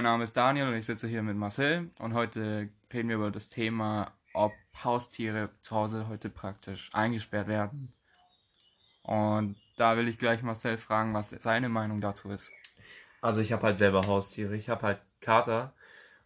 Mein 0.00 0.12
Name 0.12 0.24
ist 0.24 0.34
Daniel 0.34 0.66
und 0.66 0.74
ich 0.76 0.86
sitze 0.86 1.06
hier 1.08 1.22
mit 1.22 1.36
Marcel 1.36 1.90
und 1.98 2.14
heute 2.14 2.70
reden 2.90 3.10
wir 3.10 3.16
über 3.16 3.30
das 3.30 3.50
Thema, 3.50 4.10
ob 4.32 4.50
Haustiere 4.82 5.50
zu 5.60 5.76
Hause 5.76 6.08
heute 6.08 6.30
praktisch 6.30 6.88
eingesperrt 6.94 7.48
werden. 7.48 7.92
Und 9.02 9.56
da 9.76 9.98
will 9.98 10.08
ich 10.08 10.18
gleich 10.18 10.42
Marcel 10.42 10.78
fragen, 10.78 11.12
was 11.12 11.28
seine 11.28 11.68
Meinung 11.68 12.00
dazu 12.00 12.30
ist. 12.30 12.50
Also 13.20 13.42
ich 13.42 13.52
habe 13.52 13.62
halt 13.64 13.76
selber 13.76 14.06
Haustiere, 14.06 14.56
ich 14.56 14.70
habe 14.70 14.86
halt 14.86 15.00
Kater 15.20 15.74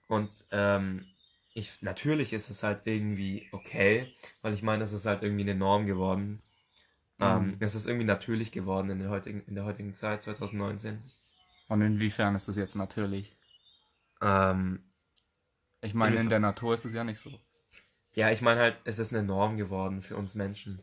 und 0.06 0.30
ähm, 0.52 1.04
ich 1.52 1.82
natürlich 1.82 2.32
ist 2.32 2.50
es 2.50 2.62
halt 2.62 2.82
irgendwie 2.84 3.48
okay, 3.50 4.06
weil 4.42 4.54
ich 4.54 4.62
meine, 4.62 4.84
es 4.84 4.92
ist 4.92 5.04
halt 5.04 5.24
irgendwie 5.24 5.42
eine 5.42 5.56
Norm 5.56 5.86
geworden. 5.86 6.40
Ähm, 7.18 7.48
Mhm. 7.48 7.56
es 7.58 7.74
ist 7.74 7.88
irgendwie 7.88 8.06
natürlich 8.06 8.52
geworden 8.52 8.90
in 8.90 9.00
der 9.00 9.10
heutigen, 9.10 9.42
in 9.48 9.56
der 9.56 9.64
heutigen 9.64 9.94
Zeit, 9.94 10.22
2019. 10.22 11.02
Und 11.66 11.80
inwiefern 11.80 12.36
ist 12.36 12.46
das 12.46 12.54
jetzt 12.54 12.76
natürlich? 12.76 13.33
Ähm, 14.22 14.84
Ich 15.82 15.94
meine, 15.94 16.18
in 16.18 16.28
der 16.28 16.40
Natur 16.40 16.74
ist 16.74 16.84
es 16.84 16.94
ja 16.94 17.04
nicht 17.04 17.20
so. 17.20 17.30
ja, 18.14 18.30
ich 18.30 18.40
meine 18.40 18.60
halt, 18.60 18.80
es 18.84 18.98
ist 18.98 19.12
eine 19.12 19.22
Norm 19.22 19.58
geworden 19.58 20.00
für 20.00 20.16
uns 20.16 20.34
Menschen. 20.34 20.80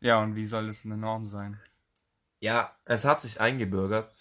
Ja, 0.00 0.20
und 0.20 0.34
wie 0.34 0.44
soll 0.46 0.68
es 0.68 0.84
eine 0.84 0.96
Norm 0.96 1.24
sein? 1.26 1.60
Ja, 2.40 2.76
es 2.84 3.04
hat 3.04 3.20
sich 3.22 3.40
eingebürgert. 3.40 4.12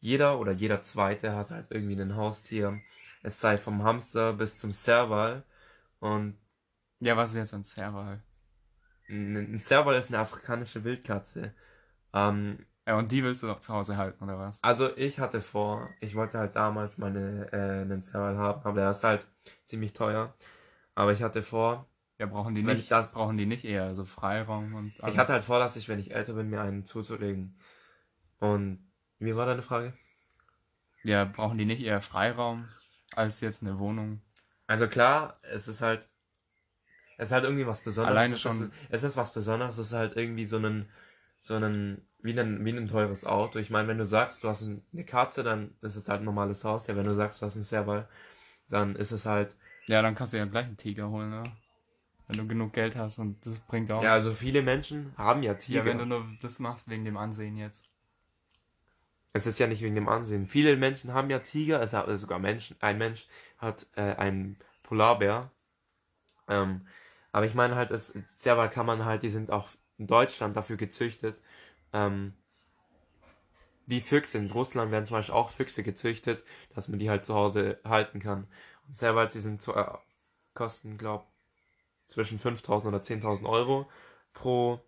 Jeder 0.00 0.40
oder 0.40 0.52
jeder 0.52 0.82
Zweite 0.82 1.34
hat 1.36 1.50
halt 1.52 1.68
irgendwie 1.72 2.00
ein 2.00 2.16
Haustier. 2.16 2.82
Es 3.22 3.40
sei 3.40 3.58
vom 3.58 3.82
Hamster 3.84 4.32
bis 4.34 4.58
zum 4.58 4.72
Serval. 4.72 5.44
Und 6.00 6.38
Ja, 7.00 7.16
was 7.16 7.30
ist 7.30 7.36
jetzt 7.36 7.54
ein 7.54 7.64
Serval? 7.64 8.22
ein 9.08 9.36
ein 9.36 9.58
Serval 9.58 9.96
ist 9.96 10.08
eine 10.10 10.18
afrikanische 10.20 10.84
Wildkatze. 10.84 11.54
Ähm, 12.14 12.66
Ja, 12.88 12.96
und 12.96 13.12
die 13.12 13.22
willst 13.22 13.42
du 13.42 13.46
doch 13.48 13.60
zu 13.60 13.74
Hause 13.74 13.98
halten, 13.98 14.24
oder 14.24 14.38
was? 14.38 14.62
also 14.62 14.96
ich 14.96 15.18
hatte 15.20 15.42
vor, 15.42 15.90
ich 16.00 16.14
wollte 16.14 16.38
halt 16.38 16.56
damals 16.56 16.96
meine 16.96 17.52
äh, 17.52 17.82
einen 17.82 18.00
Serval 18.00 18.38
haben, 18.38 18.62
aber 18.64 18.80
der 18.80 18.90
ist 18.92 19.04
halt 19.04 19.26
ziemlich 19.62 19.92
teuer. 19.92 20.32
Aber 20.94 21.12
ich 21.12 21.22
hatte 21.22 21.42
vor, 21.42 21.86
Ja, 22.18 22.24
brauchen 22.24 22.54
die 22.54 22.62
nicht, 22.62 22.84
ich 22.84 22.88
das- 22.88 23.12
brauchen 23.12 23.36
die 23.36 23.44
nicht 23.44 23.66
eher 23.66 23.94
so 23.94 24.06
Freiraum 24.06 24.74
und 24.74 25.02
alles? 25.02 25.14
ich 25.14 25.18
hatte 25.18 25.34
halt 25.34 25.44
vor, 25.44 25.58
dass 25.58 25.76
ich, 25.76 25.90
wenn 25.90 25.98
ich 25.98 26.12
älter 26.14 26.32
bin, 26.32 26.48
mir 26.48 26.62
einen 26.62 26.86
zuzulegen. 26.86 27.58
Und 28.38 28.90
wie 29.18 29.36
war 29.36 29.44
deine 29.44 29.60
Frage? 29.62 29.92
Ja, 31.04 31.26
brauchen 31.26 31.58
die 31.58 31.66
nicht 31.66 31.82
eher 31.82 32.00
Freiraum 32.00 32.68
als 33.14 33.42
jetzt 33.42 33.62
eine 33.62 33.78
Wohnung? 33.78 34.22
Also 34.66 34.88
klar, 34.88 35.38
es 35.42 35.68
ist 35.68 35.82
halt, 35.82 36.08
es 37.18 37.26
ist 37.26 37.32
halt 37.32 37.44
irgendwie 37.44 37.66
was 37.66 37.82
Besonderes. 37.82 38.10
Alleine 38.16 38.34
es 38.36 38.40
schon- 38.40 38.62
Ist, 38.62 38.72
es 38.88 39.02
ist 39.02 39.16
was 39.18 39.34
Besonderes. 39.34 39.76
Es 39.76 39.88
ist 39.88 39.92
halt 39.92 40.16
irgendwie 40.16 40.46
so 40.46 40.56
ein, 40.56 40.88
so 41.40 41.54
ein, 41.54 42.02
wie 42.22 42.38
ein, 42.38 42.64
wie 42.64 42.70
ein 42.72 42.88
teures 42.88 43.24
Auto. 43.24 43.58
Ich 43.58 43.70
meine, 43.70 43.88
wenn 43.88 43.98
du 43.98 44.06
sagst, 44.06 44.42
du 44.44 44.48
hast 44.48 44.62
ein, 44.62 44.82
eine 44.92 45.04
Katze, 45.04 45.42
dann 45.42 45.74
ist 45.82 45.96
es 45.96 46.08
halt 46.08 46.20
ein 46.22 46.24
normales 46.24 46.64
Haus. 46.64 46.86
Ja, 46.86 46.96
wenn 46.96 47.04
du 47.04 47.14
sagst, 47.14 47.40
du 47.40 47.46
hast 47.46 47.56
einen 47.56 47.64
Serval, 47.64 48.08
dann 48.68 48.96
ist 48.96 49.12
es 49.12 49.26
halt, 49.26 49.56
Ja, 49.88 50.02
dann 50.02 50.14
kannst 50.14 50.32
du 50.32 50.38
ja 50.38 50.44
gleich 50.44 50.66
einen 50.66 50.76
Tiger 50.76 51.08
holen, 51.10 51.30
ne? 51.30 51.44
Wenn 52.26 52.38
du 52.38 52.46
genug 52.46 52.74
Geld 52.74 52.94
hast 52.96 53.18
und 53.18 53.44
das 53.46 53.60
bringt 53.60 53.90
auch 53.90 54.02
ja, 54.02 54.12
also 54.12 54.30
viele 54.30 54.62
Menschen 54.62 55.14
haben 55.16 55.42
ja 55.42 55.54
Tiger. 55.54 55.78
Ja, 55.78 55.86
wenn 55.86 55.98
du 55.98 56.06
nur 56.06 56.26
das 56.42 56.58
machst 56.58 56.90
wegen 56.90 57.04
dem 57.04 57.16
Ansehen 57.16 57.56
jetzt. 57.56 57.88
es 59.32 59.46
ist 59.46 59.58
ja 59.58 59.66
nicht 59.66 59.82
wegen 59.82 59.94
dem 59.94 60.08
Ansehen. 60.08 60.46
Viele 60.46 60.76
Menschen 60.76 61.14
haben 61.14 61.30
ja 61.30 61.38
Tiger. 61.38 61.80
Es 61.80 61.92
hat 61.92 62.06
sogar 62.18 62.38
Menschen, 62.38 62.76
ein 62.80 62.98
Mensch 62.98 63.26
hat 63.58 63.86
äh, 63.96 64.14
einen 64.14 64.56
Polarbär. 64.82 65.50
Ähm, 66.48 66.86
aber 67.32 67.46
ich 67.46 67.54
meine 67.54 67.76
halt, 67.76 67.90
es, 67.90 68.08
Serval 68.08 68.70
kann 68.70 68.86
man 68.86 69.04
halt, 69.04 69.22
die 69.22 69.30
sind 69.30 69.50
auch 69.50 69.68
in 69.98 70.06
Deutschland 70.06 70.56
dafür 70.56 70.76
gezüchtet. 70.76 71.40
Ähm, 71.92 72.32
wie 73.86 74.00
Füchse. 74.00 74.38
In 74.38 74.50
Russland 74.50 74.92
werden 74.92 75.06
zum 75.06 75.16
Beispiel 75.16 75.34
auch 75.34 75.50
Füchse 75.50 75.82
gezüchtet, 75.82 76.44
dass 76.74 76.88
man 76.88 76.98
die 76.98 77.10
halt 77.10 77.24
zu 77.24 77.34
Hause 77.34 77.80
halten 77.84 78.20
kann. 78.20 78.46
Und 78.86 78.96
Servals, 78.96 79.32
die 79.32 79.40
sind 79.40 79.60
zu, 79.60 79.74
äh, 79.74 79.86
kosten, 80.54 80.98
glaub, 80.98 81.26
zwischen 82.06 82.38
5000 82.38 82.94
oder 82.94 83.02
10.000 83.02 83.48
Euro 83.48 83.88
pro 84.34 84.80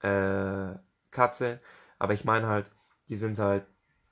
äh, 0.00 0.78
Katze. 1.10 1.60
Aber 1.98 2.14
ich 2.14 2.24
meine 2.24 2.46
halt, 2.46 2.70
die 3.08 3.16
sind 3.16 3.38
halt 3.38 3.66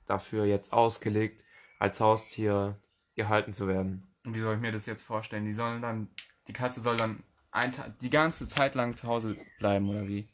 dafür 0.05 0.45
jetzt 0.45 0.71
ausgelegt, 0.73 1.43
als 1.79 1.99
Haustier 1.99 2.77
gehalten 3.15 3.53
zu 3.53 3.67
werden. 3.67 4.07
Und 4.23 4.35
wie 4.35 4.39
soll 4.39 4.55
ich 4.55 4.61
mir 4.61 4.71
das 4.71 4.85
jetzt 4.85 5.03
vorstellen? 5.03 5.45
Die 5.45 5.53
sollen 5.53 5.81
dann, 5.81 6.09
die 6.47 6.53
Katze 6.53 6.81
soll 6.81 6.97
dann 6.97 7.23
ein 7.51 7.73
die 8.01 8.09
ganze 8.09 8.47
Zeit 8.47 8.75
lang 8.75 8.97
zu 8.97 9.07
Hause 9.07 9.37
bleiben, 9.59 9.89
oder 9.89 10.07
wie? 10.07 10.27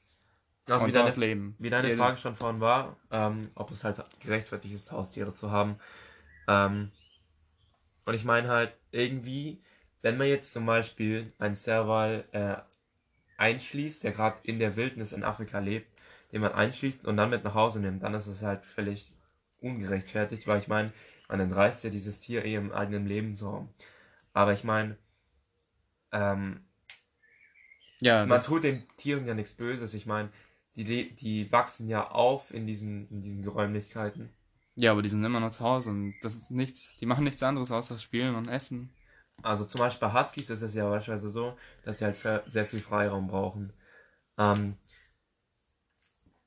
Also 0.69 0.87
wie 0.87 0.91
deine, 0.91 1.17
leben. 1.17 1.57
wie 1.57 1.69
deine 1.69 1.89
Ja, 1.89 1.95
Frage 1.95 2.17
schon 2.17 2.35
vorhin 2.35 2.61
war, 2.61 2.97
ähm, 3.11 3.51
ob 3.55 3.71
es 3.71 3.83
halt 3.83 4.03
gerechtfertigt 4.19 4.73
ist, 4.73 4.91
Haustiere 4.91 5.33
zu 5.33 5.51
haben. 5.51 5.79
Ähm, 6.47 6.91
und 8.05 8.13
ich 8.13 8.25
meine 8.25 8.49
halt 8.49 8.73
irgendwie, 8.91 9.61
wenn 10.01 10.17
man 10.17 10.27
jetzt 10.27 10.51
zum 10.53 10.65
Beispiel 10.65 11.31
einen 11.39 11.55
Serval 11.55 12.25
äh, 12.31 12.55
einschließt, 13.37 14.03
der 14.03 14.11
gerade 14.11 14.39
in 14.43 14.59
der 14.59 14.75
Wildnis 14.77 15.13
in 15.13 15.23
Afrika 15.23 15.59
lebt, 15.59 15.87
den 16.31 16.41
man 16.41 16.53
einschließt 16.53 17.05
und 17.05 17.17
dann 17.17 17.29
mit 17.29 17.43
nach 17.43 17.55
Hause 17.55 17.81
nimmt, 17.81 18.03
dann 18.03 18.13
ist 18.15 18.27
es 18.27 18.41
halt 18.43 18.65
völlig 18.65 19.13
ungerechtfertigt, 19.61 20.47
weil 20.47 20.59
ich 20.59 20.69
meine, 20.69 20.93
man 21.29 21.39
entreißt 21.41 21.83
ja 21.85 21.89
dieses 21.89 22.19
Tier 22.21 22.45
eh 22.45 22.55
im 22.55 22.73
eigenen 22.73 23.07
Lebensraum. 23.07 23.69
Aber 24.33 24.53
ich 24.53 24.63
meine, 24.63 24.97
ähm, 26.11 26.63
Ja, 28.01 28.25
man 28.25 28.41
tut 28.43 28.63
den 28.63 28.87
Tieren 28.97 29.25
ja 29.25 29.33
nichts 29.33 29.53
Böses. 29.55 29.93
Ich 29.93 30.05
meine, 30.05 30.29
die, 30.75 31.13
die 31.15 31.51
wachsen 31.51 31.87
ja 31.87 32.09
auf 32.09 32.53
in 32.53 32.67
diesen, 32.67 33.09
in 33.09 33.21
diesen 33.21 33.43
Geräumlichkeiten. 33.43 34.29
ja, 34.75 34.91
aber 34.91 35.01
die 35.01 35.09
sind 35.09 35.23
immer 35.23 35.39
noch 35.39 35.51
zu 35.51 35.63
Hause 35.63 35.91
und 35.91 36.15
das 36.21 36.35
ist 36.35 36.51
nichts, 36.51 36.97
die 36.97 37.05
machen 37.05 37.23
nichts 37.23 37.43
anderes 37.43 37.71
außer 37.71 37.99
spielen 37.99 38.35
und 38.35 38.47
essen. 38.49 38.89
Also 39.41 39.65
zum 39.65 39.79
Beispiel 39.79 40.07
bei 40.07 40.19
Huskies 40.19 40.49
ist 40.49 40.61
es 40.61 40.73
ja 40.73 40.89
beispielsweise 40.89 41.29
so, 41.29 41.57
dass 41.83 41.99
sie 41.99 42.05
halt 42.05 42.17
sehr 42.45 42.65
viel 42.65 42.79
Freiraum 42.79 43.27
brauchen. 43.27 43.73
Ähm, 44.37 44.77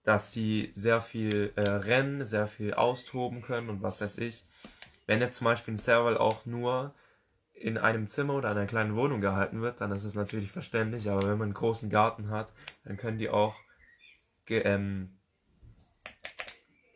dass 0.03 0.33
sie 0.33 0.71
sehr 0.73 1.01
viel 1.01 1.53
äh, 1.57 1.69
rennen, 1.69 2.25
sehr 2.25 2.47
viel 2.47 2.75
austoben 2.75 3.43
können 3.43 3.69
und 3.69 3.83
was 3.83 4.01
weiß 4.01 4.19
ich. 4.19 4.45
Wenn 5.07 5.21
jetzt 5.21 5.39
zum 5.39 5.47
Beispiel 5.47 5.75
ein 5.75 5.79
Serval 5.79 6.17
auch 6.17 6.47
nur 6.47 6.95
in 7.53 7.77
einem 7.77 8.07
Zimmer 8.07 8.35
oder 8.35 8.51
einer 8.51 8.67
kleinen 8.67 8.95
Wohnung 8.95 9.21
gehalten 9.21 9.63
wird, 9.63 9.81
dann 9.81 9.91
ist 9.91 10.05
es 10.05 10.15
natürlich 10.15 10.53
verständlich, 10.53 11.11
aber 11.11 11.23
wenn 11.23 11.39
man 11.39 11.47
einen 11.47 11.55
großen 11.55 11.91
Garten 11.91 12.31
hat, 12.31 12.53
dann 12.85 12.97
können 12.97 13.19
die 13.19 13.31
auch 13.31 13.57
ge 14.47 14.61
ähm, 14.63 15.19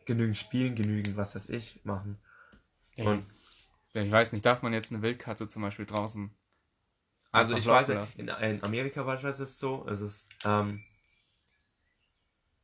genügend 0.05 0.37
spielen, 0.37 0.75
genügend 0.75 1.15
was 1.17 1.35
weiß 1.35 1.49
ich 1.49 1.83
machen. 1.85 2.17
Und 2.97 3.25
Ja, 3.93 4.01
ich 4.01 4.11
weiß 4.11 4.31
nicht, 4.31 4.45
darf 4.45 4.61
man 4.61 4.73
jetzt 4.73 4.91
eine 4.91 5.01
Wildkatze 5.01 5.47
zum 5.49 5.61
Beispiel 5.61 5.85
draußen? 5.85 6.31
Also 7.31 7.55
ich 7.55 7.65
weiß, 7.65 7.89
laufen 7.89 8.19
in, 8.19 8.27
in 8.27 8.63
Amerika 8.63 9.03
beispielsweise 9.03 9.43
ist 9.43 9.49
es 9.51 9.59
so, 9.59 9.85
es 9.89 10.01
ist, 10.01 10.29
ähm, 10.45 10.81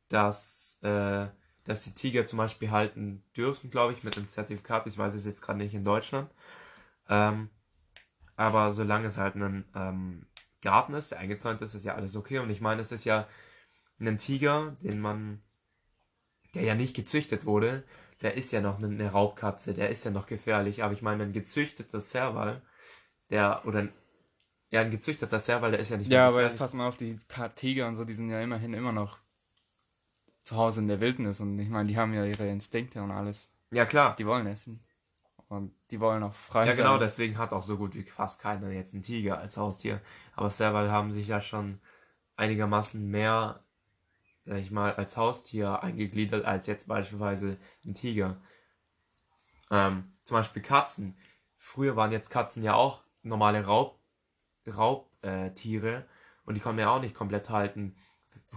dass, 0.08 0.78
äh, 0.82 1.26
dass 1.64 1.84
die 1.84 1.94
Tiger 1.94 2.26
zum 2.26 2.38
Beispiel 2.38 2.70
halten 2.70 3.22
dürfen, 3.36 3.70
glaube 3.70 3.92
ich, 3.92 4.02
mit 4.04 4.16
einem 4.16 4.28
Zertifikat. 4.28 4.86
Ich 4.86 4.96
weiß 4.98 5.14
es 5.14 5.24
jetzt 5.24 5.42
gerade 5.42 5.58
nicht 5.58 5.74
in 5.74 5.84
Deutschland. 5.84 6.30
Ähm, 7.08 7.50
aber 8.36 8.72
solange 8.72 9.08
es 9.08 9.18
halt 9.18 9.36
ein 9.36 9.64
ähm, 9.74 10.26
Garten 10.62 10.94
ist, 10.94 11.12
der 11.12 11.20
eingezäunt 11.20 11.62
ist, 11.62 11.74
ist 11.74 11.84
ja 11.84 11.94
alles 11.94 12.16
okay. 12.16 12.38
Und 12.40 12.50
ich 12.50 12.60
meine, 12.60 12.80
es 12.82 12.92
ist 12.92 13.04
ja 13.04 13.28
ein 14.00 14.18
Tiger, 14.18 14.76
den 14.82 15.00
man, 15.00 15.42
der 16.54 16.62
ja 16.62 16.74
nicht 16.74 16.94
gezüchtet 16.94 17.46
wurde, 17.46 17.84
der 18.22 18.34
ist 18.34 18.52
ja 18.52 18.60
noch 18.60 18.78
eine, 18.82 19.10
Raubkatze, 19.12 19.72
der 19.74 19.88
ist 19.90 20.04
ja 20.04 20.10
noch 20.10 20.26
gefährlich. 20.26 20.82
Aber 20.82 20.92
ich 20.92 21.02
meine, 21.02 21.22
ein 21.24 21.32
gezüchteter 21.32 22.00
Serval, 22.00 22.62
der, 23.30 23.62
oder 23.66 23.80
ein, 23.80 23.92
ja, 24.70 24.80
ein 24.82 24.90
gezüchteter 24.90 25.40
Serval, 25.40 25.72
der 25.72 25.80
ist 25.80 25.90
ja 25.90 25.96
nicht 25.98 26.10
mehr 26.10 26.20
Ja, 26.20 26.28
aber 26.28 26.42
jetzt 26.42 26.52
gefährlich. 26.52 26.60
pass 26.60 26.74
mal 26.74 26.88
auf, 26.88 26.96
die 26.96 27.16
Tiger 27.56 27.88
und 27.88 27.94
so, 27.94 28.04
die 28.04 28.14
sind 28.14 28.30
ja 28.30 28.40
immerhin 28.42 28.74
immer 28.74 28.92
noch 28.92 29.18
zu 30.42 30.56
Hause 30.56 30.80
in 30.80 30.88
der 30.88 31.00
Wildnis 31.00 31.40
und 31.40 31.58
ich 31.58 31.68
meine, 31.68 31.88
die 31.88 31.96
haben 31.96 32.14
ja 32.14 32.24
ihre 32.24 32.48
Instinkte 32.48 33.02
und 33.02 33.10
alles. 33.10 33.52
Ja, 33.70 33.84
klar. 33.84 34.16
Die 34.16 34.26
wollen 34.26 34.46
essen. 34.46 34.82
Und 35.48 35.74
die 35.90 36.00
wollen 36.00 36.22
auch 36.22 36.34
frei 36.34 36.66
Ja, 36.66 36.72
sein. 36.72 36.76
genau, 36.76 36.98
deswegen 36.98 37.38
hat 37.38 37.52
auch 37.52 37.62
so 37.62 37.78
gut 37.78 37.94
wie 37.94 38.02
fast 38.02 38.40
keiner 38.40 38.70
jetzt 38.70 38.94
einen 38.94 39.02
Tiger 39.02 39.38
als 39.38 39.56
Haustier. 39.56 40.00
Aber 40.34 40.50
Serval 40.50 40.90
haben 40.90 41.10
sich 41.12 41.28
ja 41.28 41.40
schon 41.40 41.80
einigermaßen 42.36 43.08
mehr, 43.10 43.64
sag 44.48 44.58
ich 44.58 44.70
mal, 44.70 44.94
als 44.94 45.16
Haustier 45.18 45.82
eingegliedert 45.82 46.46
als 46.46 46.66
jetzt 46.66 46.88
beispielsweise 46.88 47.58
ein 47.84 47.94
Tiger. 47.94 48.40
Ähm, 49.70 50.12
zum 50.24 50.38
Beispiel 50.38 50.62
Katzen. 50.62 51.18
Früher 51.58 51.96
waren 51.96 52.12
jetzt 52.12 52.30
Katzen 52.30 52.62
ja 52.62 52.74
auch 52.74 53.02
normale 53.22 53.64
Raub, 53.64 54.00
Raubtiere 54.66 55.96
äh, 55.96 56.02
und 56.44 56.54
die 56.54 56.60
konnte 56.60 56.76
man 56.76 56.88
ja 56.88 56.90
auch 56.90 57.00
nicht 57.02 57.14
komplett 57.14 57.50
halten. 57.50 57.94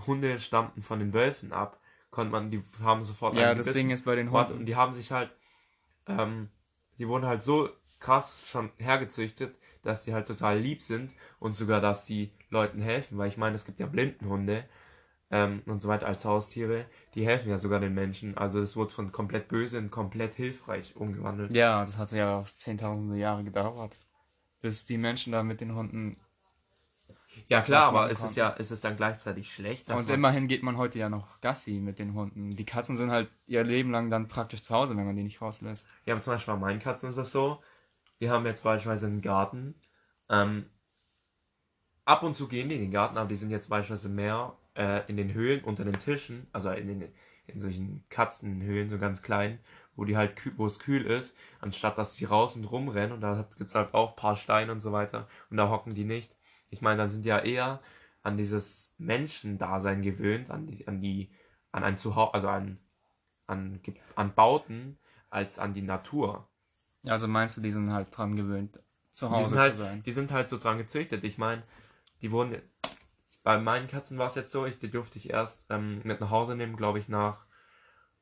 Hunde 0.08 0.40
stammten 0.40 0.82
von 0.82 1.00
den 1.00 1.14
Wölfen 1.14 1.52
ab. 1.52 1.80
Konnte 2.10 2.32
man, 2.32 2.52
die 2.52 2.64
haben 2.82 3.04
sofort 3.04 3.36
Ja, 3.36 3.54
das. 3.54 3.74
Ding 3.74 3.90
ist 3.90 4.06
bei 4.06 4.16
den 4.16 4.32
Hunden. 4.32 4.60
und 4.60 4.66
die 4.66 4.78
haben 4.78 4.94
sich 4.94 5.12
halt, 5.12 5.36
ähm, 6.08 6.50
die 6.98 7.08
wurden 7.10 7.26
halt 7.26 7.42
so 7.42 7.70
krass 8.00 8.44
schon 8.50 8.72
hergezüchtet, 8.78 9.58
dass 9.82 10.04
die 10.04 10.14
halt 10.14 10.28
total 10.28 10.58
lieb 10.58 10.82
sind 10.82 11.14
und 11.40 11.54
sogar, 11.54 11.82
dass 11.82 12.06
sie 12.06 12.32
Leuten 12.50 12.82
helfen, 12.82 13.18
weil 13.18 13.28
ich 13.28 13.38
meine, 13.38 13.56
es 13.56 13.66
gibt 13.66 13.80
ja 13.80 13.88
Blindenhunde, 13.88 14.66
ähm, 15.32 15.64
und 15.66 15.82
so 15.82 15.88
weiter 15.88 16.08
als 16.08 16.26
Haustiere, 16.26 16.86
die 17.16 17.26
helfen 17.26 17.50
ja 17.50 17.58
sogar 17.58 17.80
den 17.80 17.94
Menschen. 17.94 18.38
Also 18.38 18.60
es 18.60 18.76
wurde 18.76 18.92
von 18.92 19.12
komplett 19.12 19.48
böse 19.48 19.78
in 19.78 19.90
komplett 19.90 20.36
hilfreich 20.36 20.96
umgewandelt. 20.96 21.56
Ja, 21.56 21.82
das 21.82 21.98
hat 21.98 22.12
ja 22.12 22.40
auch 22.40 22.46
zehntausende 22.46 23.18
Jahre 23.18 23.44
gedauert, 23.44 23.96
bis 24.60 24.84
die 24.86 24.98
Menschen 24.98 25.32
da 25.32 25.42
mit 25.42 25.62
den 25.62 25.74
Hunden. 25.74 26.18
Ja 27.48 27.62
klar, 27.62 27.84
aber 27.84 28.02
machen 28.02 28.12
ist 28.12 28.24
es 28.26 28.36
ja, 28.36 28.50
ist 28.50 28.72
es 28.72 28.82
dann 28.82 28.98
gleichzeitig 28.98 29.54
schlecht? 29.54 29.90
Und 29.90 30.10
immerhin 30.10 30.50
geht 30.50 30.64
man 30.64 30.76
heute 30.76 31.00
ja 31.00 31.08
noch 31.08 31.40
Gassi 31.40 31.80
mit 31.80 31.98
den 31.98 32.14
Hunden. 32.14 32.58
Die 32.58 32.66
Katzen 32.66 32.98
sind 32.98 33.10
halt 33.10 33.30
ihr 33.48 33.64
Leben 33.64 33.90
lang 33.90 34.10
dann 34.10 34.28
praktisch 34.28 34.64
zu 34.64 34.76
Hause, 34.76 34.98
wenn 34.98 35.06
man 35.06 35.16
die 35.16 35.24
nicht 35.24 35.42
rauslässt. 35.42 35.88
Ja, 36.06 36.14
aber 36.14 36.22
zum 36.22 36.34
Beispiel 36.34 36.54
bei 36.54 36.60
meinen 36.60 36.82
Katzen 36.82 37.10
ist 37.10 37.18
das 37.18 37.32
so. 37.32 37.60
Wir 38.20 38.32
haben 38.32 38.46
jetzt 38.46 38.64
beispielsweise 38.64 39.08
einen 39.08 39.22
Garten. 39.22 39.76
Ähm, 40.30 40.66
ab 42.04 42.22
und 42.24 42.36
zu 42.36 42.50
gehen 42.50 42.68
die 42.68 42.76
in 42.76 42.82
den 42.82 42.92
Garten, 42.92 43.18
aber 43.18 43.30
die 43.30 43.38
sind 43.38 43.50
jetzt 43.50 43.70
beispielsweise 43.70 44.10
mehr 44.10 44.58
äh, 44.76 45.02
in 45.08 45.18
den 45.18 45.34
Höhlen 45.34 45.64
unter 45.64 45.84
den 45.84 45.98
Tischen, 46.00 46.48
also 46.52 46.72
in 46.72 46.88
den 46.88 47.14
in 47.48 47.60
solchen 47.60 48.06
Katzenhöhlen, 48.10 48.90
so 48.90 48.98
ganz 48.98 49.22
klein, 49.22 49.60
wo 49.96 50.06
die 50.06 50.16
halt 50.16 50.34
wo 50.58 50.66
es 50.66 50.80
kühl 50.80 51.04
ist, 51.06 51.36
anstatt 51.60 51.98
dass 51.98 52.16
sie 52.16 52.26
raus 52.26 52.56
und 52.56 52.66
rumrennen 52.66 53.12
und 53.12 53.22
da 53.22 53.48
gibt 53.58 53.70
es 53.70 53.76
halt 53.76 53.94
auch 53.94 54.12
ein 54.12 54.16
paar 54.16 54.38
Steine 54.38 54.72
und 54.72 54.80
so 54.80 54.92
weiter 54.92 55.28
und 55.50 55.58
da 55.58 55.70
hocken 55.70 55.94
die 55.94 56.06
nicht. 56.06 56.38
Ich 56.70 56.82
meine, 56.82 56.98
da 56.98 57.08
sind 57.08 57.26
die 57.26 57.30
ja 57.30 57.40
eher 57.40 57.82
an 58.24 58.38
dieses 58.38 58.94
Menschendasein 58.98 60.02
gewöhnt, 60.02 60.50
an 60.52 60.68
die, 60.68 60.88
an 60.88 61.02
die, 61.02 61.32
an 61.72 61.84
ein 61.84 61.98
Zuhause, 61.98 62.34
also 62.34 62.48
an, 62.50 62.80
an, 63.48 63.82
an 64.16 64.34
Bauten, 64.36 64.98
als 65.30 65.60
an 65.60 65.74
die 65.74 65.82
Natur. 65.82 66.48
Also 67.08 67.28
meinst 67.28 67.58
du, 67.58 67.62
die 67.62 67.72
sind 67.72 67.92
halt 67.94 68.16
dran 68.16 68.36
gewöhnt, 68.36 68.80
zu 69.14 69.30
Die 69.30 69.32
Hause 69.36 69.50
sind, 69.50 69.60
halt, 69.60 69.74
zu 69.74 69.80
sein? 69.80 70.04
die 70.06 70.12
sind 70.12 70.32
halt 70.32 70.50
so 70.50 70.58
dran 70.58 70.78
gezüchtet. 70.78 71.24
Ich 71.24 71.38
meine, 71.38 71.64
die 72.22 72.32
wurden. 72.32 72.62
Bei 73.44 73.58
meinen 73.58 73.88
Katzen 73.88 74.18
war 74.18 74.28
es 74.28 74.36
jetzt 74.36 74.52
so, 74.52 74.66
ich, 74.66 74.78
die 74.80 74.92
durfte 74.92 75.18
ich 75.18 75.30
erst 75.30 75.66
ähm, 75.70 76.02
mit 76.04 76.22
nach 76.22 76.30
Hause 76.30 76.56
nehmen, 76.56 76.78
glaube 76.78 77.00
ich, 77.00 77.08
nach. 77.08 77.46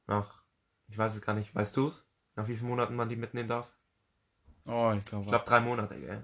nach. 0.07 0.41
Ich 0.87 0.97
weiß 0.97 1.15
es 1.15 1.21
gar 1.21 1.33
nicht, 1.33 1.53
weißt 1.53 1.75
du 1.77 1.89
es? 1.89 2.05
Nach 2.35 2.47
wie 2.47 2.55
vielen 2.55 2.69
Monaten 2.69 2.95
man 2.95 3.09
die 3.09 3.15
mitnehmen 3.15 3.49
darf? 3.49 3.75
Oh, 4.65 4.93
ich 4.97 5.03
glaube, 5.05 5.25
Ich 5.25 5.29
glaube 5.29 5.45
drei 5.45 5.59
Monate, 5.59 5.99
gell? 5.99 6.23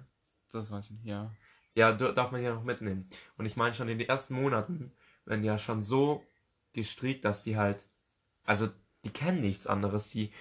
das 0.51 0.71
weiß 0.71 0.91
ich, 0.91 1.03
ja. 1.03 1.31
Ja, 1.73 1.91
darf 1.91 2.31
man 2.31 2.41
ja 2.41 2.53
noch 2.53 2.63
mitnehmen. 2.63 3.09
Und 3.37 3.45
ich 3.45 3.57
meine 3.57 3.75
schon 3.75 3.89
in 3.89 3.99
den 3.99 4.07
ersten 4.07 4.35
Monaten 4.35 4.93
die 5.27 5.47
ja 5.47 5.57
schon 5.57 5.81
so 5.81 6.23
gestrickt, 6.73 7.25
dass 7.25 7.43
die 7.43 7.57
halt. 7.57 7.85
Also, 8.43 8.69
die 9.03 9.09
kennen 9.09 9.41
nichts 9.41 9.67
anderes. 9.67 10.09
Die, 10.09 10.31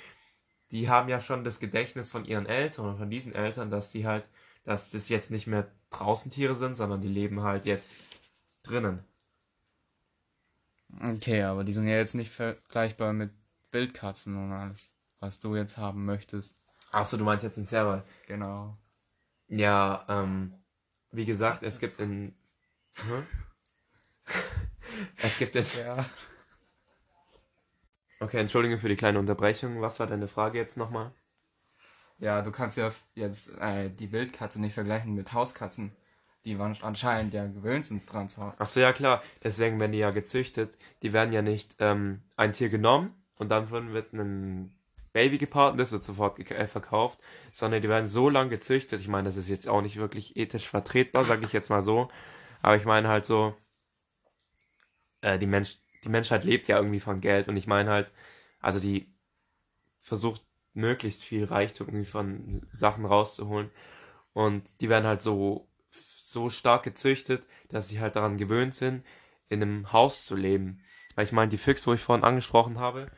die 0.70 0.88
haben 0.88 1.08
ja 1.08 1.20
schon 1.20 1.42
das 1.42 1.58
Gedächtnis 1.58 2.08
von 2.08 2.24
ihren 2.24 2.46
Eltern 2.46 2.86
und 2.86 2.98
von 2.98 3.10
diesen 3.10 3.34
Eltern, 3.34 3.70
dass 3.70 3.92
die 3.92 4.06
halt, 4.06 4.28
dass 4.64 4.90
das 4.90 5.08
jetzt 5.08 5.30
nicht 5.30 5.46
mehr 5.46 5.70
draußen 5.90 6.30
Tiere 6.30 6.54
sind, 6.54 6.74
sondern 6.74 7.00
die 7.00 7.08
leben 7.08 7.42
halt 7.42 7.64
jetzt 7.66 7.98
drinnen. 8.64 9.05
Okay, 11.00 11.43
aber 11.43 11.64
die 11.64 11.72
sind 11.72 11.87
ja 11.87 11.96
jetzt 11.96 12.14
nicht 12.14 12.31
vergleichbar 12.31 13.12
mit 13.12 13.32
Wildkatzen 13.70 14.37
und 14.37 14.52
alles, 14.52 14.93
was 15.20 15.38
du 15.38 15.56
jetzt 15.56 15.76
haben 15.76 16.05
möchtest. 16.05 16.61
Achso, 16.93 17.16
du 17.16 17.25
meinst 17.25 17.44
jetzt 17.44 17.58
in 17.58 17.64
Server. 17.64 18.05
Genau. 18.26 18.76
Ja, 19.49 20.05
ähm, 20.08 20.55
wie 21.11 21.25
gesagt, 21.25 21.62
es 21.62 21.81
gibt 21.81 21.99
in. 21.99 22.34
Hm? 22.96 23.26
es 25.19 25.38
gibt 25.38 25.56
in. 25.56 25.64
Ja. 25.78 26.05
Okay, 28.20 28.38
entschuldige 28.38 28.78
für 28.78 28.88
die 28.88 28.96
kleine 28.96 29.19
Unterbrechung. 29.19 29.81
Was 29.81 29.99
war 29.99 30.06
deine 30.06 30.28
Frage 30.28 30.58
jetzt 30.58 30.76
nochmal? 30.76 31.12
Ja, 32.19 32.43
du 32.43 32.52
kannst 32.52 32.76
ja 32.76 32.93
jetzt 33.16 33.50
äh, 33.58 33.90
die 33.90 34.12
Wildkatze 34.12 34.61
nicht 34.61 34.75
vergleichen 34.75 35.14
mit 35.14 35.32
Hauskatzen, 35.32 35.94
die 36.44 36.58
waren 36.58 36.76
anscheinend 36.82 37.32
ja 37.35 37.46
gewöhnt 37.46 37.87
sind 37.87 38.11
dran 38.12 38.29
zu 38.29 38.43
Hause. 38.43 38.56
Ach 38.58 38.69
so, 38.69 38.81
ja 38.81 38.93
klar. 38.93 39.23
Deswegen 39.43 39.81
werden 39.81 39.93
die 39.93 39.99
ja 39.99 40.11
gezüchtet. 40.11 40.76
Die 41.02 41.12
werden 41.12 41.32
ja 41.32 41.43
nicht 41.43 41.76
ähm, 41.79 42.23
ein 42.37 42.52
Tier 42.52 42.69
genommen 42.69 43.14
und 43.37 43.49
dann 43.49 43.70
wird 43.70 44.12
ein 44.12 44.75
Baby 45.12 45.38
gepaart 45.38 45.73
und 45.73 45.79
das 45.79 45.93
wird 45.93 46.02
sofort 46.02 46.38
äh, 46.50 46.67
verkauft, 46.67 47.20
sondern 47.52 47.81
die 47.81 47.88
werden 47.88 48.08
so 48.08 48.29
lang 48.29 48.50
gezüchtet. 48.50 49.00
Ich 49.00 49.08
meine, 49.08 49.26
das 49.29 49.37
ist 49.37 49.49
jetzt 49.49 49.69
auch 49.69 49.81
nicht 49.81 49.96
wirklich 49.96 50.37
ethisch 50.37 50.69
vertretbar, 50.69 51.25
sage 51.25 51.46
ich 51.46 51.52
jetzt 51.52 51.70
mal 51.70 51.82
so. 51.82 52.08
Aber 52.62 52.76
ich 52.76 52.85
meine 52.85 53.08
halt 53.08 53.25
so, 53.25 53.55
äh, 55.20 55.38
die, 55.38 55.47
Mensch, 55.47 55.79
die 56.05 56.08
Menschheit 56.08 56.44
lebt 56.44 56.69
ja 56.69 56.76
irgendwie 56.76 57.00
von 57.00 57.20
Geld 57.20 57.49
und 57.49 57.56
ich 57.56 57.67
meine 57.67 57.90
halt, 57.90 58.12
also 58.61 58.81
die 58.81 59.14
versucht 59.99 60.43
möglichst 60.75 61.23
viel 61.23 61.44
Reichtum 61.44 61.88
irgendwie 61.88 62.06
von 62.06 62.67
Sachen 62.73 63.06
rauszuholen 63.06 63.70
und 64.32 64.81
die 64.81 64.88
werden 64.88 65.06
halt 65.06 65.23
so 65.23 65.69
so 66.25 66.49
stark 66.49 66.85
gezüchtet, 66.85 67.47
dass 67.69 67.88
sie 67.88 68.00
halt 68.00 68.17
daran 68.17 68.38
gewöhnt 68.38 68.73
sind, 68.73 69.05
in 69.49 69.61
einem 69.61 69.93
Haus 69.93 70.25
zu 70.25 70.37
leben. 70.37 70.81
Weil 71.15 71.26
ich 71.26 71.32
meine, 71.32 71.50
die 71.50 71.59
Füchse, 71.59 71.87
wo 71.87 71.93
ich 71.93 72.00
vorhin 72.00 72.25
angesprochen 72.25 72.79
habe, 72.79 73.11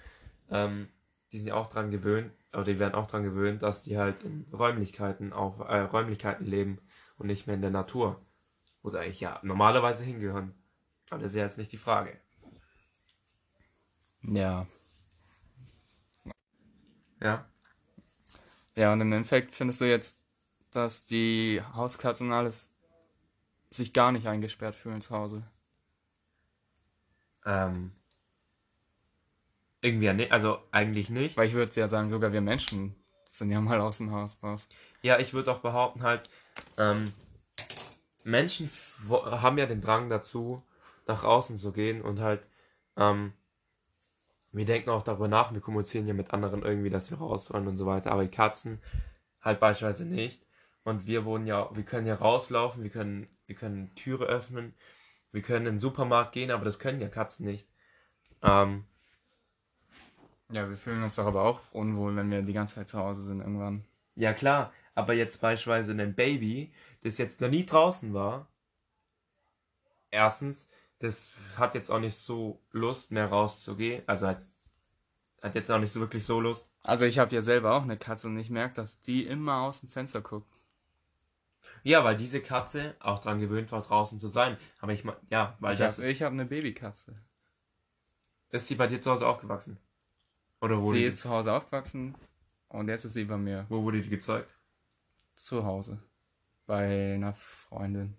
ähm, 0.50 0.88
die 1.30 1.38
sind 1.38 1.48
ja 1.48 1.54
auch 1.54 1.68
daran 1.68 1.92
gewöhnt, 1.92 2.32
oder 2.52 2.64
die 2.64 2.80
werden 2.80 2.94
auch 2.94 3.06
daran 3.06 3.22
gewöhnt, 3.22 3.62
dass 3.62 3.82
die 3.84 3.96
halt 3.96 4.22
in 4.24 4.44
Räumlichkeiten 4.52 5.32
auf 5.32 5.60
äh, 5.60 5.78
Räumlichkeiten 5.78 6.44
leben 6.46 6.80
und 7.16 7.28
nicht 7.28 7.46
mehr 7.46 7.54
in 7.54 7.62
der 7.62 7.70
Natur. 7.70 8.20
Wo 8.82 8.90
sie 8.90 8.98
eigentlich 8.98 9.20
ja 9.20 9.38
normalerweise 9.42 10.02
hingehören. 10.02 10.54
Aber 11.10 11.22
das 11.22 11.32
ist 11.32 11.36
ja 11.36 11.44
jetzt 11.44 11.58
nicht 11.58 11.70
die 11.70 11.76
Frage. 11.76 12.18
Ja. 14.22 14.66
Ja. 17.20 17.48
Ja, 18.74 18.92
und 18.92 19.00
im 19.00 19.12
Endeffekt 19.12 19.54
findest 19.54 19.80
du 19.80 19.84
jetzt, 19.84 20.18
dass 20.72 21.06
die 21.06 21.62
Hauskatzen 21.74 22.32
alles 22.32 22.75
sich 23.70 23.92
gar 23.92 24.12
nicht 24.12 24.26
eingesperrt 24.26 24.76
fühlen 24.76 25.00
zu 25.00 25.14
Hause. 25.14 25.42
Ähm, 27.44 27.92
irgendwie 29.80 30.06
ja 30.06 30.12
nicht, 30.12 30.32
also 30.32 30.58
eigentlich 30.70 31.10
nicht. 31.10 31.36
Weil 31.36 31.48
ich 31.48 31.54
würde 31.54 31.78
ja 31.78 31.88
sagen, 31.88 32.10
sogar 32.10 32.32
wir 32.32 32.40
Menschen 32.40 32.96
sind 33.30 33.50
ja 33.50 33.60
mal 33.60 33.80
aus 33.80 33.98
dem 33.98 34.10
Haus 34.10 34.42
raus. 34.42 34.68
Ja, 35.02 35.18
ich 35.18 35.34
würde 35.34 35.52
auch 35.52 35.60
behaupten, 35.60 36.02
halt, 36.02 36.28
ähm, 36.78 37.12
Menschen 38.24 38.68
haben 39.08 39.58
ja 39.58 39.66
den 39.66 39.80
Drang 39.80 40.08
dazu, 40.08 40.62
nach 41.06 41.22
außen 41.22 41.58
zu 41.58 41.72
gehen 41.72 42.02
und 42.02 42.20
halt, 42.20 42.48
ähm, 42.96 43.32
wir 44.50 44.64
denken 44.64 44.90
auch 44.90 45.02
darüber 45.02 45.28
nach, 45.28 45.52
wir 45.52 45.60
kommunizieren 45.60 46.06
ja 46.06 46.14
mit 46.14 46.32
anderen 46.32 46.62
irgendwie, 46.62 46.90
dass 46.90 47.10
wir 47.10 47.18
raus 47.18 47.52
wollen 47.52 47.68
und 47.68 47.76
so 47.76 47.86
weiter, 47.86 48.10
aber 48.10 48.24
die 48.24 48.30
Katzen 48.30 48.82
halt 49.40 49.60
beispielsweise 49.60 50.06
nicht. 50.06 50.45
Und 50.86 51.06
wir 51.06 51.26
wohnen 51.26 51.46
ja, 51.46 51.68
wir 51.76 51.84
können 51.84 52.06
ja 52.06 52.14
rauslaufen, 52.16 52.82
wir 52.82 52.90
können, 52.90 53.28
wir 53.46 53.56
können 53.56 53.94
Türe 53.94 54.24
öffnen, 54.24 54.74
wir 55.32 55.42
können 55.42 55.66
in 55.66 55.74
den 55.74 55.80
Supermarkt 55.80 56.32
gehen, 56.32 56.50
aber 56.50 56.64
das 56.64 56.78
können 56.78 57.00
ja 57.00 57.08
Katzen 57.08 57.46
nicht. 57.46 57.68
Ähm, 58.42 58.84
Ja, 60.50 60.68
wir 60.68 60.76
fühlen 60.76 61.02
uns 61.02 61.16
doch 61.16 61.26
aber 61.26 61.42
auch 61.42 61.60
unwohl, 61.72 62.14
wenn 62.16 62.30
wir 62.30 62.42
die 62.42 62.52
ganze 62.52 62.76
Zeit 62.76 62.88
zu 62.88 62.98
Hause 62.98 63.24
sind 63.24 63.40
irgendwann. 63.40 63.84
Ja, 64.14 64.32
klar, 64.32 64.72
aber 64.94 65.14
jetzt 65.14 65.40
beispielsweise 65.40 65.92
ein 65.92 66.14
Baby, 66.14 66.72
das 67.02 67.18
jetzt 67.18 67.40
noch 67.40 67.48
nie 67.48 67.66
draußen 67.66 68.14
war, 68.14 68.48
erstens, 70.10 70.68
das 71.00 71.28
hat 71.56 71.74
jetzt 71.74 71.90
auch 71.90 72.00
nicht 72.00 72.16
so 72.16 72.60
Lust 72.72 73.12
mehr 73.12 73.26
rauszugehen, 73.26 74.02
also 74.06 74.28
hat, 74.28 74.42
hat 75.42 75.54
jetzt 75.54 75.70
auch 75.70 75.78
nicht 75.78 75.92
so 75.92 76.00
wirklich 76.00 76.24
so 76.24 76.40
Lust. 76.40 76.70
Also 76.84 77.04
ich 77.04 77.18
habe 77.18 77.34
ja 77.34 77.42
selber 77.42 77.74
auch 77.74 77.82
eine 77.82 77.96
Katze 77.98 78.28
und 78.28 78.38
ich 78.38 78.50
merke, 78.50 78.74
dass 78.74 79.00
die 79.00 79.24
immer 79.26 79.62
aus 79.62 79.80
dem 79.80 79.88
Fenster 79.88 80.20
guckt. 80.22 80.65
Ja, 81.86 82.02
weil 82.02 82.16
diese 82.16 82.40
Katze 82.42 82.96
auch 82.98 83.20
dran 83.20 83.38
gewöhnt 83.38 83.70
war, 83.70 83.80
draußen 83.80 84.18
zu 84.18 84.26
sein. 84.26 84.56
Aber 84.80 84.92
ich 84.92 85.04
meine, 85.04 85.18
ja, 85.30 85.56
weil 85.60 85.74
Ich 85.74 85.78
das, 85.78 85.98
habe 85.98 86.08
ich 86.08 86.20
hab 86.20 86.32
eine 86.32 86.44
Babykatze. 86.44 87.14
ist 88.50 88.66
sie 88.66 88.74
bei 88.74 88.88
dir 88.88 89.00
zu 89.00 89.12
Hause 89.12 89.24
aufgewachsen? 89.28 89.78
Oder 90.60 90.82
wo, 90.82 90.92
Sie 90.92 91.04
ist 91.04 91.18
zu 91.18 91.30
Hause 91.30 91.52
aufgewachsen 91.52 92.16
und 92.66 92.88
jetzt 92.88 93.04
ist 93.04 93.12
sie 93.12 93.24
bei 93.24 93.36
mir 93.36 93.66
wo 93.68 93.84
wurde 93.84 94.02
die 94.02 94.08
gezeugt? 94.08 94.56
zu 95.36 95.64
Hause. 95.64 96.02
Bei 96.66 97.14
einer 97.14 97.34
Freundin. 97.34 98.16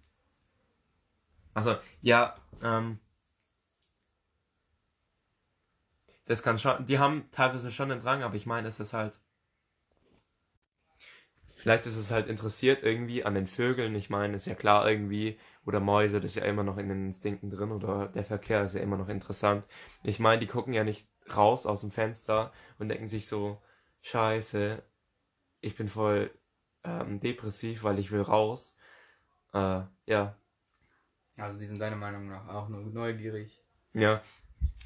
Also, 1.53 1.75
ja, 2.01 2.37
ähm, 2.63 2.99
das 6.23 6.41
kann 6.41 6.57
schon, 6.57 6.85
die 6.85 6.99
haben 6.99 7.29
teilweise 7.31 7.69
schon 7.71 7.91
einen 7.91 7.99
Drang, 8.01 8.23
aber 8.23 8.35
ich 8.35 8.45
meine, 8.45 8.69
es 8.69 8.79
ist 8.79 8.93
halt, 8.93 9.19
vielleicht 11.57 11.85
ist 11.87 11.97
es 11.97 12.11
halt 12.11 12.27
interessiert 12.27 12.83
irgendwie 12.83 13.25
an 13.25 13.35
den 13.35 13.47
Vögeln, 13.47 13.95
ich 13.95 14.09
meine, 14.09 14.35
ist 14.35 14.47
ja 14.47 14.55
klar 14.55 14.89
irgendwie, 14.89 15.37
oder 15.65 15.79
Mäuse, 15.81 16.21
das 16.21 16.31
ist 16.31 16.35
ja 16.35 16.45
immer 16.45 16.63
noch 16.63 16.77
in 16.77 16.89
den 16.89 17.07
Instinkten 17.07 17.49
drin, 17.49 17.71
oder 17.71 18.07
der 18.07 18.23
Verkehr 18.23 18.63
ist 18.63 18.75
ja 18.75 18.81
immer 18.81 18.97
noch 18.97 19.09
interessant. 19.09 19.67
Ich 20.03 20.19
meine, 20.19 20.39
die 20.39 20.47
gucken 20.47 20.73
ja 20.73 20.83
nicht 20.83 21.09
raus 21.35 21.65
aus 21.65 21.81
dem 21.81 21.91
Fenster 21.91 22.53
und 22.79 22.89
denken 22.89 23.07
sich 23.09 23.27
so, 23.27 23.61
scheiße, 24.01 24.81
ich 25.61 25.75
bin 25.75 25.89
voll 25.89 26.31
ähm, 26.85 27.19
depressiv, 27.19 27.83
weil 27.83 27.99
ich 27.99 28.11
will 28.11 28.21
raus. 28.21 28.77
Äh, 29.53 29.81
ja, 30.05 30.37
Also 31.37 31.59
die 31.59 31.65
sind 31.65 31.79
deiner 31.79 31.95
Meinung 31.95 32.27
nach 32.27 32.47
auch 32.47 32.67
nur 32.67 32.81
neugierig. 32.81 33.63
Ja, 33.93 34.21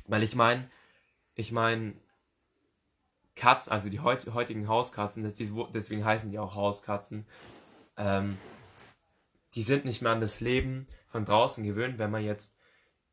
weil 0.07 0.23
ich 0.23 0.35
meine, 0.35 0.69
ich 1.35 1.51
meine, 1.51 1.93
Katzen, 3.41 3.71
also 3.71 3.89
die 3.89 3.99
heut, 3.99 4.25
heutigen 4.33 4.67
Hauskatzen, 4.67 5.23
deswegen 5.23 6.05
heißen 6.05 6.29
die 6.31 6.39
auch 6.39 6.55
Hauskatzen, 6.55 7.25
ähm, 7.97 8.37
die 9.55 9.63
sind 9.63 9.85
nicht 9.85 10.01
mehr 10.01 10.11
an 10.11 10.21
das 10.21 10.39
Leben 10.39 10.87
von 11.07 11.25
draußen 11.25 11.63
gewöhnt, 11.63 11.97
wenn 11.97 12.11
man 12.11 12.23
jetzt 12.23 12.55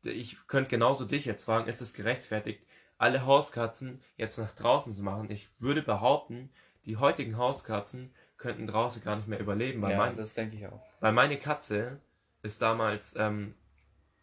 ich 0.05 0.47
könnte 0.47 0.69
genauso 0.69 1.05
dich 1.05 1.25
jetzt 1.25 1.45
fragen, 1.45 1.67
ist 1.67 1.81
es 1.81 1.93
gerechtfertigt, 1.93 2.63
alle 2.97 3.25
Hauskatzen 3.25 4.01
jetzt 4.17 4.37
nach 4.37 4.51
draußen 4.53 4.93
zu 4.93 5.03
machen? 5.03 5.29
Ich 5.29 5.49
würde 5.59 5.81
behaupten, 5.81 6.49
die 6.85 6.97
heutigen 6.97 7.37
Hauskatzen 7.37 8.13
könnten 8.37 8.67
draußen 8.67 9.03
gar 9.03 9.17
nicht 9.17 9.27
mehr 9.27 9.39
überleben. 9.39 9.81
Weil 9.81 9.91
ja, 9.91 9.97
mein, 9.97 10.15
das 10.15 10.33
denke 10.33 10.55
ich 10.55 10.67
auch. 10.67 10.81
Weil 10.99 11.11
meine 11.11 11.37
Katze 11.37 11.99
ist 12.41 12.61
damals 12.61 13.15
ähm, 13.17 13.55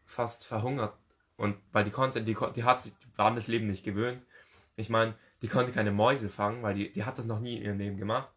fast 0.04 0.46
verhungert 0.46 0.94
und 1.36 1.56
weil 1.72 1.84
die 1.84 1.90
konnte, 1.90 2.22
die, 2.22 2.36
die 2.54 2.64
hat 2.64 2.80
sich 2.80 2.94
war 3.16 3.26
an 3.26 3.36
das 3.36 3.48
Leben 3.48 3.66
nicht 3.66 3.84
gewöhnt. 3.84 4.24
Ich 4.76 4.88
meine, 4.88 5.14
die 5.42 5.48
konnte 5.48 5.72
keine 5.72 5.92
Mäuse 5.92 6.28
fangen, 6.28 6.62
weil 6.62 6.74
die, 6.74 6.92
die 6.92 7.04
hat 7.04 7.18
das 7.18 7.26
noch 7.26 7.40
nie 7.40 7.56
in 7.56 7.64
ihrem 7.64 7.78
Leben 7.78 7.96
gemacht. 7.96 8.30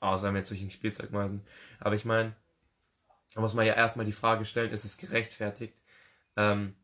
Außer 0.00 0.30
mit 0.30 0.46
solchen 0.46 0.70
Spielzeugmäusen. 0.70 1.42
Aber 1.80 1.94
ich 1.94 2.04
meine, 2.04 2.34
da 3.34 3.40
muss 3.40 3.54
man 3.54 3.66
ja 3.66 3.74
erstmal 3.74 4.06
die 4.06 4.12
Frage 4.12 4.44
stellen, 4.44 4.70
ist 4.70 4.84
es 4.84 4.96
gerechtfertigt, 4.96 5.82
ähm, 6.36 6.74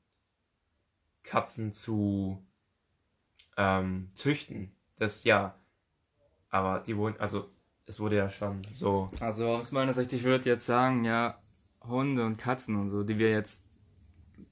Katzen 1.22 1.72
zu 1.72 2.44
ähm, 3.56 4.10
züchten? 4.14 4.74
Das 4.96 5.24
ja. 5.24 5.54
Aber 6.50 6.80
die 6.80 6.96
wurden, 6.96 7.18
also 7.20 7.50
es 7.86 8.00
wurde 8.00 8.16
ja 8.16 8.28
schon 8.30 8.62
so. 8.72 9.10
Also 9.20 9.50
aus 9.50 9.72
meiner 9.72 9.92
Sicht, 9.92 10.12
ich 10.12 10.24
würde 10.24 10.48
jetzt 10.48 10.66
sagen, 10.66 11.04
ja, 11.04 11.38
Hunde 11.82 12.24
und 12.24 12.36
Katzen 12.36 12.76
und 12.76 12.88
so, 12.88 13.04
die 13.04 13.18
wir 13.18 13.30
jetzt 13.30 13.62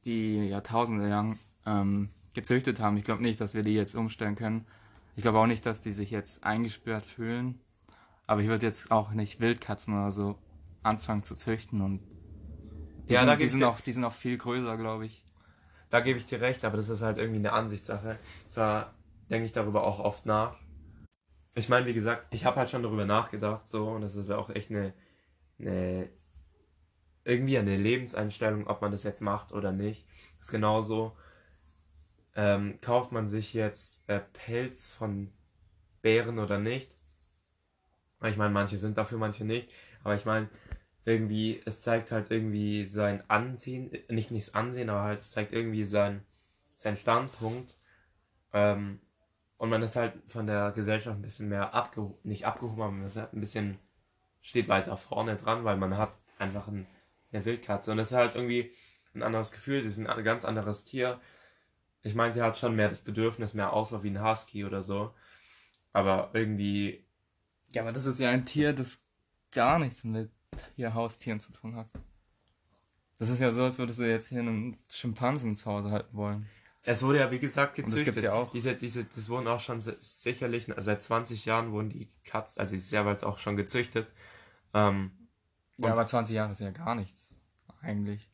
die 0.05 0.49
Jahrtausende 0.49 1.09
lang 1.09 1.39
ähm, 1.67 2.11
gezüchtet 2.35 2.81
haben. 2.81 2.97
Ich 2.97 3.05
glaube 3.05 3.23
nicht, 3.23 3.41
dass 3.41 3.55
wir 3.55 3.63
die 3.63 3.75
jetzt 3.75 3.95
umstellen 3.95 4.37
können. 4.37 4.67
Ich 5.15 5.23
glaube 5.23 5.39
auch 5.39 5.47
nicht, 5.47 5.67
dass 5.67 5.81
die 5.81 5.93
sich 5.93 6.11
jetzt 6.11 6.45
eingesperrt 6.45 7.05
fühlen. 7.05 7.61
Aber 8.27 8.41
ich 8.41 8.49
würde 8.49 8.67
jetzt 8.67 8.91
auch 8.91 9.11
nicht 9.11 9.41
Wildkatzen 9.41 9.95
oder 9.95 10.11
so 10.11 10.39
anfangen 10.83 11.23
zu 11.23 11.37
züchten 11.37 11.81
und 11.81 12.01
die, 13.09 13.15
ja, 13.15 13.21
sind, 13.21 13.41
die, 13.41 13.47
sind, 13.47 13.65
auch, 13.65 13.81
die 13.81 13.93
sind 13.93 14.05
auch 14.05 14.13
viel 14.13 14.39
größer, 14.39 14.77
glaube 14.77 15.07
ich. 15.07 15.25
Da 15.91 16.01
gebe 16.01 16.19
ich 16.19 16.27
dir 16.27 16.41
recht, 16.41 16.65
aber 16.65 16.77
das 16.77 16.89
ist 16.89 17.03
halt 17.03 17.19
irgendwie 17.19 17.41
eine 17.41 17.53
Ansichtssache. 17.53 18.19
Zwar 18.49 18.95
denke 19.29 19.47
ich 19.47 19.53
darüber 19.53 19.85
auch 19.85 19.99
oft 19.99 20.25
nach. 20.25 20.57
Ich 21.55 21.69
meine, 21.69 21.87
wie 21.87 21.95
gesagt, 21.95 22.27
ich 22.31 22.47
habe 22.47 22.57
halt 22.57 22.71
schon 22.71 22.83
darüber 22.83 23.05
nachgedacht, 23.05 23.69
so, 23.69 23.89
und 23.89 24.01
das 24.01 24.15
ist 24.15 24.31
ja 24.31 24.39
auch 24.39 24.49
echt 24.49 24.71
eine, 24.71 24.95
eine 25.59 26.09
irgendwie 27.25 27.59
eine 27.59 27.77
Lebenseinstellung, 27.77 28.67
ob 28.67 28.81
man 28.81 28.93
das 28.93 29.03
jetzt 29.03 29.21
macht 29.21 29.53
oder 29.53 29.73
nicht. 29.73 30.07
Das 30.39 30.49
ist 30.49 30.53
genauso. 30.53 31.17
Ähm, 32.35 32.79
kauft 32.81 33.13
man 33.13 33.29
sich 33.29 33.53
jetzt 33.55 34.09
äh, 34.09 34.21
Pelz 34.33 34.91
von 34.91 35.33
Bären 36.01 36.39
oder 36.39 36.59
nicht? 36.59 36.97
Ich 38.25 38.37
meine, 38.37 38.53
manche 38.53 38.77
sind 38.79 38.97
dafür, 38.99 39.19
manche 39.19 39.45
nicht. 39.45 39.71
Aber 40.05 40.15
ich 40.15 40.25
meine, 40.25 40.49
irgendwie, 41.05 41.61
es 41.67 41.83
zeigt 41.83 42.13
halt 42.13 42.31
irgendwie 42.31 42.87
sein 42.87 43.23
Ansehen, 43.29 43.91
nicht 44.09 44.31
nichts 44.31 44.55
Ansehen, 44.55 44.89
aber 44.91 45.03
halt, 45.03 45.21
es 45.21 45.33
zeigt 45.33 45.53
irgendwie 45.53 45.85
sein, 45.85 46.25
sein 46.77 46.97
Standpunkt. 46.97 47.77
Ähm, 48.53 49.01
und 49.59 49.71
man 49.71 49.83
ist 49.83 49.97
halt 49.97 50.15
von 50.29 50.47
der 50.47 50.73
Gesellschaft 50.73 51.17
ein 51.17 51.23
bisschen 51.23 51.49
mehr 51.49 51.75
abgehoben, 51.75 52.19
nicht 52.25 52.47
abgehoben, 52.47 52.83
aber 52.83 52.93
man 52.93 53.07
ist 53.07 53.17
halt 53.17 53.33
ein 53.33 53.41
bisschen, 53.41 53.79
steht 54.41 54.69
weiter 54.69 54.97
vorne 54.97 55.37
dran, 55.37 55.65
weil 55.65 55.77
man 55.77 55.97
hat 55.97 56.17
einfach 56.39 56.69
ein 56.69 56.87
eine 57.33 57.45
Wildkatze. 57.45 57.91
Und 57.91 57.97
das 57.97 58.11
ist 58.11 58.17
halt 58.17 58.35
irgendwie 58.35 58.73
ein 59.15 59.23
anderes 59.23 59.53
Gefühl. 59.53 59.83
Sie 59.83 59.89
ist 59.89 59.99
ein 59.99 60.25
ganz 60.25 60.45
anderes 60.45 60.85
Tier. 60.85 61.21
Ich 62.03 62.15
meine, 62.15 62.33
sie 62.33 62.43
hat 62.43 62.59
schon 62.59 62.75
mehr 62.75 62.89
das 62.89 63.01
Bedürfnis, 63.01 63.55
mehr 63.55 63.73
Auflauf 63.73 64.03
wie 64.03 64.11
ein 64.11 64.23
Husky 64.23 64.65
oder 64.65 64.83
so. 64.83 65.15
Aber 65.93 66.31
irgendwie. 66.35 67.05
Ja, 67.73 67.83
aber 67.83 67.93
das 67.93 68.07
ist 68.07 68.19
ja 68.19 68.31
ein 68.31 68.45
Tier, 68.45 68.73
das 68.73 69.01
gar 69.53 69.79
nichts 69.79 70.05
mit 70.05 70.31
hier 70.77 70.95
Haustieren 70.95 71.41
zu 71.41 71.53
tun 71.53 71.77
hat. 71.77 71.89
Das 73.19 73.29
ist 73.29 73.41
ja 73.41 73.53
so, 73.53 73.65
als 73.65 73.79
würdest 73.79 74.01
du 74.01 74.09
jetzt 74.09 74.29
hier 74.29 74.41
einen 74.41 74.77
Schimpansen 74.91 75.55
zu 75.55 75.71
Hause 75.71 75.91
halten 75.91 76.17
wollen. 76.17 76.49
Es 76.83 77.03
wurde 77.03 77.21
ja, 77.21 77.31
wie 77.31 77.39
gesagt, 77.39 77.77
gezüchtet. 77.77 77.93
Und 77.93 77.99
das 78.01 78.05
gibt's 78.05 78.23
ja 78.23 78.33
auch. 78.33 78.51
Diese, 78.51 78.75
diese, 78.75 79.05
das 79.05 79.29
wurden 79.29 79.47
auch 79.47 79.61
schon 79.61 79.81
sicherlich, 79.81 80.67
seit 80.79 81.03
20 81.03 81.45
Jahren 81.45 81.71
wurden 81.71 81.91
die 81.91 82.11
Katzen, 82.25 82.59
also 82.61 82.71
sie 82.71 82.79
ist 82.79 82.91
ja 82.91 83.07
auch 83.23 83.39
schon 83.39 83.55
gezüchtet. 83.55 84.13
Ähm, 84.75 85.13
ja, 85.77 85.93
aber 85.93 86.07
20 86.07 86.35
Jahre 86.35 86.51
ist 86.51 86.61
ja 86.61 86.73
gar 86.73 86.97
nichts, 86.97 87.37
eigentlich. 87.81 88.29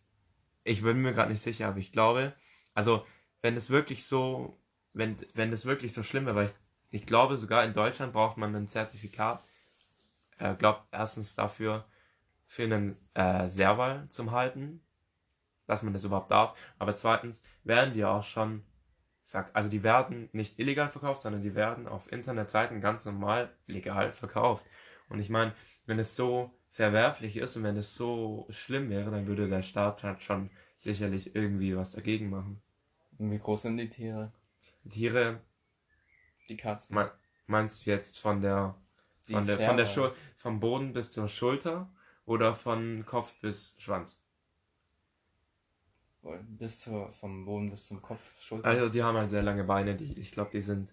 Ich 0.65 0.83
bin 0.83 1.03
mir 1.03 1.13
gerade 1.13 1.33
nicht 1.33 1.43
sicher, 1.43 1.69
aber 1.69 1.79
ich 1.79 1.93
glaube, 1.93 2.35
also 2.73 3.05
wenn 3.43 3.57
es 3.57 3.71
wirklich 3.71 4.07
so, 4.07 4.59
wenn, 4.93 5.17
wenn 5.35 5.53
es 5.53 5.65
wirklich 5.65 5.93
so 5.93 6.03
schlimm 6.03 6.27
wäre, 6.27 6.37
weil 6.37 6.47
ich, 6.47 6.55
ich 6.91 7.07
glaube, 7.07 7.37
sogar 7.37 7.65
in 7.65 7.75
Deutschland 7.75 8.13
braucht 8.13 8.37
man 8.37 8.55
ein 8.55 8.69
Zertifikat. 8.69 9.43
Er 10.39 10.53
äh, 10.53 10.57
glaubt 10.57 10.87
erstens 10.93 11.35
dafür, 11.35 11.85
für 12.47 12.65
einen 12.65 12.97
äh, 13.15 13.47
Serval 13.47 14.09
zum 14.09 14.31
Halten, 14.31 14.81
dass 15.67 15.83
man 15.83 15.93
das 15.93 16.05
überhaupt 16.05 16.31
darf. 16.31 16.59
Aber 16.79 16.97
zweitens 16.97 17.43
werden 17.63 17.93
die 17.93 18.05
auch 18.05 18.25
schon, 18.25 18.65
also 19.53 19.69
die 19.69 19.83
werden 19.83 20.31
nicht 20.33 20.59
illegal 20.59 20.89
verkauft, 20.89 21.23
sondern 21.23 21.43
die 21.43 21.55
werden 21.55 21.87
auf 21.87 22.11
Internetseiten 22.11 22.81
ganz 22.81 23.05
normal 23.05 23.55
legal 23.67 24.13
verkauft. 24.13 24.67
Und 25.11 25.21
ich 25.21 25.29
meine, 25.29 25.53
wenn 25.85 25.99
es 25.99 26.17
so 26.17 26.51
verwerflich 26.71 27.37
ist 27.37 27.57
und 27.57 27.65
wenn 27.65 27.77
es 27.77 27.95
so 27.95 28.47
schlimm 28.51 28.89
wäre, 28.89 29.11
dann 29.11 29.27
würde 29.27 29.49
der 29.49 29.63
Staat 29.63 30.03
halt 30.03 30.23
schon 30.23 30.51
sicherlich 30.75 31.35
irgendwie 31.35 31.77
was 31.77 31.93
dagegen 31.93 32.31
machen. 32.31 32.63
Und 33.19 33.31
wie 33.31 33.39
groß 33.39 33.63
sind 33.63 33.77
die 33.77 33.89
Tiere? 33.89 34.33
Die 34.85 34.89
Tiere. 34.89 35.41
Die 36.49 36.57
Katzen. 36.57 36.95
Me 36.95 37.11
meinst 37.47 37.85
du 37.87 37.91
jetzt 37.91 38.19
von 38.19 38.41
der 38.41 38.75
von 39.23 39.47
der, 39.47 39.59
von 39.59 39.77
der 39.77 39.87
Schul 39.87 40.13
vom 40.37 40.61
Boden 40.61 40.93
bis 40.93 41.11
zur 41.11 41.29
Schulter 41.29 41.91
oder 42.25 42.55
von 42.55 43.05
Kopf 43.07 43.35
bis 43.41 43.77
Schwanz? 43.79 44.21
Bis 46.49 46.81
zur, 46.81 47.11
vom 47.13 47.45
Boden 47.47 47.71
bis 47.71 47.87
zum 47.87 48.03
Kopf, 48.03 48.21
Schulter. 48.41 48.69
Also 48.69 48.89
die 48.89 49.03
haben 49.03 49.17
halt 49.17 49.31
sehr 49.31 49.43
lange 49.43 49.65
Beine, 49.65 49.97
die, 49.97 50.19
ich 50.19 50.33
glaube, 50.33 50.51
die 50.53 50.61
sind 50.61 50.91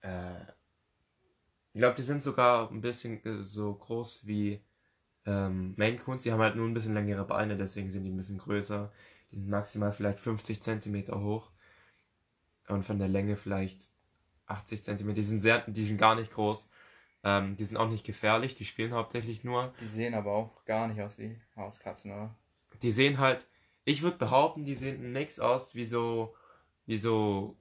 äh, 0.00 0.40
ich 1.72 1.80
glaube, 1.80 1.94
die 1.94 2.02
sind 2.02 2.22
sogar 2.22 2.70
ein 2.70 2.80
bisschen 2.80 3.22
äh, 3.24 3.42
so 3.42 3.74
groß 3.74 4.26
wie 4.26 4.64
ähm, 5.26 5.74
Maine 5.76 5.98
Coons. 5.98 6.22
Die 6.22 6.32
haben 6.32 6.40
halt 6.40 6.56
nur 6.56 6.66
ein 6.66 6.72
bisschen 6.72 6.94
längere 6.94 7.26
Beine, 7.26 7.56
deswegen 7.56 7.90
sind 7.90 8.04
die 8.04 8.10
ein 8.10 8.16
bisschen 8.16 8.38
größer. 8.38 8.90
Die 9.30 9.36
sind 9.36 9.48
maximal 9.48 9.92
vielleicht 9.92 10.20
50 10.20 10.62
Zentimeter 10.62 11.20
hoch. 11.20 11.50
Und 12.68 12.82
von 12.84 12.98
der 12.98 13.08
Länge 13.08 13.36
vielleicht 13.36 13.90
80 14.46 14.84
Zentimeter. 14.84 15.16
Die 15.16 15.22
sind 15.22 15.40
sehr, 15.40 15.60
die 15.66 15.84
sind 15.84 15.98
gar 15.98 16.14
nicht 16.14 16.32
groß. 16.32 16.68
Ähm, 17.24 17.56
die 17.56 17.64
sind 17.64 17.76
auch 17.76 17.88
nicht 17.88 18.04
gefährlich, 18.04 18.54
die 18.54 18.64
spielen 18.64 18.94
hauptsächlich 18.94 19.44
nur. 19.44 19.74
Die 19.80 19.86
sehen 19.86 20.14
aber 20.14 20.32
auch 20.32 20.64
gar 20.64 20.86
nicht 20.86 21.00
aus 21.00 21.18
wie 21.18 21.40
Hauskatzen, 21.56 22.12
oder? 22.12 22.34
Die 22.82 22.92
sehen 22.92 23.18
halt, 23.18 23.46
ich 23.84 24.02
würde 24.02 24.18
behaupten, 24.18 24.64
die 24.64 24.74
sehen 24.74 25.12
nix 25.12 25.40
aus 25.40 25.74
wie 25.74 25.86
so, 25.86 26.34
wie 26.86 26.98
so 26.98 27.56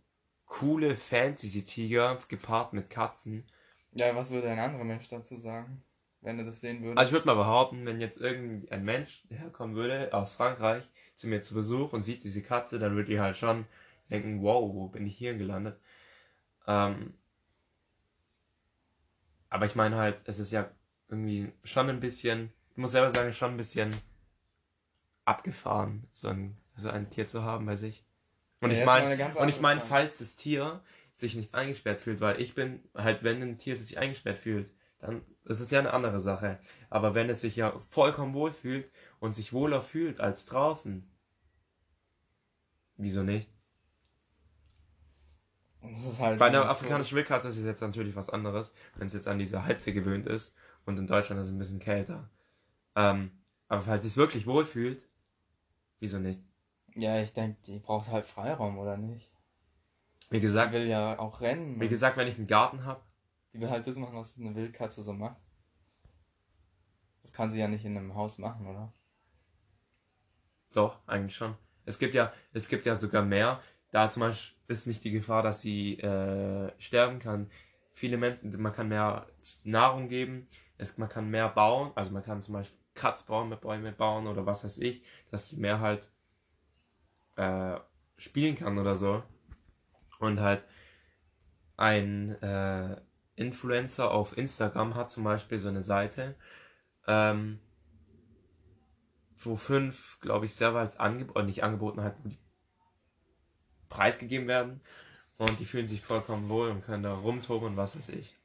coole 0.46 0.96
Fantasy-Tiger 0.96 2.20
gepaart 2.28 2.74
mit 2.74 2.90
Katzen. 2.90 3.46
Ja, 3.94 4.16
was 4.16 4.30
würde 4.30 4.50
ein 4.50 4.60
anderer 4.60 4.84
Mensch 4.84 5.08
dazu 5.10 5.38
sagen, 5.38 5.82
wenn 6.22 6.38
er 6.38 6.46
das 6.46 6.62
sehen 6.62 6.84
würde? 6.84 6.98
Also 6.98 7.10
ich 7.10 7.14
würde 7.14 7.28
mal 7.28 7.36
behaupten, 7.36 7.86
wenn 7.86 8.00
jetzt 8.00 8.20
irgendein 8.20 8.84
Mensch 8.84 9.24
herkommen 9.30 9.76
würde 9.76 10.14
aus 10.14 10.36
Frankreich 10.36 10.84
zu 11.16 11.28
mir 11.28 11.42
zu 11.42 11.56
Besuch 11.56 11.94
und 11.94 12.04
sieht 12.04 12.24
diese 12.24 12.42
Katze, 12.42 12.80
dann 12.80 12.96
würde 12.96 13.12
ich 13.14 13.20
halt 13.20 13.38
schon 13.38 13.66
denken, 14.10 14.42
wow, 14.42 14.62
wo 14.74 14.88
bin 14.88 15.08
ich 15.08 15.18
hier 15.18 15.36
gelandet? 15.36 15.80
Ähm, 16.68 17.14
aber 19.50 19.66
ich 19.66 19.76
meine 19.76 19.96
halt, 19.96 20.24
es 20.26 20.40
ist 20.40 20.52
ja 20.52 20.70
irgendwie 21.08 21.52
schon 21.64 21.90
ein 21.90 22.00
bisschen, 22.00 22.52
ich 22.72 22.78
muss 22.78 22.92
selber 22.92 23.12
sagen, 23.12 23.34
schon 23.34 23.52
ein 23.52 23.58
bisschen 23.58 23.94
abgefahren, 25.24 26.08
so 26.12 26.30
ein, 26.30 26.58
so 26.76 26.90
ein 26.90 27.10
Tier 27.10 27.28
zu 27.28 27.44
haben 27.44 27.66
bei 27.66 27.76
sich. 27.76 28.06
Und 28.62 28.72
ja, 28.72 28.80
ich 28.80 28.86
meine, 28.86 29.34
und 29.36 29.50
ich 29.50 29.62
meine, 29.62 29.80
falls 29.80 30.20
das 30.20 30.36
Tier 30.36 30.82
sich 31.12 31.36
nicht 31.36 31.56
eingesperrt 31.56 32.02
fühlt, 32.02 32.20
weil 32.20 32.42
ich 32.42 32.56
bin 32.56 32.84
halt, 32.94 33.24
wenn 33.24 33.42
ein 33.42 33.58
Tier 33.58 33.80
sich 33.80 33.98
eingesperrt 33.98 34.40
fühlt, 34.40 34.74
dann 35.00 35.22
das 35.46 35.62
ist 35.62 35.72
ja 35.72 35.80
eine 35.80 35.94
andere 35.94 36.20
Sache. 36.20 36.60
Aber 36.90 37.14
wenn 37.14 37.30
es 37.30 37.42
sich 37.42 37.56
ja 37.56 37.78
vollkommen 37.78 38.34
wohl 38.34 38.52
fühlt 38.52 38.92
und 39.26 39.34
sich 39.34 39.54
wohler 39.54 39.82
fühlt 39.82 40.20
als 40.20 40.46
draußen, 40.46 41.04
wieso 42.98 43.24
nicht? 43.24 43.52
Halt 46.20 46.40
Bei 46.40 46.48
einer 46.48 46.68
afrikanischen 46.68 47.16
Wildkatze 47.16 47.48
ist 47.50 47.58
es 47.58 47.66
jetzt 47.66 47.82
natürlich 47.82 48.16
was 48.16 48.30
anderes, 48.30 48.74
wenn 48.96 49.08
es 49.08 49.14
jetzt 49.14 49.28
an 49.28 49.38
diese 49.38 49.66
Heize 49.66 49.94
gewöhnt 49.94 50.26
ist 50.26 50.56
und 50.86 50.98
in 50.98 51.08
Deutschland 51.08 51.42
ist 51.42 51.48
es 51.48 51.54
ein 51.54 51.60
bisschen 51.60 51.80
kälter. 51.80 52.30
Ähm, 52.96 53.32
aber 53.68 53.82
falls 53.82 54.04
es 54.04 54.14
sich 54.14 54.18
wirklich 54.18 54.48
wohl 54.48 54.66
fühlt, 54.66 55.08
wieso 56.00 56.18
nicht? 56.18 56.42
Ja, 56.96 57.20
ich 57.20 57.34
denke, 57.34 57.58
die 57.68 57.80
braucht 57.80 58.10
halt 58.10 58.26
Freiraum, 58.26 58.78
oder 58.78 58.98
nicht? 58.98 59.32
Wie 60.30 60.40
gesagt. 60.40 60.74
Die 60.74 60.78
will 60.78 60.88
ja 60.88 61.20
auch 61.20 61.42
rennen. 61.42 61.80
Wie 61.80 61.90
gesagt, 61.90 62.18
wenn 62.18 62.28
ich 62.28 62.38
einen 62.38 62.48
Garten 62.48 62.86
habe. 62.86 63.02
Die 63.54 63.60
will 63.60 63.70
halt 63.70 63.86
das 63.86 63.98
machen, 63.98 64.16
was 64.16 64.38
eine 64.38 64.56
Wildkatze 64.56 65.04
so 65.04 65.14
macht. 65.14 65.38
Das 67.22 67.34
kann 67.34 67.50
sie 67.50 67.60
ja 67.60 67.68
nicht 67.68 67.86
in 67.86 67.98
einem 67.98 68.16
Haus 68.16 68.38
machen, 68.38 68.68
oder? 68.68 68.94
Doch, 70.76 71.00
eigentlich 71.08 71.36
schon. 71.36 71.56
Es 71.86 72.00
gibt 72.00 72.14
ja, 72.14 72.34
es 72.52 72.68
gibt 72.68 72.86
ja 72.86 72.96
sogar 72.96 73.24
mehr. 73.24 73.62
Da 73.92 74.10
zum 74.12 74.22
Beispiel 74.22 74.58
ist 74.68 74.88
nicht 74.88 75.04
die 75.06 75.12
Gefahr, 75.12 75.42
dass 75.42 75.62
sie 75.62 75.98
äh, 76.00 76.70
sterben 76.80 77.20
kann. 77.20 77.50
Viele 77.92 78.18
Menschen, 78.18 78.62
man 78.62 78.74
kann 78.74 78.90
mehr 78.90 79.26
Nahrung 79.64 80.10
geben, 80.10 80.48
es, 80.78 80.98
man 80.98 81.08
kann 81.08 81.30
mehr 81.30 81.48
bauen, 81.48 81.94
also 81.96 82.12
man 82.12 82.26
kann 82.26 82.42
zum 82.42 82.56
Beispiel 82.56 82.78
Kratzbäume 82.94 83.56
Bäume 83.56 83.94
bauen 83.94 84.28
oder 84.28 84.46
was 84.46 84.66
weiß 84.66 84.80
ich, 84.80 85.04
dass 85.32 85.50
sie 85.50 85.58
mehr 85.58 85.80
halt 85.80 86.10
äh, 87.38 87.78
spielen 88.18 88.58
kann 88.58 88.78
oder 88.78 88.98
so. 88.98 89.24
Und 90.20 90.42
halt 90.42 90.66
ein 91.78 92.32
äh, 92.42 93.00
Influencer 93.38 94.12
auf 94.12 94.38
Instagram 94.38 94.96
hat 94.96 95.10
zum 95.12 95.24
Beispiel 95.24 95.58
so 95.58 95.70
eine 95.70 95.82
Seite, 95.82 96.36
ähm, 97.08 97.60
wo 99.38 99.56
fünf, 99.56 100.20
glaube 100.22 100.46
ich, 100.46 100.56
Server 100.56 100.80
als 100.80 100.98
Angebot, 101.00 101.46
nicht 101.46 101.64
angeboten 101.64 102.02
halt, 102.02 102.16
preisgegeben 103.90 104.48
werden. 104.48 104.82
Und 105.38 105.60
die 105.60 105.66
fühlen 105.66 105.88
sich 105.88 106.02
vollkommen 106.02 106.48
wohl 106.50 106.70
und 106.70 106.84
können 106.84 107.04
da 107.04 107.14
rumtoben 107.14 107.70
und 107.70 107.78
was 107.78 107.98
weiß 107.98 108.10
ich. 108.10 108.38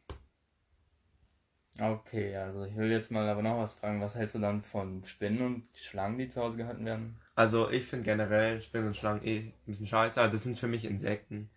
Okay, 1.81 2.37
also 2.37 2.65
ich 2.65 2.77
will 2.77 2.91
jetzt 2.91 3.11
mal 3.11 3.29
aber 3.29 3.43
noch 3.43 3.59
was 3.59 3.75
fragen. 3.75 4.01
Was 4.01 4.17
hältst 4.17 4.35
du 4.35 4.39
dann 4.39 4.63
von 4.63 5.05
Spinnen 5.05 5.41
und 5.41 5.69
Schlangen, 5.75 6.19
die 6.19 6.29
zu 6.29 6.43
Hause 6.43 6.59
gehalten 6.59 6.85
werden? 6.85 7.19
Also 7.35 7.71
ich 7.71 7.87
finde 7.87 8.05
generell 8.05 8.61
Spinnen 8.61 8.89
und 8.89 8.97
Schlangen 8.97 9.25
eh 9.25 9.39
ein 9.39 9.55
bisschen 9.67 9.87
scheiße. 9.87 10.21
Also 10.21 10.33
das 10.33 10.43
sind 10.43 10.59
für 10.59 10.67
mich 10.67 10.85
Insekten. 10.85 11.49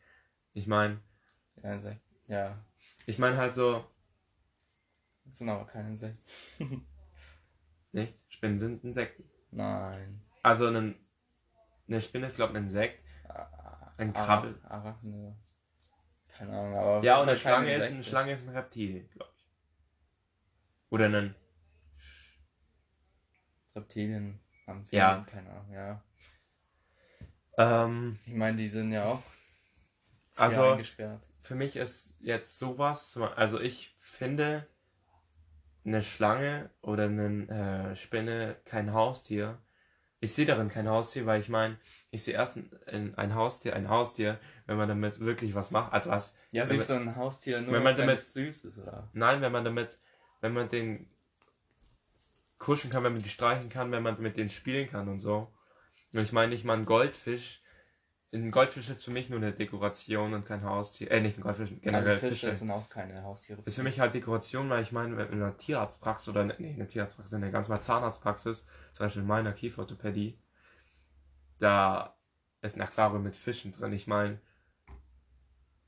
Ich 0.54 0.68
meine. 0.68 1.02
Ja, 1.62 1.74
Insekten. 1.74 2.16
Ja. 2.28 2.64
Ich 3.06 3.18
meine 3.18 3.38
halt 3.38 3.54
so. 3.54 3.84
Das 5.26 5.40
sind 5.40 5.50
aber 5.50 5.66
keine 5.66 5.90
Insekten. 5.90 6.24
nicht? 7.92 8.23
Spinnen 8.44 8.60
sind 8.60 8.84
Insekten. 8.84 9.24
Nein. 9.52 10.22
Also 10.42 10.68
ein, 10.68 10.96
eine 11.88 12.02
Spinne 12.02 12.28
ist, 12.28 12.36
glaube 12.36 12.52
ich, 12.52 12.58
ein 12.58 12.66
Insekt. 12.66 13.02
Ein 13.96 14.12
Krabbel. 14.12 14.60
Arachne. 14.68 15.38
Keine 16.28 16.52
Ahnung, 16.52 16.76
aber. 16.78 17.04
Ja, 17.06 17.22
und 17.22 17.30
eine 17.30 17.38
Schlange 17.40 17.74
ist, 17.74 17.90
eine 17.90 18.04
Schlange 18.04 18.34
ist 18.34 18.46
ein 18.46 18.54
Reptil, 18.54 19.08
glaube 19.14 19.32
ich. 19.38 19.46
Oder 20.90 21.06
ein. 21.06 21.36
Reptilien, 23.78 24.42
Amphibien, 24.68 25.00
Ja. 25.00 25.26
keine 25.26 25.50
Ahnung, 25.50 25.72
ja. 25.72 26.04
Ähm, 27.58 28.20
Ich 28.26 28.34
meine, 28.34 28.58
die 28.58 28.68
sind 28.68 28.92
ja 28.92 29.06
auch 29.06 29.24
Also- 30.36 30.72
eingesperrt. 30.72 31.26
für 31.40 31.56
mich 31.56 31.78
ist 31.78 32.20
jetzt 32.20 32.60
sowas, 32.60 33.18
also 33.38 33.62
ich 33.62 33.96
finde 34.02 34.68
eine 35.86 36.04
Schlange 36.04 36.70
oder 36.82 37.04
eine 37.06 37.92
äh, 37.92 37.96
Spinne 37.96 38.56
kein 38.66 38.94
Haustier. 38.94 39.58
Ich 40.22 40.34
sehe 40.34 40.46
darin 40.46 40.70
kein 40.70 40.88
Haustier, 40.88 41.26
weil 41.26 41.42
ich 41.42 41.50
meine, 41.50 41.78
ich 42.10 42.24
sehe 42.24 42.34
erst 42.36 42.58
ein, 42.88 43.14
ein 43.18 43.36
Haustier, 43.36 43.76
ein 43.76 43.90
Haustier, 43.90 44.40
wenn 44.66 44.78
man 44.78 44.88
damit 44.88 45.20
wirklich 45.20 45.54
was 45.54 45.72
macht. 45.72 45.92
Also 45.92 46.12
was, 46.12 46.38
Ja, 46.52 46.66
siehst 46.66 46.90
du 46.90 46.94
ein 46.94 47.16
Haustier 47.18 47.60
nur, 47.62 47.74
wenn 47.74 47.84
man 47.84 47.98
damit- 47.98 48.20
süß 48.20 48.64
ist, 48.64 48.78
oder? 48.78 49.10
nein, 49.12 49.42
wenn 49.42 49.52
man 49.52 49.66
damit, 49.66 49.98
wenn 50.40 50.54
man 50.54 50.70
den 50.70 51.10
kuscheln 52.58 52.92
kann, 52.92 53.04
wenn 53.04 53.14
man 53.14 53.22
die 53.22 53.30
streichen 53.30 53.70
kann, 53.70 53.92
wenn 53.92 54.04
man 54.04 54.22
mit 54.22 54.38
denen 54.38 54.50
spielen 54.50 54.88
kann 54.90 55.10
und 55.10 55.20
so. 55.20 55.54
Und 56.14 56.22
ich 56.22 56.32
meine 56.32 56.54
nicht 56.54 56.64
mal 56.64 56.78
ein 56.78 56.86
Goldfisch. 56.86 57.62
Ein 58.34 58.50
Goldfisch 58.50 58.90
ist 58.90 59.04
für 59.06 59.12
mich 59.12 59.30
nur 59.30 59.38
eine 59.38 59.52
Dekoration 59.52 60.34
und 60.34 60.46
kein 60.46 60.64
Haustier. 60.64 61.12
Äh, 61.12 61.22
nicht 61.22 61.38
ein 61.38 61.42
Goldfisch, 61.44 61.70
generell 61.82 61.96
also 61.96 62.10
Fische 62.28 62.48
Fische. 62.48 62.56
sind 62.56 62.72
auch 62.72 62.90
keine 62.90 63.22
Haustiere. 63.24 63.62
ist 63.64 63.76
für 63.76 63.84
mich 63.84 64.00
halt 64.00 64.16
Dekoration, 64.16 64.70
weil 64.70 64.82
ich 64.82 64.92
meine, 64.92 65.22
in 65.26 65.34
einer 65.34 65.56
Tierarztpraxis 65.56 66.30
oder 66.30 66.44
ne- 66.46 66.56
nee, 66.58 66.72
in 66.72 66.76
einer 66.76 66.88
Tierarztpraxis, 66.88 67.34
in 67.34 67.44
einer 67.44 67.52
ganz 67.52 67.68
mal 67.70 67.80
Zahnarztpraxis, 67.80 68.66
zum 68.92 69.06
Beispiel 69.06 69.22
in 69.22 69.28
meiner 69.28 69.52
Kieferorthopädie, 69.54 70.40
da 71.60 72.16
ist 72.62 72.76
ein 72.76 72.82
Aquarium 72.82 73.24
mit 73.24 73.36
Fischen 73.36 73.72
drin. 73.72 73.94
Ich 73.94 74.08
meine, 74.08 74.40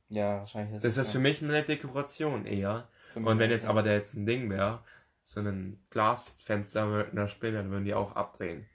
Ja, 0.09 0.37
wahrscheinlich 0.39 0.75
ist 0.75 0.85
das 0.85 0.97
es 0.97 1.07
ist 1.07 1.11
für 1.13 1.19
mich 1.19 1.41
eine 1.43 1.63
Dekoration 1.63 2.45
eher. 2.45 2.87
Und 3.15 3.39
wenn 3.39 3.49
jetzt 3.49 3.65
aber 3.67 3.81
da 3.81 3.91
jetzt 3.93 4.13
ein 4.15 4.25
Ding 4.25 4.49
wäre, 4.49 4.83
so 5.23 5.39
ein 5.39 5.83
Glasfenster 5.89 6.85
mit 6.85 7.11
einer 7.11 7.27
Spinne, 7.27 7.57
dann 7.57 7.71
würden 7.71 7.85
die 7.85 7.93
auch 7.95 8.15
abdrehen. 8.15 8.67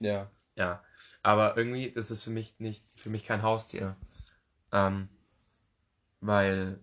Ja. 0.00 0.30
Ja. 0.56 0.82
Aber 1.22 1.56
irgendwie, 1.56 1.92
das 1.92 2.10
ist 2.10 2.24
für 2.24 2.30
mich 2.30 2.58
nicht, 2.58 2.84
für 2.94 3.10
mich 3.10 3.24
kein 3.24 3.42
Haustier. 3.42 3.96
Ähm, 4.72 5.08
weil, 6.20 6.78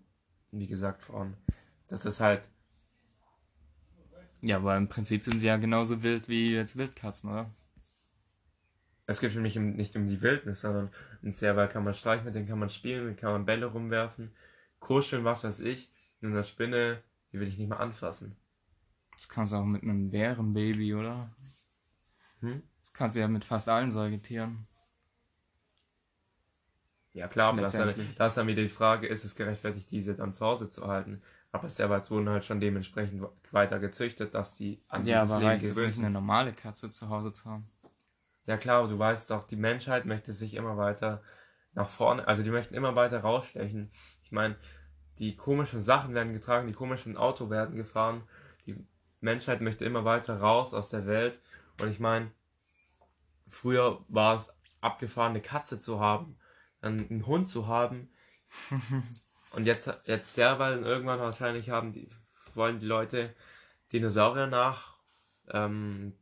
wie 0.52 0.68
gesagt, 0.68 1.02
vorhin, 1.04 1.36
das 1.88 2.06
ist 2.06 2.20
halt, 2.20 2.50
Ja, 4.42 4.58
aber 4.58 4.76
im 4.78 4.88
Prinzip 4.90 5.24
sind 5.26 5.40
sie 5.40 5.48
ja 5.48 5.56
genauso 5.58 6.04
wild 6.04 6.28
wie 6.30 6.54
jetzt 6.54 6.78
Wildkatzen, 6.78 7.30
oder? 7.30 7.50
es 9.08 9.20
geht 9.20 9.32
für 9.34 9.42
mich 9.42 9.56
nicht 9.58 9.96
um 9.98 10.08
die 10.08 10.22
Wildnis, 10.22 10.62
sondern 10.62 10.90
ein 11.24 11.32
Server 11.34 11.68
kann 11.68 11.84
man 11.84 11.94
streichen, 11.94 12.24
mit 12.26 12.36
dem 12.36 12.48
kann 12.48 12.60
man 12.60 12.70
spielen, 12.70 13.06
mit 13.06 13.18
dem 13.18 13.20
kann 13.20 13.32
man 13.34 13.46
Bälle 13.46 13.66
rumwerfen, 13.66 14.32
kuscheln, 14.80 15.26
was 15.26 15.44
weiß 15.44 15.60
ich. 15.62 15.92
Und 16.22 16.32
eine 16.32 16.46
Spinne, 16.46 17.04
die 17.34 17.40
will 17.42 17.48
ich 17.50 17.58
nicht 17.58 17.70
mal 17.70 17.78
anfassen. 17.78 18.38
Das 19.12 19.30
kannst 19.30 19.52
du 19.52 19.58
auch 19.58 19.66
mit 19.66 19.84
einem 19.84 20.10
Bärenbaby, 20.10 20.96
oder? 20.96 21.30
Hm? 22.42 22.62
Das 22.82 22.92
kannst 22.92 23.16
du 23.16 23.22
ja 23.22 23.30
mit 23.30 23.46
fast 23.46 23.70
allen 23.70 23.90
Säugetieren. 23.90 24.68
Ja 27.14 27.28
klar, 27.28 27.50
aber 27.50 27.62
das 27.62 27.74
ist, 27.74 27.80
dann, 27.80 27.96
das 28.18 28.32
ist 28.34 28.38
dann 28.38 28.48
wieder 28.48 28.62
die 28.64 28.70
Frage, 28.70 29.08
ist 29.08 29.24
es 29.26 29.36
gerechtfertigt, 29.36 29.90
diese 29.92 30.16
dann 30.16 30.34
zu 30.34 30.46
Hause 30.46 30.70
zu 30.72 30.88
halten? 30.88 31.22
Aber 31.52 31.68
Servals 31.70 32.10
wurden 32.12 32.30
halt 32.30 32.46
schon 32.46 32.60
dementsprechend 32.60 33.24
weiter 33.52 33.80
gezüchtet, 33.80 34.34
dass 34.36 34.56
die 34.56 34.82
an 34.88 35.04
Ja, 35.04 35.24
dieses 35.24 35.24
aber 35.24 35.38
Leben 35.38 35.44
reicht 35.44 35.62
gewöhnt 35.62 35.96
nicht, 35.96 35.98
eine 35.98 36.12
sind. 36.12 36.12
normale 36.12 36.54
Katze 36.54 36.92
zu 36.92 37.10
Hause 37.10 37.34
zu 37.34 37.46
haben? 37.46 37.68
Ja 38.46 38.58
klar, 38.58 38.80
aber 38.80 38.88
du 38.90 38.98
weißt 39.00 39.32
doch, 39.32 39.44
die 39.46 39.56
Menschheit 39.56 40.06
möchte 40.06 40.34
sich 40.34 40.56
immer 40.56 40.78
weiter 40.78 41.22
nach 41.74 41.90
vorne, 41.90 42.28
also 42.28 42.44
die 42.44 42.50
möchten 42.50 42.74
immer 42.74 42.96
weiter 42.96 43.20
rausstechen. 43.22 43.92
Ich 44.24 44.32
meine, 44.32 44.56
die 45.20 45.36
komischen 45.38 45.80
Sachen 45.80 46.14
werden 46.16 46.34
getragen, 46.34 46.68
die 46.68 46.74
komischen 46.74 47.18
Auto 47.18 47.50
werden 47.50 47.76
gefahren, 47.76 48.24
die 48.66 48.76
Menschheit 49.22 49.62
möchte 49.62 49.86
immer 49.86 50.06
weiter 50.06 50.40
raus 50.40 50.74
aus 50.74 50.90
der 50.90 51.06
Welt. 51.08 51.42
Und 51.80 51.90
ich 51.90 52.00
meine, 52.00 52.32
früher 53.48 54.04
war 54.08 54.36
es 54.36 54.54
abgefahren, 54.82 55.32
eine 55.32 55.42
Katze 55.42 55.80
zu 55.80 56.00
haben, 56.00 56.38
dann 56.82 57.10
einen 57.10 57.26
Hund 57.26 57.50
zu 57.50 57.68
haben. 57.68 58.10
Und 59.56 59.66
jetzt, 59.66 59.92
jetzt 60.06 60.34
Serval 60.34 60.84
irgendwann 60.84 61.20
wahrscheinlich 61.20 61.70
haben 61.72 61.92
die, 61.92 62.08
wollen 62.54 62.80
die 62.80 62.86
Leute 62.86 63.34
Dinosaurier 63.92 64.48
nach, 64.48 64.98
ähm, 65.50 66.14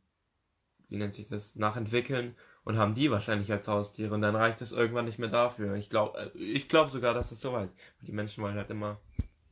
wie 0.88 0.98
nennt 0.98 1.14
sich 1.14 1.28
das, 1.28 1.56
nachentwickeln 1.56 2.36
und 2.64 2.78
haben 2.78 2.96
die 2.96 3.12
wahrscheinlich 3.12 3.52
als 3.52 3.68
Haustiere 3.68 4.14
und 4.14 4.22
dann 4.22 4.36
reicht 4.36 4.62
es 4.62 4.72
irgendwann 4.72 5.06
nicht 5.06 5.20
mehr 5.20 5.30
dafür. 5.30 5.76
Ich 5.76 5.90
glaube, 5.90 6.32
ich 6.36 6.70
glaube 6.70 6.90
sogar, 6.90 7.14
dass 7.14 7.32
es 7.32 7.42
soweit. 7.42 7.70
Die 8.02 8.12
Menschen 8.12 8.44
wollen 8.44 8.56
halt 8.56 8.70
immer 8.70 9.00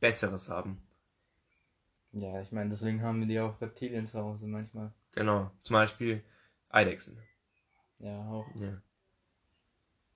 Besseres 0.00 0.48
haben. 0.48 0.82
Ja, 2.12 2.40
ich 2.40 2.52
meine, 2.52 2.70
deswegen 2.70 3.02
haben 3.02 3.20
wir 3.20 3.26
die 3.26 3.40
auch 3.40 3.60
Reptilien 3.60 4.06
zu 4.06 4.18
Hause 4.18 4.46
manchmal. 4.46 4.92
Genau. 5.16 5.50
Zum 5.64 5.74
Beispiel 5.74 6.22
Eidechsen. 6.68 7.20
Ja, 8.00 8.20
auch. 8.30 8.46
Ja. 8.60 8.80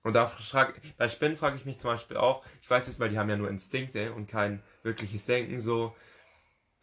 Und 0.03 0.13
da 0.13 0.27
frag, 0.27 0.79
bei 0.97 1.09
Spinnen 1.09 1.37
frage 1.37 1.57
ich 1.57 1.65
mich 1.65 1.79
zum 1.79 1.91
Beispiel 1.91 2.17
auch, 2.17 2.43
ich 2.61 2.69
weiß 2.69 2.87
jetzt 2.87 2.99
mal, 2.99 3.09
die 3.09 3.17
haben 3.19 3.29
ja 3.29 3.35
nur 3.37 3.49
Instinkte 3.49 4.13
und 4.13 4.27
kein 4.27 4.63
wirkliches 4.83 5.25
Denken, 5.25 5.61
so, 5.61 5.95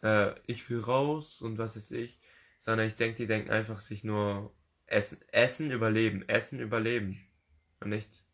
äh, 0.03 0.33
ich 0.47 0.69
will 0.69 0.81
raus 0.81 1.41
und 1.41 1.57
was 1.57 1.75
weiß 1.77 1.91
ich, 1.91 2.19
sondern 2.59 2.87
ich 2.87 2.95
denke, 2.97 3.17
die 3.17 3.27
denken 3.27 3.51
einfach 3.51 3.81
sich 3.81 4.03
nur 4.03 4.53
essen, 4.87 5.19
essen, 5.31 5.71
überleben, 5.71 6.27
essen, 6.29 6.59
überleben. 6.61 7.19
Und 7.81 7.89
nicht, 7.91 8.25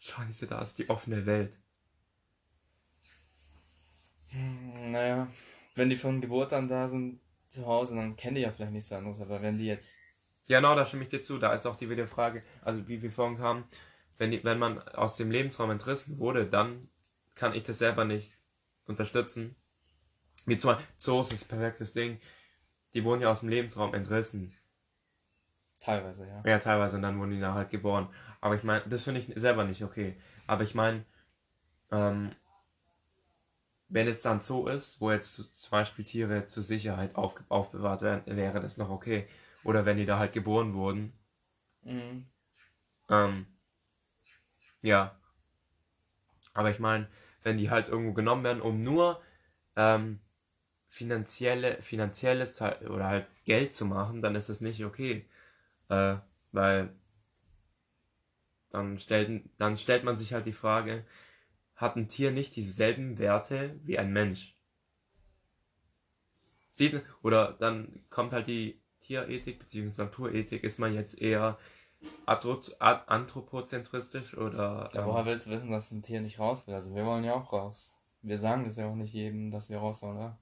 scheiße, 0.00 0.48
da 0.48 0.62
ist 0.62 0.78
die 0.78 0.90
offene 0.90 1.26
Welt. 1.26 1.58
Hm, 4.30 4.90
Naja, 4.92 5.28
wenn 5.74 5.88
die 5.90 5.96
von 5.96 6.20
Geburt 6.20 6.52
an 6.52 6.68
da 6.68 6.88
sind 6.88 7.20
zu 7.52 7.66
Hause, 7.66 7.94
dann 7.94 8.16
kennen 8.16 8.36
die 8.36 8.42
ja 8.42 8.50
vielleicht 8.50 8.72
nichts 8.72 8.92
anderes. 8.92 9.20
Aber 9.20 9.42
wenn 9.42 9.58
die 9.58 9.66
jetzt. 9.66 9.98
Ja, 10.46 10.58
genau, 10.58 10.74
da 10.74 10.86
stimme 10.86 11.04
ich 11.04 11.10
dir 11.10 11.22
zu. 11.22 11.38
Da 11.38 11.52
ist 11.52 11.66
auch 11.66 11.76
die 11.76 11.88
wieder 11.88 12.06
Frage, 12.06 12.42
also 12.62 12.88
wie 12.88 13.00
wir 13.00 13.12
vorhin 13.12 13.38
kamen, 13.38 13.64
wenn, 14.18 14.30
die, 14.30 14.42
wenn 14.44 14.58
man 14.58 14.80
aus 14.88 15.16
dem 15.16 15.30
Lebensraum 15.30 15.70
entrissen 15.70 16.18
wurde, 16.18 16.46
dann 16.46 16.88
kann 17.34 17.54
ich 17.54 17.62
das 17.62 17.78
selber 17.78 18.04
nicht 18.04 18.38
unterstützen. 18.84 19.56
Wie 20.46 20.58
zum 20.58 20.70
Beispiel 20.70 20.86
Zoos 20.96 21.32
ist 21.32 21.44
perfektes 21.48 21.92
Ding. 21.92 22.20
Die 22.94 23.04
wurden 23.04 23.22
ja 23.22 23.30
aus 23.30 23.40
dem 23.40 23.48
Lebensraum 23.48 23.94
entrissen. 23.94 24.52
Teilweise, 25.80 26.28
ja. 26.28 26.42
Ja, 26.44 26.58
teilweise, 26.58 26.96
und 26.96 27.02
dann 27.02 27.18
wurden 27.18 27.32
die 27.32 27.40
da 27.40 27.54
halt 27.54 27.70
geboren. 27.70 28.08
Aber 28.40 28.54
ich 28.54 28.62
meine, 28.62 28.82
das 28.86 29.04
finde 29.04 29.20
ich 29.20 29.32
selber 29.34 29.64
nicht 29.64 29.82
okay. 29.82 30.16
Aber 30.46 30.62
ich 30.62 30.74
meine, 30.74 31.04
ähm, 31.90 32.30
wenn 33.92 34.06
jetzt 34.06 34.24
dann 34.24 34.40
Zoo 34.40 34.68
ist, 34.68 35.00
wo 35.00 35.10
jetzt 35.10 35.36
zum 35.36 35.70
Beispiel 35.70 36.04
Tiere 36.04 36.46
zur 36.46 36.62
Sicherheit 36.62 37.16
auf, 37.16 37.34
aufbewahrt 37.48 38.02
werden, 38.02 38.36
wäre 38.36 38.60
das 38.60 38.78
noch 38.78 38.90
okay. 38.90 39.26
Oder 39.64 39.86
wenn 39.86 39.96
die 39.98 40.06
da 40.06 40.18
halt 40.18 40.32
geboren 40.32 40.74
wurden, 40.74 41.12
Mhm. 41.84 42.26
Ähm, 43.10 43.46
ja. 44.82 45.16
Aber 46.54 46.70
ich 46.70 46.78
meine, 46.78 47.08
wenn 47.42 47.58
die 47.58 47.70
halt 47.70 47.88
irgendwo 47.88 48.12
genommen 48.12 48.44
werden, 48.44 48.62
um 48.62 48.82
nur 48.84 49.20
ähm, 49.76 50.20
finanzielle, 50.88 51.80
finanzielles 51.82 52.60
oder 52.60 53.06
halt 53.06 53.26
Geld 53.44 53.74
zu 53.74 53.86
machen, 53.86 54.22
dann 54.22 54.34
ist 54.34 54.48
das 54.48 54.60
nicht 54.60 54.84
okay. 54.84 55.26
Äh, 55.88 56.16
weil 56.52 56.94
dann 58.70 58.98
stellt, 58.98 59.44
dann 59.58 59.76
stellt 59.76 60.04
man 60.04 60.16
sich 60.16 60.32
halt 60.32 60.46
die 60.46 60.52
Frage, 60.52 61.04
hat 61.82 61.96
ein 61.96 62.08
Tier 62.08 62.30
nicht 62.30 62.56
dieselben 62.56 63.18
Werte 63.18 63.78
wie 63.82 63.98
ein 63.98 64.12
Mensch? 64.12 64.56
Sieht, 66.70 67.02
oder 67.22 67.54
dann 67.58 68.04
kommt 68.08 68.32
halt 68.32 68.46
die 68.46 68.80
Tierethik 69.00 69.58
bzw. 69.58 70.04
Naturethik, 70.04 70.64
ist 70.64 70.78
man 70.78 70.94
jetzt 70.94 71.20
eher 71.20 71.58
anthropozentristisch 72.26 74.36
oder. 74.36 74.90
Ja, 74.94 75.06
woher 75.06 75.26
willst 75.26 75.46
du 75.46 75.50
wissen, 75.50 75.70
dass 75.70 75.90
ein 75.90 76.02
Tier 76.02 76.20
nicht 76.20 76.38
raus 76.38 76.66
will? 76.66 76.74
Also 76.74 76.94
wir 76.94 77.04
wollen 77.04 77.24
ja 77.24 77.34
auch 77.34 77.52
raus. 77.52 77.92
Wir 78.22 78.38
sagen 78.38 78.64
das 78.64 78.76
ja 78.76 78.86
auch 78.86 78.94
nicht 78.94 79.12
jedem, 79.12 79.50
dass 79.50 79.68
wir 79.68 79.78
raus 79.78 80.02
wollen, 80.02 80.16
oder? 80.16 80.38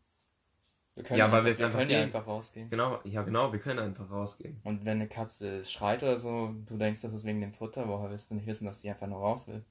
Wir 0.94 1.04
können 1.04 1.18
ja, 1.18 1.32
weil 1.32 1.46
wir, 1.46 1.58
wir 1.58 1.66
einfach, 1.66 1.78
können 1.78 1.90
ja 1.90 2.02
einfach 2.02 2.26
rausgehen. 2.26 2.68
Genau, 2.68 3.00
ja 3.04 3.22
genau, 3.22 3.52
wir 3.52 3.60
können 3.60 3.78
einfach 3.78 4.10
rausgehen. 4.10 4.60
Und 4.64 4.84
wenn 4.84 4.98
eine 4.98 5.08
Katze 5.08 5.64
schreit 5.64 6.02
oder 6.02 6.18
so, 6.18 6.54
du 6.66 6.76
denkst, 6.76 7.00
das 7.00 7.14
ist 7.14 7.24
wegen 7.24 7.40
dem 7.40 7.54
Futter, 7.54 7.88
woher 7.88 8.10
willst 8.10 8.30
du 8.30 8.34
nicht 8.34 8.46
wissen, 8.46 8.66
dass 8.66 8.80
die 8.80 8.90
einfach 8.90 9.06
nur 9.06 9.20
raus 9.20 9.48
will? 9.48 9.64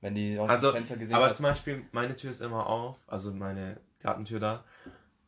Wenn 0.00 0.14
die 0.14 0.38
aus 0.38 0.50
also, 0.50 0.70
dem 0.70 0.76
Fenster 0.76 0.96
gesehen 0.96 1.16
aber 1.16 1.26
hat. 1.30 1.36
zum 1.36 1.44
Beispiel, 1.44 1.84
meine 1.92 2.16
Tür 2.16 2.30
ist 2.30 2.40
immer 2.40 2.66
auf, 2.66 2.96
also 3.06 3.32
meine 3.32 3.80
Gartentür 4.00 4.40
da. 4.40 4.64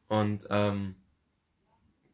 Und 0.09 0.47
ähm, 0.51 0.95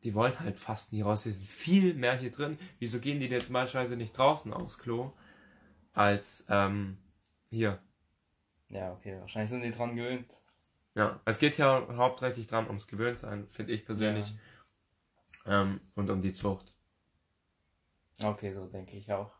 die 0.02 0.14
wollen 0.14 0.38
halt 0.38 0.58
fast 0.58 0.92
nie 0.92 1.02
raus. 1.02 1.22
Die 1.22 1.30
sind 1.30 1.48
viel 1.48 1.94
mehr 1.94 2.16
hier 2.16 2.30
drin. 2.30 2.58
Wieso 2.78 3.00
gehen 3.00 3.20
die 3.20 3.26
jetzt 3.26 3.52
beispielsweise 3.52 3.96
nicht 3.96 4.16
draußen 4.16 4.52
aufs 4.52 4.78
Klo 4.78 5.12
als 5.94 6.44
ähm, 6.48 6.98
hier? 7.50 7.78
Ja, 8.68 8.92
okay. 8.92 9.18
Wahrscheinlich 9.20 9.50
sind 9.50 9.62
die 9.62 9.70
dran 9.70 9.96
gewöhnt. 9.96 10.32
Ja, 10.94 11.20
es 11.24 11.38
geht 11.38 11.58
ja 11.58 11.86
hauptsächlich 11.96 12.46
dran 12.46 12.66
ums 12.66 12.86
Gewöhntsein, 12.86 13.48
finde 13.48 13.72
ich 13.72 13.84
persönlich. 13.84 14.32
Ja. 15.46 15.62
Ähm, 15.62 15.80
und 15.96 16.08
um 16.10 16.22
die 16.22 16.32
Zucht. 16.32 16.74
Okay, 18.22 18.52
so 18.52 18.66
denke 18.66 18.96
ich 18.96 19.12
auch. 19.12 19.32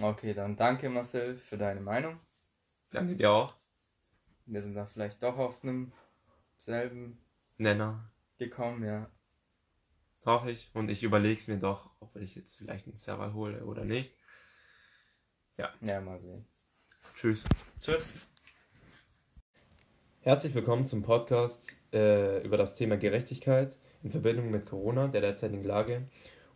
Okay, 0.00 0.32
dann 0.32 0.54
danke 0.54 0.88
Marcel 0.88 1.36
für 1.36 1.58
deine 1.58 1.80
Meinung. 1.80 2.20
Danke 2.90 3.16
dir 3.16 3.32
auch. 3.32 3.54
Wir 4.46 4.62
sind 4.62 4.74
da 4.74 4.86
vielleicht 4.86 5.22
doch 5.24 5.36
auf 5.38 5.64
einem 5.64 5.92
selben 6.56 7.18
Nenner 7.56 8.08
gekommen, 8.38 8.84
ja. 8.84 9.10
Hoffe 10.24 10.52
ich. 10.52 10.70
Und 10.72 10.88
ich 10.90 11.02
überlege 11.02 11.40
es 11.40 11.48
mir 11.48 11.58
doch, 11.58 11.90
ob 11.98 12.14
ich 12.16 12.36
jetzt 12.36 12.56
vielleicht 12.56 12.86
einen 12.86 12.96
Server 12.96 13.34
hole 13.34 13.64
oder 13.64 13.84
nicht. 13.84 14.14
Ja. 15.56 15.72
Ja, 15.80 16.00
mal 16.00 16.20
sehen. 16.20 16.46
Tschüss. 17.16 17.42
Tschüss. 17.80 18.28
Herzlich 20.20 20.54
willkommen 20.54 20.86
zum 20.86 21.02
Podcast 21.02 21.76
äh, 21.92 22.40
über 22.44 22.56
das 22.56 22.76
Thema 22.76 22.96
Gerechtigkeit 22.96 23.76
in 24.04 24.10
Verbindung 24.10 24.50
mit 24.50 24.66
Corona, 24.66 25.08
der 25.08 25.22
derzeitigen 25.22 25.64
Lage 25.64 26.08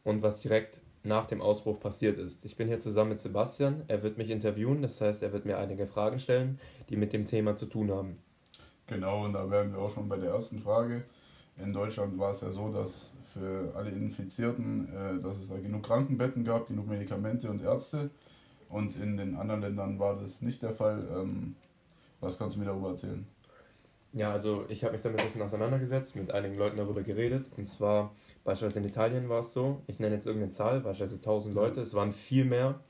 und 0.05 0.23
was 0.23 0.41
direkt 0.41 0.82
nach 1.05 1.27
dem 1.27 1.41
Ausbruch 1.41 1.81
passiert 1.81 2.19
ist. 2.19 2.45
Ich 2.45 2.57
bin 2.57 2.69
hier 2.69 2.81
zusammen 2.81 3.11
mit 3.11 3.21
Sebastian. 3.21 3.83
Er 3.89 4.03
wird 4.03 4.19
mich 4.19 4.31
interviewen, 4.31 4.83
das 4.83 5.01
heißt, 5.01 5.23
er 5.23 5.33
wird 5.33 5.45
mir 5.45 5.59
einige 5.59 5.87
Fragen 5.87 6.21
stellen, 6.21 6.61
die 6.89 6.97
mit 6.97 7.13
dem 7.13 7.27
Thema 7.27 7.57
zu 7.57 7.67
tun 7.67 7.91
haben. 7.91 8.19
Genau, 8.87 9.25
und 9.25 9.33
da 9.33 9.51
wären 9.51 9.73
wir 9.73 9.81
auch 9.81 9.91
schon 9.91 10.09
bei 10.09 10.17
der 10.17 10.31
ersten 10.31 10.61
Frage. 10.61 11.05
In 11.57 11.73
Deutschland 11.73 12.19
war 12.19 12.33
es 12.33 12.41
ja 12.41 12.51
so, 12.51 12.73
dass 12.73 13.15
für 13.33 13.73
alle 13.75 13.91
Infizierten, 13.91 14.89
äh, 14.89 15.23
dass 15.23 15.39
es 15.39 15.49
da 15.49 15.59
genug 15.59 15.85
Krankenbetten 15.85 16.45
gab, 16.45 16.69
genug 16.69 16.89
Medikamente 16.89 17.51
und 17.51 17.63
Ärzte. 17.63 18.11
Und 18.69 18.97
in 19.01 19.17
den 19.17 19.37
anderen 19.37 19.61
Ländern 19.61 19.99
war 19.99 20.17
das 20.17 20.43
nicht 20.43 20.63
der 20.63 20.75
Fall. 20.75 21.07
Ähm, 21.15 21.55
was 22.21 22.39
kannst 22.39 22.57
du 22.57 22.61
mir 22.61 22.67
darüber 22.67 22.91
erzählen? 22.91 23.27
Ja, 24.13 24.33
also 24.33 24.65
ich 24.69 24.85
habe 24.85 24.93
mich 24.93 25.03
damit 25.03 25.21
ein 25.21 25.27
bisschen 25.27 25.43
auseinandergesetzt, 25.43 26.17
mit 26.17 26.31
einigen 26.31 26.57
Leuten 26.57 26.77
darüber 26.77 27.03
geredet. 27.03 27.51
Und 27.57 27.67
zwar 27.67 28.15
Beispielsweise 28.45 28.81
in 28.81 28.87
Italien 28.87 29.29
war 29.29 29.41
es 29.41 29.53
so, 29.53 29.83
ich 29.87 30.01
nenne 30.01 30.17
jetzt 30.17 30.27
irgendeine 30.27 30.53
Zahl, 30.53 30.81
beispielsweise 30.81 31.21
1000 31.21 31.55
Leute, 31.55 31.81
es 31.81 31.95
waren 31.95 32.13
viel 32.13 32.45
mehr, 32.45 32.81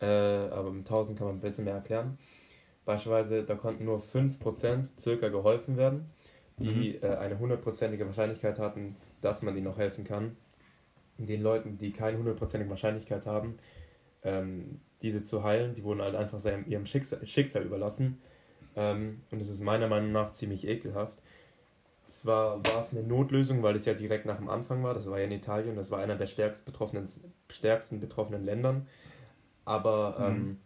äh, 0.00 0.06
aber 0.06 0.70
mit 0.70 0.86
1000 0.86 1.18
kann 1.18 1.26
man 1.26 1.36
ein 1.36 1.40
bisschen 1.40 1.64
mehr 1.64 1.74
erklären. 1.74 2.18
Beispielsweise, 2.86 3.44
da 3.44 3.54
konnten 3.56 3.84
nur 3.84 4.00
5% 4.00 4.98
circa 4.98 5.28
geholfen 5.28 5.76
werden, 5.76 6.10
die 6.58 6.98
mhm. 7.00 7.04
äh, 7.04 7.16
eine 7.16 7.38
hundertprozentige 7.38 8.06
Wahrscheinlichkeit 8.06 8.58
hatten, 8.58 8.96
dass 9.20 9.42
man 9.42 9.54
ihnen 9.54 9.64
noch 9.64 9.78
helfen 9.78 10.04
kann. 10.04 10.36
Den 11.18 11.42
Leuten, 11.42 11.76
die 11.76 11.92
keine 11.92 12.16
hundertprozentige 12.16 12.70
Wahrscheinlichkeit 12.70 13.26
haben, 13.26 13.58
ähm, 14.22 14.80
diese 15.02 15.22
zu 15.22 15.44
heilen, 15.44 15.74
die 15.74 15.84
wurden 15.84 16.00
halt 16.00 16.14
einfach 16.14 16.38
seinem, 16.38 16.66
ihrem 16.66 16.86
Schicksal, 16.86 17.26
Schicksal 17.26 17.62
überlassen. 17.62 18.20
Ähm, 18.76 19.20
und 19.30 19.40
es 19.42 19.48
ist 19.48 19.60
meiner 19.60 19.88
Meinung 19.88 20.12
nach 20.12 20.32
ziemlich 20.32 20.66
ekelhaft. 20.66 21.22
Zwar 22.10 22.64
war 22.66 22.82
es 22.82 22.96
eine 22.96 23.06
Notlösung, 23.06 23.62
weil 23.62 23.76
es 23.76 23.86
ja 23.86 23.94
direkt 23.94 24.26
nach 24.26 24.38
dem 24.38 24.48
Anfang 24.48 24.82
war. 24.82 24.94
Das 24.94 25.08
war 25.08 25.18
ja 25.18 25.24
in 25.24 25.32
Italien, 25.32 25.76
das 25.76 25.90
war 25.90 26.00
einer 26.00 26.16
der 26.16 26.26
stärksten 26.26 26.70
betroffenen, 26.70 27.08
stärksten 27.48 28.00
betroffenen 28.00 28.44
Ländern. 28.44 28.88
Aber 29.64 30.16
mhm. 30.18 30.36
ähm, 30.36 30.60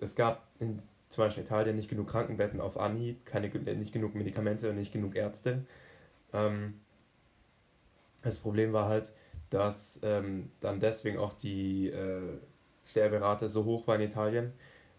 es 0.00 0.14
gab 0.14 0.48
in 0.58 0.80
zum 1.08 1.24
Beispiel 1.24 1.44
Italien 1.44 1.76
nicht 1.76 1.88
genug 1.88 2.08
Krankenbetten 2.08 2.60
auf 2.60 2.78
Anhieb, 2.78 3.24
keine, 3.26 3.48
nicht 3.48 3.92
genug 3.92 4.14
Medikamente 4.14 4.70
und 4.70 4.76
nicht 4.76 4.92
genug 4.92 5.14
Ärzte. 5.14 5.64
Ähm, 6.32 6.80
das 8.22 8.38
Problem 8.38 8.72
war 8.72 8.88
halt, 8.88 9.12
dass 9.50 10.00
ähm, 10.02 10.50
dann 10.60 10.80
deswegen 10.80 11.18
auch 11.18 11.32
die 11.32 11.88
äh, 11.88 12.38
Sterberate 12.84 13.48
so 13.48 13.64
hoch 13.64 13.86
war 13.86 13.96
in 13.96 14.02
Italien, 14.02 14.52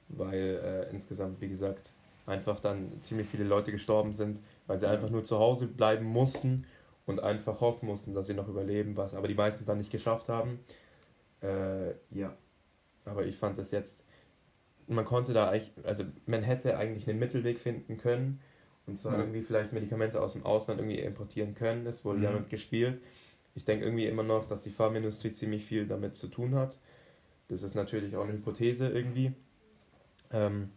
weil 0.07 0.61
äh, 0.63 0.89
insgesamt, 0.91 1.41
wie 1.41 1.49
gesagt, 1.49 1.91
einfach 2.25 2.59
dann 2.59 3.01
ziemlich 3.01 3.27
viele 3.27 3.43
Leute 3.43 3.71
gestorben 3.71 4.13
sind, 4.13 4.39
weil 4.67 4.77
sie 4.77 4.87
einfach 4.87 5.09
nur 5.09 5.23
zu 5.23 5.39
Hause 5.39 5.67
bleiben 5.67 6.05
mussten 6.05 6.65
und 7.05 7.21
einfach 7.21 7.61
hoffen 7.61 7.87
mussten, 7.87 8.13
dass 8.13 8.27
sie 8.27 8.33
noch 8.33 8.47
überleben, 8.47 8.97
was 8.97 9.13
aber 9.13 9.27
die 9.27 9.33
meisten 9.33 9.65
dann 9.65 9.77
nicht 9.77 9.91
geschafft 9.91 10.29
haben. 10.29 10.59
Äh, 11.41 11.91
ja, 12.11 12.35
aber 13.05 13.25
ich 13.25 13.37
fand 13.37 13.57
das 13.57 13.71
jetzt, 13.71 14.05
man 14.87 15.05
konnte 15.05 15.33
da 15.33 15.49
eigentlich, 15.49 15.71
also 15.83 16.03
man 16.25 16.43
hätte 16.43 16.77
eigentlich 16.77 17.09
einen 17.09 17.19
Mittelweg 17.19 17.59
finden 17.59 17.97
können 17.97 18.39
und 18.85 18.97
zwar 18.97 19.13
ja. 19.13 19.19
irgendwie 19.19 19.41
vielleicht 19.41 19.73
Medikamente 19.73 20.21
aus 20.21 20.33
dem 20.33 20.45
Ausland 20.45 20.79
irgendwie 20.79 20.99
importieren 20.99 21.53
können. 21.53 21.85
Es 21.85 22.05
wurde 22.05 22.19
mhm. 22.19 22.23
damit 22.23 22.49
gespielt. 22.49 23.01
Ich 23.55 23.65
denke 23.65 23.85
irgendwie 23.85 24.05
immer 24.05 24.23
noch, 24.23 24.45
dass 24.45 24.63
die 24.63 24.69
Pharmaindustrie 24.71 25.31
ziemlich 25.31 25.65
viel 25.65 25.87
damit 25.87 26.15
zu 26.15 26.27
tun 26.27 26.55
hat. 26.55 26.77
Das 27.49 27.63
ist 27.63 27.75
natürlich 27.75 28.15
auch 28.15 28.23
eine 28.23 28.33
Hypothese 28.33 28.87
irgendwie. 28.89 29.33
Ähm, 30.31 30.69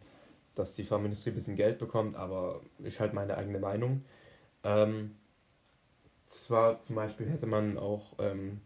dass 0.61 0.75
die 0.77 0.85
Pharmaindustrie 0.85 1.31
ein 1.31 1.37
bisschen 1.37 1.57
Geld 1.57 1.79
bekommt, 1.79 2.15
aber 2.15 2.61
ich 2.79 3.01
halt 3.01 3.15
meine 3.15 3.37
eigene 3.37 3.59
Meinung. 3.59 4.05
Ähm, 4.63 5.17
zwar 6.29 6.79
zum 6.81 6.97
Beispiel 6.97 7.29
hätte 7.29 7.47
man 7.47 7.77
auch 7.79 8.15
ähm, 8.19 8.61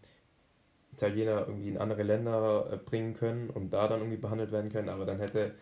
Italiener 0.93 1.47
irgendwie 1.47 1.69
in 1.69 1.79
andere 1.79 2.03
Länder 2.03 2.69
äh, 2.71 2.77
bringen 2.77 3.15
können 3.15 3.51
und 3.51 3.71
da 3.71 3.89
dann 3.89 4.01
irgendwie 4.01 4.19
behandelt 4.19 4.53
werden 4.53 4.71
können, 4.71 4.89
aber 4.89 5.07
dann 5.07 5.19
hätte 5.19 5.55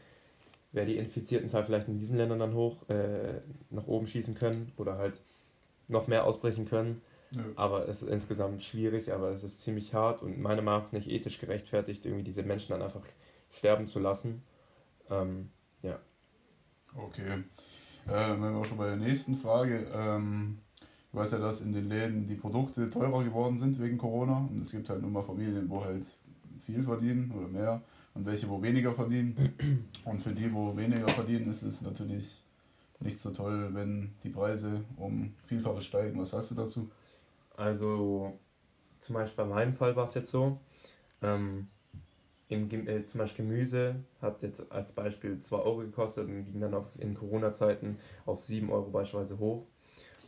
wäre 0.73 0.87
die 0.87 0.97
Infiziertenzahl 0.97 1.65
vielleicht 1.65 1.89
in 1.89 1.99
diesen 1.99 2.17
Ländern 2.17 2.39
dann 2.39 2.55
hoch 2.55 2.89
äh, 2.89 3.41
nach 3.71 3.87
oben 3.87 4.07
schießen 4.07 4.35
können 4.35 4.73
oder 4.77 4.97
halt 4.97 5.21
noch 5.89 6.07
mehr 6.07 6.25
ausbrechen 6.25 6.65
können. 6.65 7.03
Ja. 7.31 7.45
Aber 7.57 7.89
es 7.89 8.03
ist 8.03 8.09
insgesamt 8.09 8.63
schwierig, 8.63 9.13
aber 9.13 9.31
es 9.31 9.45
ist 9.45 9.61
ziemlich 9.61 9.95
hart 9.95 10.23
und 10.23 10.41
meiner 10.41 10.63
Meinung 10.63 10.85
nach 10.85 10.93
nicht 10.93 11.11
ethisch 11.11 11.39
gerechtfertigt, 11.39 12.05
irgendwie 12.05 12.25
diese 12.25 12.43
Menschen 12.43 12.73
dann 12.73 12.83
einfach 12.83 13.03
sterben 13.51 13.87
zu 13.87 14.01
lassen. 14.01 14.43
Ähm. 15.11 15.51
Okay. 16.97 17.43
Äh, 18.07 18.11
wenn 18.11 18.41
wir 18.41 18.65
schon 18.65 18.79
bei 18.79 18.87
der 18.87 18.97
nächsten 18.97 19.37
Frage. 19.37 19.87
Ähm, 19.93 20.59
ich 21.13 21.19
weiß 21.19 21.33
ja, 21.33 21.39
dass 21.39 21.61
in 21.61 21.73
den 21.73 21.89
Läden 21.89 22.27
die 22.27 22.35
Produkte 22.35 22.89
teurer 22.91 23.23
geworden 23.23 23.59
sind 23.59 23.79
wegen 23.81 23.99
Corona. 23.99 24.49
Und 24.51 24.63
es 24.63 24.71
gibt 24.71 24.89
halt 24.89 25.03
nur 25.03 25.11
mal 25.11 25.23
Familien, 25.23 25.69
wo 25.69 25.85
halt 25.85 26.07
viel 26.65 26.83
verdienen 26.83 27.31
oder 27.33 27.49
mehr 27.49 27.83
und 28.15 28.25
welche, 28.27 28.49
wo 28.49 28.63
weniger 28.63 28.93
verdienen. 28.93 29.55
Und 30.05 30.23
für 30.23 30.33
die, 30.33 30.53
wo 30.53 30.77
weniger 30.77 31.09
verdienen, 31.09 31.51
ist 31.51 31.63
es 31.63 31.81
natürlich 31.81 32.43
nicht 33.01 33.21
so 33.21 33.31
toll, 33.31 33.71
wenn 33.73 34.11
die 34.23 34.29
Preise 34.29 34.85
um 34.97 35.33
Vielfaches 35.47 35.87
steigen. 35.87 36.21
Was 36.21 36.31
sagst 36.31 36.51
du 36.51 36.55
dazu? 36.55 36.91
Also, 37.57 38.39
zum 39.01 39.15
Beispiel 39.15 39.45
bei 39.45 39.51
meinem 39.51 39.75
Fall 39.75 39.95
war 39.97 40.05
es 40.05 40.15
jetzt 40.15 40.31
so. 40.31 40.59
Ähm, 41.23 41.69
im, 42.53 42.89
äh, 42.89 43.05
zum 43.07 43.19
Beispiel 43.19 43.47
Gemüse 43.47 43.97
hat 44.21 44.43
jetzt 44.43 44.71
als 44.71 44.93
Beispiel 44.93 45.41
2 45.41 45.57
Euro 45.57 45.79
gekostet 45.79 46.29
und 46.29 46.45
ging 46.45 46.61
dann 46.61 46.75
auf, 46.75 46.87
in 46.99 47.15
Corona-Zeiten 47.15 47.99
auf 48.27 48.39
7 48.39 48.71
Euro 48.71 48.91
beispielsweise 48.91 49.39
hoch. 49.39 49.67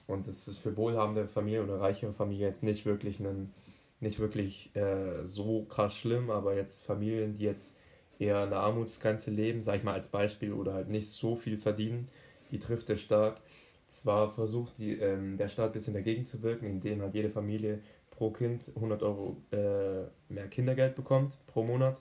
Und 0.06 0.26
das 0.26 0.48
ist 0.48 0.58
für 0.58 0.76
wohlhabende 0.76 1.28
Familien 1.28 1.64
oder 1.64 1.80
reichere 1.80 2.12
Familien 2.12 2.48
jetzt 2.48 2.62
nicht 2.62 2.84
wirklich, 2.84 3.20
einen, 3.20 3.52
nicht 4.00 4.18
wirklich 4.18 4.74
äh, 4.76 5.24
so 5.24 5.64
krass 5.64 5.94
schlimm, 5.94 6.30
aber 6.30 6.56
jetzt 6.56 6.84
Familien, 6.84 7.34
die 7.37 7.44
jetzt 7.44 7.76
eher 8.18 8.38
an 8.38 8.50
der 8.50 8.60
Armutsgrenze 8.60 9.30
leben, 9.30 9.62
sage 9.62 9.78
ich 9.78 9.84
mal 9.84 9.94
als 9.94 10.08
Beispiel, 10.08 10.52
oder 10.52 10.74
halt 10.74 10.88
nicht 10.88 11.10
so 11.10 11.37
viel 11.37 11.58
verdienen, 11.58 12.08
die 12.50 12.58
trifft 12.58 12.90
es 12.90 13.00
stark. 13.00 13.40
Zwar 13.87 14.30
versucht 14.30 14.78
die, 14.78 14.92
ähm, 14.92 15.37
der 15.37 15.48
Staat 15.48 15.70
ein 15.70 15.72
bisschen 15.72 15.94
dagegen 15.94 16.24
zu 16.24 16.42
wirken, 16.42 16.66
indem 16.66 17.00
halt 17.02 17.14
jede 17.14 17.30
Familie 17.30 17.80
pro 18.10 18.30
Kind 18.30 18.70
100 18.74 19.02
Euro 19.02 19.37
äh, 19.50 20.04
mehr 20.28 20.48
Kindergeld 20.48 20.94
bekommt 20.96 21.38
pro 21.46 21.64
Monat. 21.64 22.00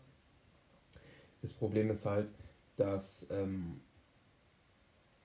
Das 1.44 1.54
Problem 1.54 1.92
ist 1.92 2.08
halt, 2.08 2.30
dass 2.78 3.28
ähm, 3.30 3.82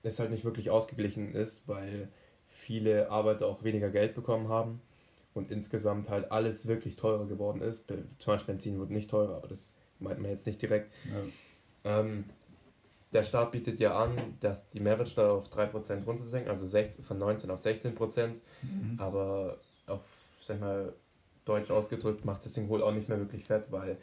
es 0.03 0.19
halt 0.19 0.29
nicht 0.29 0.45
wirklich 0.45 0.69
ausgeglichen 0.69 1.33
ist, 1.33 1.67
weil 1.67 2.09
viele 2.45 3.09
Arbeiter 3.09 3.47
auch 3.47 3.63
weniger 3.63 3.89
Geld 3.89 4.13
bekommen 4.13 4.49
haben 4.49 4.81
und 5.33 5.49
insgesamt 5.49 6.09
halt 6.09 6.31
alles 6.31 6.67
wirklich 6.67 6.97
teurer 6.97 7.25
geworden 7.25 7.61
ist. 7.61 7.87
Zum 7.87 8.33
Beispiel 8.33 8.53
Benzin 8.53 8.79
wird 8.79 8.91
nicht 8.91 9.09
teurer, 9.09 9.37
aber 9.37 9.47
das 9.47 9.73
meint 9.99 10.19
man 10.19 10.29
jetzt 10.29 10.45
nicht 10.45 10.61
direkt. 10.61 10.93
Ja. 11.83 12.01
Ähm, 12.01 12.25
der 13.13 13.23
Staat 13.23 13.51
bietet 13.51 13.79
ja 13.79 13.97
an, 13.97 14.37
dass 14.39 14.69
die 14.69 14.79
Mehrwertsteuer 14.79 15.31
auf 15.31 15.47
3% 15.47 16.05
runterzusenken, 16.05 16.51
also 16.51 16.65
16, 16.65 17.03
von 17.03 17.17
19 17.17 17.49
auf 17.49 17.63
16%, 17.65 18.27
mhm. 18.61 18.95
aber 18.97 19.57
auf, 19.87 20.01
sag 20.41 20.59
mal, 20.59 20.93
deutsch 21.45 21.71
ausgedrückt, 21.71 22.25
macht 22.25 22.45
das 22.45 22.53
Ding 22.53 22.69
wohl 22.69 22.83
auch 22.83 22.93
nicht 22.93 23.09
mehr 23.09 23.17
wirklich 23.17 23.45
fett, 23.45 23.71
weil 23.71 23.97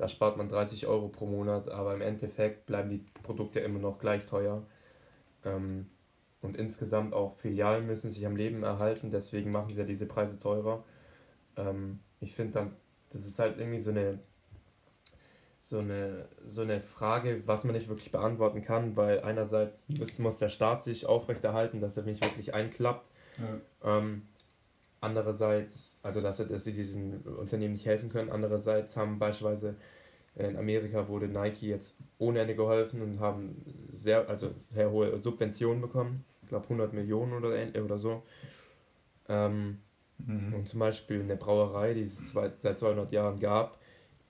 da 0.00 0.08
spart 0.08 0.38
man 0.38 0.48
30 0.48 0.86
Euro 0.86 1.08
pro 1.08 1.26
Monat, 1.26 1.68
aber 1.68 1.92
im 1.92 2.00
Endeffekt 2.00 2.64
bleiben 2.64 2.88
die 2.88 3.04
Produkte 3.22 3.60
immer 3.60 3.78
noch 3.78 3.98
gleich 3.98 4.24
teuer. 4.24 4.62
Ähm, 5.44 5.90
und 6.40 6.56
insgesamt 6.56 7.12
auch 7.12 7.36
Filialen 7.36 7.86
müssen 7.86 8.08
sich 8.08 8.24
am 8.24 8.34
Leben 8.34 8.62
erhalten, 8.62 9.10
deswegen 9.10 9.52
machen 9.52 9.68
sie 9.68 9.78
ja 9.78 9.84
diese 9.84 10.06
Preise 10.06 10.38
teurer. 10.38 10.84
Ähm, 11.58 12.00
ich 12.22 12.34
finde 12.34 12.54
dann, 12.54 12.76
das 13.10 13.26
ist 13.26 13.38
halt 13.38 13.58
irgendwie 13.58 13.80
so 13.80 13.90
eine, 13.90 14.18
so, 15.60 15.80
eine, 15.80 16.24
so 16.46 16.62
eine 16.62 16.80
Frage, 16.80 17.42
was 17.44 17.64
man 17.64 17.74
nicht 17.74 17.90
wirklich 17.90 18.10
beantworten 18.10 18.62
kann, 18.62 18.96
weil 18.96 19.20
einerseits 19.20 19.90
muss, 19.90 20.18
muss 20.18 20.38
der 20.38 20.48
Staat 20.48 20.82
sich 20.82 21.04
aufrechterhalten, 21.04 21.82
dass 21.82 21.98
er 21.98 22.04
nicht 22.04 22.24
wirklich 22.24 22.54
einklappt. 22.54 23.06
Ja. 23.36 23.98
Ähm, 23.98 24.22
andererseits, 25.00 25.98
also 26.02 26.20
dass, 26.20 26.36
dass 26.46 26.64
sie 26.64 26.72
diesen 26.72 27.22
Unternehmen 27.22 27.74
nicht 27.74 27.86
helfen 27.86 28.10
können. 28.10 28.30
Andererseits 28.30 28.96
haben 28.96 29.18
beispielsweise 29.18 29.76
in 30.36 30.56
Amerika 30.56 31.08
wurde 31.08 31.28
Nike 31.28 31.68
jetzt 31.68 31.96
ohne 32.18 32.40
Ende 32.40 32.54
geholfen 32.54 33.02
und 33.02 33.20
haben 33.20 33.64
sehr, 33.90 34.28
also 34.28 34.54
sehr 34.70 34.90
hohe 34.90 35.20
Subventionen 35.20 35.80
bekommen. 35.80 36.24
Ich 36.42 36.48
glaube 36.48 36.64
100 36.64 36.92
Millionen 36.92 37.32
oder, 37.32 37.54
oder 37.82 37.98
so. 37.98 38.22
Ähm, 39.28 39.78
mhm. 40.18 40.54
Und 40.54 40.68
zum 40.68 40.80
Beispiel 40.80 41.20
eine 41.20 41.36
Brauerei, 41.36 41.94
die 41.94 42.02
es 42.02 42.26
zwei, 42.26 42.50
seit 42.58 42.78
200 42.78 43.10
Jahren 43.12 43.40
gab, 43.40 43.78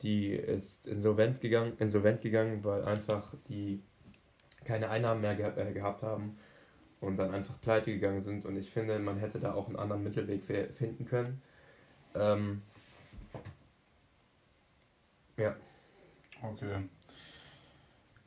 die 0.02 0.32
ist 0.32 0.86
insolvenz 0.86 1.40
gegangen, 1.40 1.74
insolvent 1.78 2.22
gegangen, 2.22 2.64
weil 2.64 2.84
einfach 2.84 3.34
die 3.48 3.82
keine 4.64 4.90
Einnahmen 4.90 5.20
mehr 5.20 5.34
ge 5.34 5.50
äh, 5.56 5.72
gehabt 5.72 6.02
haben 6.02 6.38
und 7.00 7.16
dann 7.16 7.32
einfach 7.32 7.60
pleite 7.60 7.92
gegangen 7.92 8.20
sind. 8.20 8.44
Und 8.44 8.56
ich 8.56 8.70
finde, 8.70 8.98
man 8.98 9.18
hätte 9.18 9.38
da 9.38 9.54
auch 9.54 9.66
einen 9.66 9.76
anderen 9.76 10.04
Mittelweg 10.04 10.44
finden 10.44 11.04
können. 11.04 11.40
Ähm, 12.14 12.62
ja. 15.36 15.56
Okay. 16.42 16.74
Äh, 16.74 16.82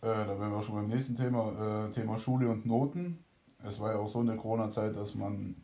da 0.02 0.40
wären 0.40 0.52
wir 0.52 0.64
schon 0.64 0.76
beim 0.76 0.88
nächsten 0.88 1.16
Thema, 1.16 1.88
äh, 1.88 1.94
Thema 1.94 2.18
Schule 2.18 2.50
und 2.50 2.66
Noten. 2.66 3.24
Es 3.64 3.80
war 3.80 3.94
ja 3.94 4.00
auch 4.00 4.10
so 4.10 4.22
in 4.22 4.28
der 4.28 4.36
Corona-Zeit, 4.36 4.96
dass 4.96 5.16
man 5.16 5.56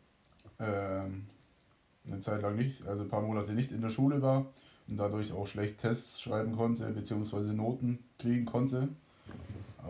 äh, 0.58 0.64
eine 0.64 2.20
Zeit 2.22 2.42
lang 2.42 2.56
nicht, 2.56 2.86
also 2.86 3.02
ein 3.02 3.08
paar 3.08 3.22
Monate 3.22 3.52
nicht 3.52 3.72
in 3.72 3.82
der 3.82 3.90
Schule 3.90 4.22
war 4.22 4.46
und 4.88 4.96
dadurch 4.96 5.32
auch 5.32 5.46
schlecht 5.46 5.78
Tests 5.78 6.20
schreiben 6.20 6.56
konnte, 6.56 6.88
beziehungsweise 6.90 7.52
Noten 7.52 7.98
kriegen 8.18 8.46
konnte. 8.46 8.88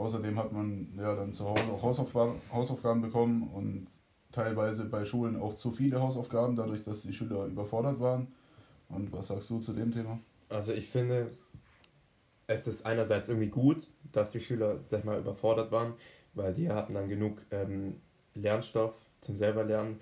Außerdem 0.00 0.38
hat 0.38 0.50
man 0.50 0.88
ja 0.96 1.14
dann 1.14 1.34
zu 1.34 1.44
Hause 1.44 1.64
auch 1.70 1.82
Hausaufgaben, 1.82 2.40
Hausaufgaben 2.50 3.02
bekommen 3.02 3.50
und 3.52 3.86
teilweise 4.32 4.86
bei 4.86 5.04
Schulen 5.04 5.38
auch 5.38 5.56
zu 5.56 5.72
viele 5.72 6.00
Hausaufgaben, 6.00 6.56
dadurch, 6.56 6.84
dass 6.84 7.02
die 7.02 7.12
Schüler 7.12 7.44
überfordert 7.44 8.00
waren. 8.00 8.28
Und 8.88 9.12
was 9.12 9.28
sagst 9.28 9.50
du 9.50 9.60
zu 9.60 9.74
dem 9.74 9.92
Thema? 9.92 10.18
Also 10.48 10.72
ich 10.72 10.88
finde, 10.88 11.32
es 12.46 12.66
ist 12.66 12.86
einerseits 12.86 13.28
irgendwie 13.28 13.48
gut, 13.48 13.88
dass 14.10 14.30
die 14.30 14.40
Schüler, 14.40 14.78
sag 14.90 15.04
mal, 15.04 15.18
überfordert 15.18 15.70
waren, 15.70 15.92
weil 16.32 16.54
die 16.54 16.70
hatten 16.70 16.94
dann 16.94 17.10
genug 17.10 17.42
ähm, 17.50 18.00
Lernstoff 18.34 18.94
zum 19.20 19.36
selber 19.36 19.64
lernen. 19.64 20.00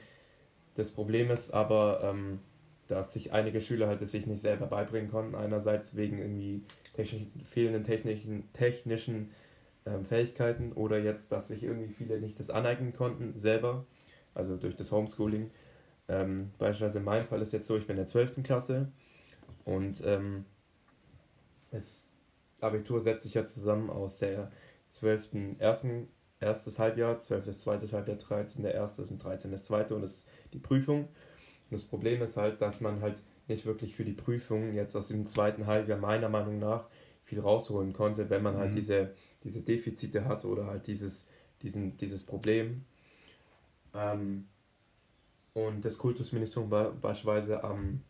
Das 0.77 0.91
Problem 0.91 1.29
ist 1.33 1.51
aber, 1.51 2.03
ähm, 2.05 2.39
dass 2.87 3.15
sich 3.15 3.33
einige 3.33 3.61
Schüler 3.61 3.89
halt 3.89 4.01
es 4.01 4.13
sich 4.13 4.29
nicht 4.29 4.43
selber 4.43 4.67
beibringen 4.67 5.11
konnten. 5.11 5.35
Einerseits 5.35 5.97
wegen 5.97 6.21
irgendwie 6.21 6.63
technisch, 6.95 7.27
fehlenden 7.51 7.83
technischen, 7.83 8.49
technischen 8.53 9.33
ähm, 9.89 10.05
Fähigkeiten 10.05 10.73
oder 10.73 10.99
jetzt, 10.99 11.33
dass 11.33 11.49
sich 11.49 11.63
irgendwie 11.63 11.93
viele 11.93 12.21
nicht 12.21 12.39
das 12.39 12.51
aneignen 12.51 12.93
konnten 12.93 13.39
selber, 13.39 13.87
also 14.35 14.57
durch 14.57 14.77
das 14.77 14.93
Homeschooling. 14.93 15.51
Ähm, 16.09 16.51
beispielsweise 16.59 16.99
in 16.99 17.05
meinem 17.05 17.27
Fall 17.27 17.43
ist 17.43 17.53
jetzt 17.53 17.67
so, 17.67 17.77
ich 17.77 17.87
bin 17.87 17.97
in 17.97 18.03
der 18.03 18.07
12. 18.07 18.43
Klasse 18.43 18.91
und 19.65 20.03
ähm, 20.05 20.45
das 21.71 22.15
Abitur 22.61 23.01
setzt 23.01 23.25
sich 23.25 23.35
ja 23.35 23.45
zusammen 23.45 23.91
aus 23.91 24.19
der 24.19 24.51
12. 24.91 25.59
ersten 25.59 26.09
erstes 26.41 26.79
Halbjahr, 26.79 27.21
12. 27.21 27.57
zweites 27.57 27.93
Halbjahr, 27.93 28.17
13. 28.17 28.65
erstes 28.65 29.11
und 29.11 29.23
13. 29.23 29.57
zweite 29.59 29.95
und 29.95 30.03
das 30.03 30.13
ist 30.13 30.29
die 30.53 30.59
Prüfung. 30.59 31.01
Und 31.01 31.73
das 31.73 31.83
Problem 31.83 32.23
ist 32.23 32.37
halt, 32.37 32.63
dass 32.63 32.81
man 32.81 33.01
halt 33.01 33.21
nicht 33.49 33.67
wirklich 33.67 33.97
für 33.97 34.05
die 34.05 34.13
Prüfung 34.13 34.75
jetzt 34.75 34.95
aus 34.97 35.09
dem 35.09 35.27
zweiten 35.27 35.67
Halbjahr 35.67 35.99
meiner 35.99 36.29
Meinung 36.29 36.59
nach 36.59 36.89
viel 37.25 37.41
rausholen 37.41 37.93
konnte, 37.93 38.31
wenn 38.31 38.43
man 38.43 38.57
halt 38.57 38.73
mhm. 38.73 38.77
diese 38.77 39.15
diese 39.45 39.63
Defizite 39.63 40.25
hat 40.25 40.45
oder 40.45 40.67
halt 40.67 40.87
dieses, 40.87 41.29
diesen, 41.63 41.97
dieses 41.97 42.25
Problem. 42.25 42.85
Ähm, 43.95 44.47
und 45.55 45.85
das 45.85 45.99
Kultusministerium 45.99 46.71
war 46.71 46.93
beispielsweise 46.93 47.63
ähm, 47.65 48.03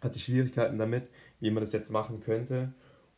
hatte 0.00 0.18
Schwierigkeiten 0.18 0.78
damit, 0.78 1.08
wie 1.40 1.50
man 1.50 1.62
das 1.62 1.72
jetzt 1.72 1.90
machen 1.90 2.20
könnte, 2.20 2.72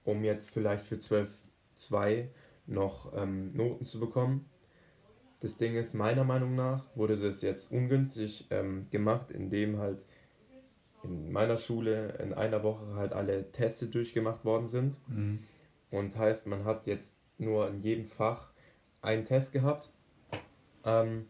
um 0.05 0.25
jetzt 0.25 0.51
vielleicht 0.51 0.85
für 0.85 0.97
12.2 0.97 2.27
noch 2.67 3.13
ähm, 3.17 3.49
Noten 3.55 3.85
zu 3.85 4.01
bekommen. 4.01 4.47
Das 5.41 5.57
Ding 5.57 5.75
ist, 5.77 5.95
meiner 5.95 6.25
Meinung 6.25 6.55
nach 6.55 6.85
wurde 6.95 7.17
das 7.17 7.43
jetzt 7.43 7.73
ungünstig 7.73 8.47
ähm, 8.51 8.87
gemacht, 8.91 9.31
indem 9.31 9.79
halt 9.79 10.05
in 11.03 11.33
meiner 11.33 11.57
Schule 11.57 12.17
in 12.23 12.33
einer 12.33 12.63
Woche 12.63 12.95
halt 12.95 13.13
alle 13.13 13.51
Teste 13.51 13.87
durchgemacht 13.87 14.45
worden 14.45 14.69
sind. 14.69 14.97
Mhm. 15.09 15.41
Und 15.93 16.17
heißt, 16.17 16.47
man 16.47 16.65
hat 16.65 16.87
jetzt 16.87 17.17
nur 17.39 17.69
in 17.69 17.83
jedem 17.83 18.07
Fach 18.07 18.51
einen 19.03 19.25
Test 19.25 19.53
gehabt. 19.53 19.91
Ähm, 20.85 21.27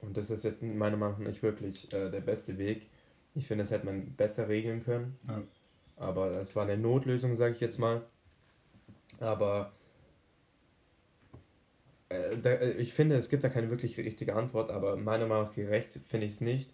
und 0.00 0.16
das 0.16 0.30
ist 0.30 0.44
jetzt 0.44 0.62
meiner 0.62 0.96
Meinung 0.96 1.18
nach 1.18 1.26
nicht 1.26 1.42
wirklich 1.42 1.92
äh, 1.92 2.10
der 2.10 2.20
beste 2.20 2.56
Weg. 2.56 2.88
Ich 3.34 3.48
finde, 3.48 3.64
das 3.64 3.72
hätte 3.72 3.86
man 3.86 4.14
besser 4.14 4.48
regeln 4.48 4.84
können. 4.84 5.18
Ja. 5.26 5.42
Aber 5.96 6.40
es 6.40 6.54
war 6.54 6.62
eine 6.62 6.76
Notlösung, 6.76 7.34
sage 7.34 7.54
ich 7.54 7.60
jetzt 7.60 7.78
mal. 7.78 8.06
Aber 9.18 9.72
äh, 12.08 12.38
da, 12.38 12.50
äh, 12.50 12.72
ich 12.74 12.94
finde, 12.94 13.16
es 13.16 13.28
gibt 13.28 13.42
da 13.42 13.48
keine 13.48 13.70
wirklich 13.70 13.98
richtige 13.98 14.36
Antwort, 14.36 14.70
aber 14.70 14.96
meiner 14.96 15.26
Meinung 15.26 15.46
nach 15.46 15.54
gerecht 15.54 15.98
finde 16.06 16.26
ich 16.26 16.34
es 16.34 16.40
nicht. 16.40 16.70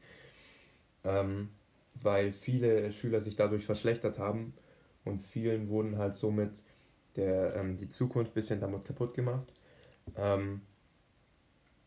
Ähm, 1.04 1.48
weil 1.94 2.32
viele 2.32 2.92
Schüler 2.92 3.22
sich 3.22 3.36
dadurch 3.36 3.64
verschlechtert 3.64 4.18
haben 4.18 4.52
und 5.04 5.22
vielen 5.22 5.68
wurden 5.68 5.98
halt 5.98 6.16
somit 6.16 6.62
der 7.16 7.56
ähm, 7.56 7.76
die 7.76 7.88
Zukunft 7.88 8.32
ein 8.32 8.34
bisschen 8.34 8.60
damit 8.60 8.84
kaputt 8.84 9.14
gemacht. 9.14 9.52
Ähm, 10.16 10.62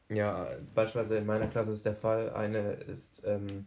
ja, 0.09 0.49
beispielsweise 0.75 1.17
in 1.17 1.25
meiner 1.25 1.47
Klasse 1.47 1.71
ist 1.71 1.85
der 1.85 1.95
Fall, 1.95 2.31
eine 2.33 2.73
ist, 2.73 3.23
ähm, 3.25 3.65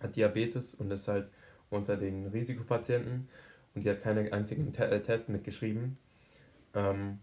hat 0.00 0.16
Diabetes 0.16 0.74
und 0.74 0.90
ist 0.90 1.08
halt 1.08 1.30
unter 1.70 1.96
den 1.96 2.26
Risikopatienten 2.26 3.28
und 3.74 3.84
die 3.84 3.90
hat 3.90 4.00
keine 4.00 4.32
einzigen 4.32 4.72
Te 4.72 4.86
äh, 4.90 5.02
Tests 5.02 5.28
mitgeschrieben. 5.28 5.94
Ähm, 6.74 7.18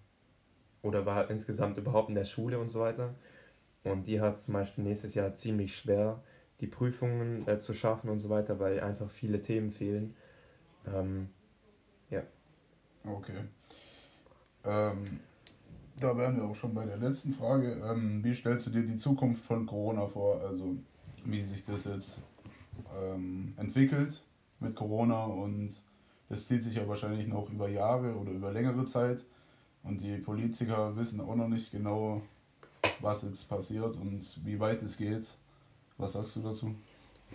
oder 0.81 1.05
war 1.05 1.29
insgesamt 1.29 1.77
überhaupt 1.77 2.09
in 2.09 2.15
der 2.15 2.25
Schule 2.25 2.59
und 2.59 2.69
so 2.69 2.79
weiter. 2.79 3.15
Und 3.83 4.07
die 4.07 4.21
hat 4.21 4.39
zum 4.39 4.53
Beispiel 4.53 4.83
nächstes 4.83 5.15
Jahr 5.15 5.33
ziemlich 5.33 5.75
schwer, 5.75 6.23
die 6.61 6.67
Prüfungen 6.67 7.47
äh, 7.47 7.59
zu 7.59 7.73
schaffen 7.73 8.09
und 8.09 8.19
so 8.19 8.29
weiter, 8.29 8.59
weil 8.59 8.79
einfach 8.79 9.09
viele 9.09 9.41
Themen 9.41 9.71
fehlen. 9.71 10.15
Ähm, 10.93 11.29
ja. 12.09 12.21
Okay. 13.03 13.41
Ähm, 14.63 15.19
da 15.99 16.17
wären 16.17 16.37
wir 16.37 16.43
auch 16.43 16.55
schon 16.55 16.73
bei 16.73 16.85
der 16.85 16.97
letzten 16.97 17.33
Frage. 17.33 17.81
Ähm, 17.83 18.23
wie 18.23 18.33
stellst 18.33 18.67
du 18.67 18.71
dir 18.71 18.83
die 18.83 18.97
Zukunft 18.97 19.43
von 19.45 19.65
Corona 19.65 20.07
vor? 20.07 20.41
Also 20.41 20.75
wie 21.23 21.43
sich 21.45 21.65
das 21.65 21.85
jetzt 21.85 22.23
ähm, 22.99 23.53
entwickelt 23.57 24.23
mit 24.59 24.75
Corona 24.75 25.25
und 25.25 25.73
das 26.29 26.47
zieht 26.47 26.63
sich 26.63 26.75
ja 26.75 26.87
wahrscheinlich 26.87 27.27
noch 27.27 27.49
über 27.49 27.69
Jahre 27.69 28.15
oder 28.15 28.31
über 28.31 28.51
längere 28.51 28.85
Zeit. 28.85 29.23
Und 29.83 30.01
die 30.01 30.17
Politiker 30.17 30.95
wissen 30.95 31.21
auch 31.21 31.35
noch 31.35 31.47
nicht 31.47 31.71
genau, 31.71 32.21
was 32.99 33.21
jetzt 33.21 33.47
passiert 33.47 33.95
und 33.97 34.25
wie 34.43 34.59
weit 34.59 34.81
es 34.81 34.97
geht. 34.97 35.25
Was 35.97 36.13
sagst 36.13 36.35
du 36.35 36.41
dazu? 36.41 36.73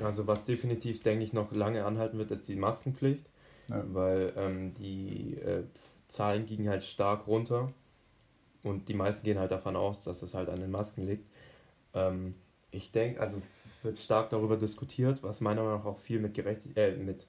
Also 0.01 0.27
was 0.27 0.47
definitiv, 0.47 1.01
denke 1.01 1.25
ich, 1.25 1.33
noch 1.33 1.53
lange 1.53 1.85
anhalten 1.85 2.19
wird, 2.19 2.33
ist 2.33 2.49
die 2.49 2.57
Maskenpflicht. 2.57 3.30
Ja. 3.71 3.85
Weil 3.93 4.33
ähm, 4.37 4.75
die 4.75 5.37
äh, 5.37 5.65
Zahlen 6.09 6.47
gingen 6.47 6.69
halt 6.69 6.85
stark 6.85 7.27
runter 7.27 7.69
und 8.63 8.89
die 8.89 8.95
meisten 8.95 9.25
gehen 9.25 9.39
halt 9.39 9.53
davon 9.53 9.77
aus, 9.77 10.05
dass 10.05 10.23
es 10.23 10.35
halt 10.35 10.49
an 10.49 10.61
den 10.61 10.71
Masken 10.71 11.07
liegt. 11.07 11.25
Ähm, 11.95 12.35
ich 12.71 12.93
denke, 12.93 13.21
also 13.21 13.41
wird 13.83 13.99
stark 13.99 14.31
darüber 14.31 14.57
diskutiert, 14.57 15.23
was 15.23 15.41
meiner 15.41 15.63
Meinung 15.63 15.79
nach 15.79 15.87
auch 15.87 15.99
viel 15.99 16.21
mit, 16.21 16.35
Gerechtig 16.35 16.77
äh, 16.77 16.97
mit 16.97 17.27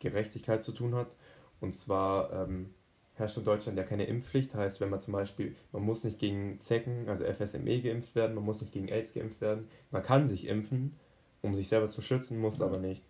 Gerechtigkeit 0.00 0.62
zu 0.62 0.72
tun 0.72 0.94
hat. 0.94 1.14
Und 1.60 1.74
zwar 1.74 2.32
ähm, 2.32 2.74
herrscht 3.14 3.38
in 3.38 3.44
Deutschland 3.44 3.78
ja 3.78 3.84
keine 3.84 4.04
Impfpflicht. 4.04 4.54
Heißt, 4.54 4.80
wenn 4.80 4.90
man 4.90 5.00
zum 5.00 5.12
Beispiel, 5.12 5.54
man 5.72 5.82
muss 5.82 6.04
nicht 6.04 6.18
gegen 6.18 6.60
Zecken, 6.60 7.08
also 7.08 7.24
FSME 7.24 7.80
geimpft 7.80 8.14
werden, 8.14 8.34
man 8.34 8.44
muss 8.44 8.60
nicht 8.60 8.72
gegen 8.72 8.88
AIDS 8.88 9.14
geimpft 9.14 9.40
werden. 9.40 9.68
Man 9.90 10.02
kann 10.02 10.28
sich 10.28 10.46
impfen, 10.46 10.96
um 11.40 11.54
sich 11.54 11.68
selber 11.68 11.88
zu 11.88 12.02
schützen, 12.02 12.38
muss 12.38 12.60
aber 12.60 12.78
nicht. 12.78 13.02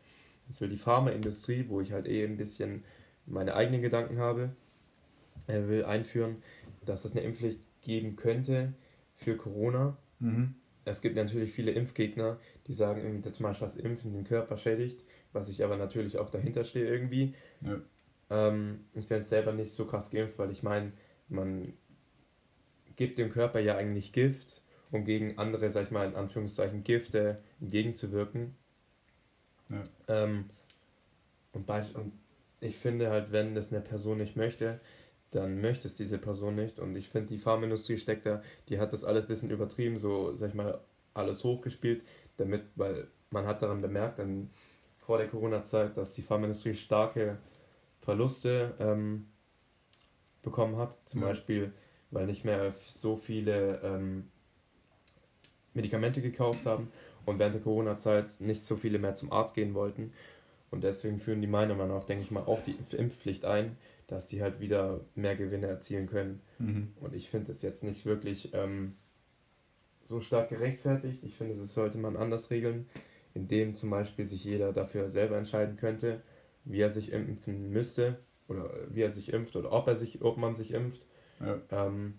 Jetzt 0.46 0.60
will 0.60 0.68
die 0.68 0.76
Pharmaindustrie, 0.76 1.66
wo 1.68 1.80
ich 1.80 1.92
halt 1.92 2.06
eh 2.06 2.24
ein 2.24 2.36
bisschen 2.36 2.84
meine 3.26 3.54
eigenen 3.54 3.82
Gedanken 3.82 4.18
habe, 4.18 4.50
er 5.46 5.68
will 5.68 5.84
einführen, 5.84 6.36
dass 6.84 7.04
es 7.04 7.12
eine 7.12 7.24
Impfpflicht 7.24 7.60
geben 7.82 8.16
könnte 8.16 8.74
für 9.14 9.36
Corona. 9.36 9.96
Mhm. 10.20 10.54
es 10.84 11.02
gibt 11.02 11.16
natürlich 11.16 11.52
viele 11.52 11.72
Impfgegner, 11.72 12.38
die 12.66 12.74
sagen 12.74 13.02
irgendwie 13.02 13.32
zum 13.32 13.44
Beispiel, 13.44 13.66
dass 13.66 13.76
Impfen 13.76 14.12
den 14.12 14.24
Körper 14.24 14.56
schädigt, 14.56 15.04
was 15.32 15.48
ich 15.48 15.64
aber 15.64 15.76
natürlich 15.76 16.18
auch 16.18 16.30
dahinter 16.30 16.64
stehe 16.64 16.86
irgendwie. 16.86 17.34
Ja. 17.60 17.80
Ähm, 18.30 18.80
ich 18.94 19.08
bin 19.08 19.18
jetzt 19.18 19.30
selber 19.30 19.52
nicht 19.52 19.72
so 19.72 19.86
krass 19.86 20.10
geimpft, 20.10 20.38
weil 20.38 20.50
ich 20.50 20.62
meine, 20.62 20.92
man 21.28 21.72
gibt 22.96 23.18
dem 23.18 23.30
Körper 23.30 23.60
ja 23.60 23.76
eigentlich 23.76 24.12
Gift, 24.12 24.62
um 24.90 25.04
gegen 25.04 25.38
andere, 25.38 25.70
sag 25.70 25.84
ich 25.84 25.90
mal, 25.90 26.08
in 26.08 26.14
Anführungszeichen 26.14 26.84
Gifte 26.84 27.42
entgegenzuwirken. 27.60 28.54
Ja. 29.70 29.82
Ähm, 30.08 30.46
und, 31.52 31.66
bei, 31.66 31.84
und 31.94 32.12
ich 32.60 32.76
finde 32.76 33.10
halt, 33.10 33.32
wenn 33.32 33.54
das 33.54 33.72
eine 33.72 33.80
Person 33.80 34.18
nicht 34.18 34.36
möchte, 34.36 34.80
dann 35.30 35.60
möchte 35.60 35.88
es 35.88 35.96
diese 35.96 36.18
Person 36.18 36.54
nicht. 36.54 36.78
Und 36.78 36.96
ich 36.96 37.08
finde, 37.08 37.28
die 37.28 37.38
Pharmaindustrie 37.38 37.98
steckt 37.98 38.26
da, 38.26 38.42
die 38.68 38.78
hat 38.78 38.92
das 38.92 39.04
alles 39.04 39.24
ein 39.24 39.28
bisschen 39.28 39.50
übertrieben, 39.50 39.98
so, 39.98 40.36
sag 40.36 40.50
ich 40.50 40.54
mal, 40.54 40.80
alles 41.12 41.44
hochgespielt, 41.44 42.04
damit, 42.36 42.62
weil 42.76 43.08
man 43.30 43.46
hat 43.46 43.62
daran 43.62 43.80
bemerkt, 43.80 44.18
dann 44.18 44.50
vor 44.98 45.18
der 45.18 45.28
Corona-Zeit, 45.28 45.96
dass 45.96 46.14
die 46.14 46.22
Pharmaindustrie 46.22 46.74
starke 46.74 47.38
Verluste 48.00 48.74
ähm, 48.78 49.26
bekommen 50.42 50.76
hat. 50.76 50.96
Zum 51.04 51.22
Ja. 51.22 51.28
Beispiel, 51.28 51.72
weil 52.10 52.26
nicht 52.26 52.44
mehr 52.44 52.74
so 52.86 53.16
viele 53.16 53.80
ähm, 53.82 54.30
Medikamente 55.72 56.22
gekauft 56.22 56.64
haben 56.66 56.90
und 57.26 57.38
während 57.38 57.54
der 57.54 57.62
Corona-Zeit 57.62 58.40
nicht 58.40 58.64
so 58.64 58.76
viele 58.76 58.98
mehr 58.98 59.14
zum 59.14 59.32
Arzt 59.32 59.54
gehen 59.54 59.74
wollten. 59.74 60.12
Und 60.70 60.82
deswegen 60.82 61.20
führen 61.20 61.40
die 61.40 61.46
meiner 61.46 61.74
Meinung 61.74 61.96
nach, 61.96 62.04
denke 62.04 62.24
ich 62.24 62.30
mal, 62.30 62.44
auch 62.44 62.60
die 62.60 62.76
Impfpflicht 62.96 63.44
ein, 63.44 63.76
dass 64.06 64.26
die 64.26 64.42
halt 64.42 64.60
wieder 64.60 65.00
mehr 65.14 65.36
Gewinne 65.36 65.66
erzielen 65.66 66.06
können. 66.06 66.40
Mhm. 66.58 66.92
Und 67.00 67.14
ich 67.14 67.30
finde 67.30 67.52
es 67.52 67.62
jetzt 67.62 67.84
nicht 67.84 68.06
wirklich 68.06 68.52
ähm, 68.54 68.94
so 70.02 70.20
stark 70.20 70.48
gerechtfertigt. 70.50 71.22
Ich 71.22 71.36
finde, 71.36 71.56
das 71.56 71.74
sollte 71.74 71.98
man 71.98 72.16
anders 72.16 72.50
regeln, 72.50 72.88
indem 73.34 73.74
zum 73.74 73.90
Beispiel 73.90 74.26
sich 74.26 74.44
jeder 74.44 74.72
dafür 74.72 75.10
selber 75.10 75.36
entscheiden 75.38 75.76
könnte, 75.76 76.22
wie 76.64 76.80
er 76.80 76.90
sich 76.90 77.12
impfen 77.12 77.70
müsste 77.70 78.18
oder 78.48 78.70
wie 78.90 79.02
er 79.02 79.10
sich 79.10 79.32
impft 79.32 79.56
oder 79.56 79.72
ob 79.72 79.86
er 79.88 79.96
sich, 79.96 80.22
ob 80.22 80.36
man 80.36 80.54
sich 80.54 80.72
impft. 80.72 81.06
Ja. 81.40 81.60
Ähm, 81.70 82.14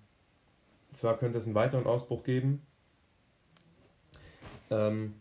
zwar 0.93 1.17
könnte 1.17 1.37
es 1.37 1.45
einen 1.45 1.55
weiteren 1.55 1.85
Ausbruch 1.85 2.23
geben, 2.23 2.65
ähm, 4.69 5.15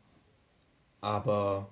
aber 1.01 1.69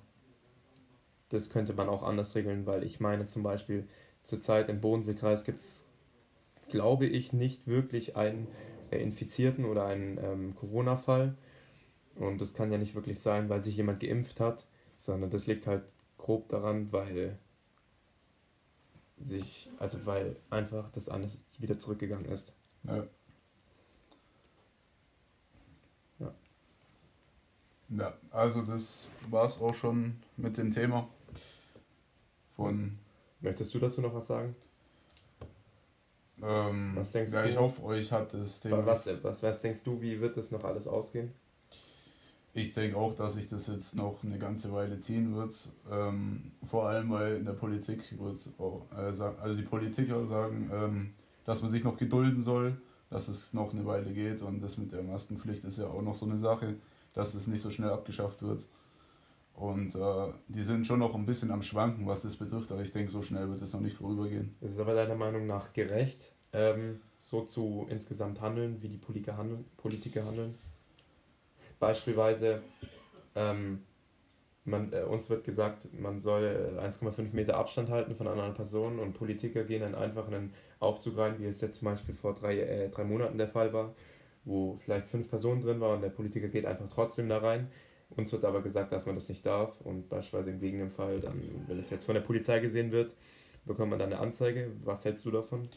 das 1.29 1.51
könnte 1.51 1.73
man 1.73 1.89
auch 1.89 2.03
anders 2.03 2.35
regeln, 2.35 2.67
weil 2.67 2.83
ich 2.85 3.01
meine 3.01 3.27
zum 3.27 3.43
Beispiel 3.43 3.89
zurzeit 4.23 4.69
im 4.69 4.81
Bodenseekreis 4.81 5.45
gibt 5.45 5.59
es, 5.59 5.89
glaube 6.69 7.07
ich, 7.07 7.33
nicht 7.33 7.67
wirklich 7.67 8.17
einen 8.17 8.47
äh, 8.91 8.99
Infizierten 8.99 9.65
oder 9.65 9.87
einen 9.87 10.19
ähm, 10.23 10.55
Corona-Fall. 10.55 11.35
Und 12.17 12.41
das 12.41 12.53
kann 12.55 12.71
ja 12.71 12.79
nicht 12.79 12.95
wirklich 12.95 13.21
sein, 13.21 13.49
weil 13.49 13.63
sich 13.63 13.77
jemand 13.77 14.01
geimpft 14.01 14.41
hat, 14.41 14.67
sondern 14.99 15.31
das 15.31 15.47
liegt 15.47 15.67
halt 15.67 15.85
grob 16.19 16.49
daran, 16.51 16.93
weil 16.93 17.39
sich, 19.19 19.71
also 19.79 20.05
weil 20.05 20.37
einfach 20.51 20.91
das 20.91 21.09
alles 21.09 21.39
wieder 21.59 21.79
zurückgegangen 21.79 22.27
ist. 22.27 22.55
Ja. 22.85 23.07
Ja, 27.97 28.15
also 28.31 28.63
das 28.63 29.07
war's 29.29 29.61
auch 29.61 29.75
schon 29.75 30.17
mit 30.37 30.57
dem 30.57 30.73
Thema. 30.73 31.09
Von, 32.57 32.99
Möchtest 33.41 33.75
du 33.75 33.79
dazu 33.81 34.01
noch 34.01 34.15
was 34.15 34.29
sagen? 34.29 34.55
ähm, 36.43 36.93
Was 36.95 37.13
denkst 37.13 37.33
ja, 37.33 37.43
du? 37.43 37.49
ich 37.49 37.57
hoffe, 37.57 37.83
euch 37.83 38.13
hat 38.13 38.33
das 38.33 38.61
Thema. 38.61 38.87
Was, 38.87 39.09
was, 39.23 39.43
was 39.43 39.61
denkst 39.61 39.83
du, 39.85 40.01
wie 40.01 40.21
wird 40.21 40.37
das 40.37 40.51
noch 40.53 40.65
alles 40.65 40.87
ausgehen? 40.87 41.33
Ich 42.55 42.75
denke 42.75 42.97
auch, 42.97 43.15
dass 43.17 43.35
sich 43.35 43.49
das 43.49 43.67
jetzt 43.67 43.97
noch 43.97 44.23
eine 44.23 44.39
ganze 44.39 44.73
Weile 44.73 45.01
ziehen 45.01 45.35
wird. 45.35 45.57
Ähm, 45.91 46.53
vor 46.71 46.87
allem, 46.89 47.11
weil 47.11 47.37
in 47.37 47.47
der 47.47 47.55
Politik 47.55 48.01
wird 48.19 48.39
auch, 48.59 48.83
äh, 48.97 49.13
sagen, 49.15 49.39
also 49.41 49.57
die 49.57 49.63
Politiker 49.63 50.27
sagen, 50.27 50.71
ähm, 50.73 51.11
dass 51.45 51.63
man 51.63 51.71
sich 51.71 51.83
noch 51.83 51.97
gedulden 51.97 52.43
soll, 52.43 52.77
dass 53.09 53.29
es 53.29 53.55
noch 53.55 53.73
eine 53.73 53.85
Weile 53.87 54.13
geht 54.13 54.43
und 54.43 54.63
das 54.63 54.79
mit 54.79 54.93
der 54.93 55.03
Maskenpflicht 55.03 55.65
ist 55.65 55.79
ja 55.79 55.87
auch 55.87 56.03
noch 56.03 56.15
so 56.15 56.27
eine 56.27 56.39
Sache, 56.39 56.77
dass 57.15 57.35
es 57.35 57.47
nicht 57.47 57.63
so 57.63 57.71
schnell 57.71 57.91
abgeschafft 57.91 58.43
wird. 58.43 58.67
Und 59.55 59.95
äh, 59.95 60.33
die 60.49 60.63
sind 60.63 60.87
schon 60.87 61.01
noch 61.01 61.15
ein 61.15 61.27
bisschen 61.27 61.51
am 61.51 61.63
Schwanken, 61.63 62.07
was 62.07 62.23
das 62.23 62.37
betrifft, 62.37 62.73
aber 62.73 62.83
ich 62.83 62.93
denke, 62.93 63.13
so 63.13 63.23
schnell 63.23 63.49
wird 63.51 63.63
es 63.63 63.73
noch 63.73 63.81
nicht 63.81 63.97
vorübergehen. 63.97 64.57
Ist 64.61 64.73
es 64.73 64.79
aber 64.79 64.95
deiner 64.95 65.15
Meinung 65.15 65.47
nach 65.47 65.73
gerecht, 65.73 66.33
ähm, 66.53 67.01
so 67.19 67.43
zu 67.43 67.87
insgesamt 67.91 68.41
handeln, 68.41 68.83
wie 68.83 68.89
die 68.89 68.97
Politiker 68.97 69.37
handeln? 69.37 69.65
Politiker 69.77 70.25
handeln? 70.25 70.55
Beispielsweise, 71.79 72.63
ähm, 73.35 73.83
man, 74.65 74.93
äh, 74.93 75.03
uns 75.03 75.29
wird 75.29 75.45
gesagt, 75.45 75.89
man 75.99 76.19
soll 76.19 76.77
äh, 76.79 76.81
1,5 76.81 77.35
Meter 77.35 77.57
Abstand 77.57 77.91
halten 77.91 78.17
von 78.17 78.29
anderen 78.29 78.55
Personen 78.55 79.01
und 79.01 79.13
Politiker 79.13 79.65
gehen 79.65 79.83
dann 79.83 79.95
einfach 79.95 80.29
in 80.29 80.35
einen 80.35 80.55
Aufzug 80.81 81.19
rein, 81.19 81.37
wie 81.39 81.47
es 81.47 81.61
jetzt 81.61 81.81
zum 81.81 81.87
Beispiel 81.87 82.15
vor 82.15 82.35
drei, 82.35 82.59
äh, 82.59 82.89
drei 82.89 83.05
Monaten 83.05 83.37
der 83.37 83.49
Fall 83.49 83.73
war, 83.73 83.95
wo 84.45 84.79
vielleicht 84.85 85.09
fünf 85.09 85.29
Personen 85.29 85.61
drin 85.61 85.81
waren 85.81 85.97
und 85.97 86.03
der 86.03 86.11
Politiker 86.11 86.49
geht 86.49 86.67
einfach 86.67 86.89
trotzdem 86.89 87.29
da 87.29 87.39
rein. 87.39 87.69
Uns 88.11 88.31
wird 88.33 88.45
aber 88.45 88.61
gesagt, 88.61 88.93
dass 88.93 89.07
man 89.07 89.15
das 89.15 89.29
nicht 89.29 89.47
darf 89.47 89.81
und 89.81 90.09
beispielsweise 90.09 90.51
im 90.51 90.61
Gegenfall, 90.61 91.21
dann, 91.21 91.41
wenn 91.67 91.79
es 91.79 91.91
jetzt 91.91 92.05
von 92.05 92.15
der 92.15 92.21
Polizei 92.21 92.59
gesehen 92.61 92.93
wird, 92.93 93.15
bekommt 93.65 93.91
man 93.91 93.99
dann 93.99 94.13
eine 94.13 94.21
Anzeige. 94.21 94.71
Was 94.85 95.05
hältst 95.05 95.25
du 95.25 95.31
davon? 95.31 95.69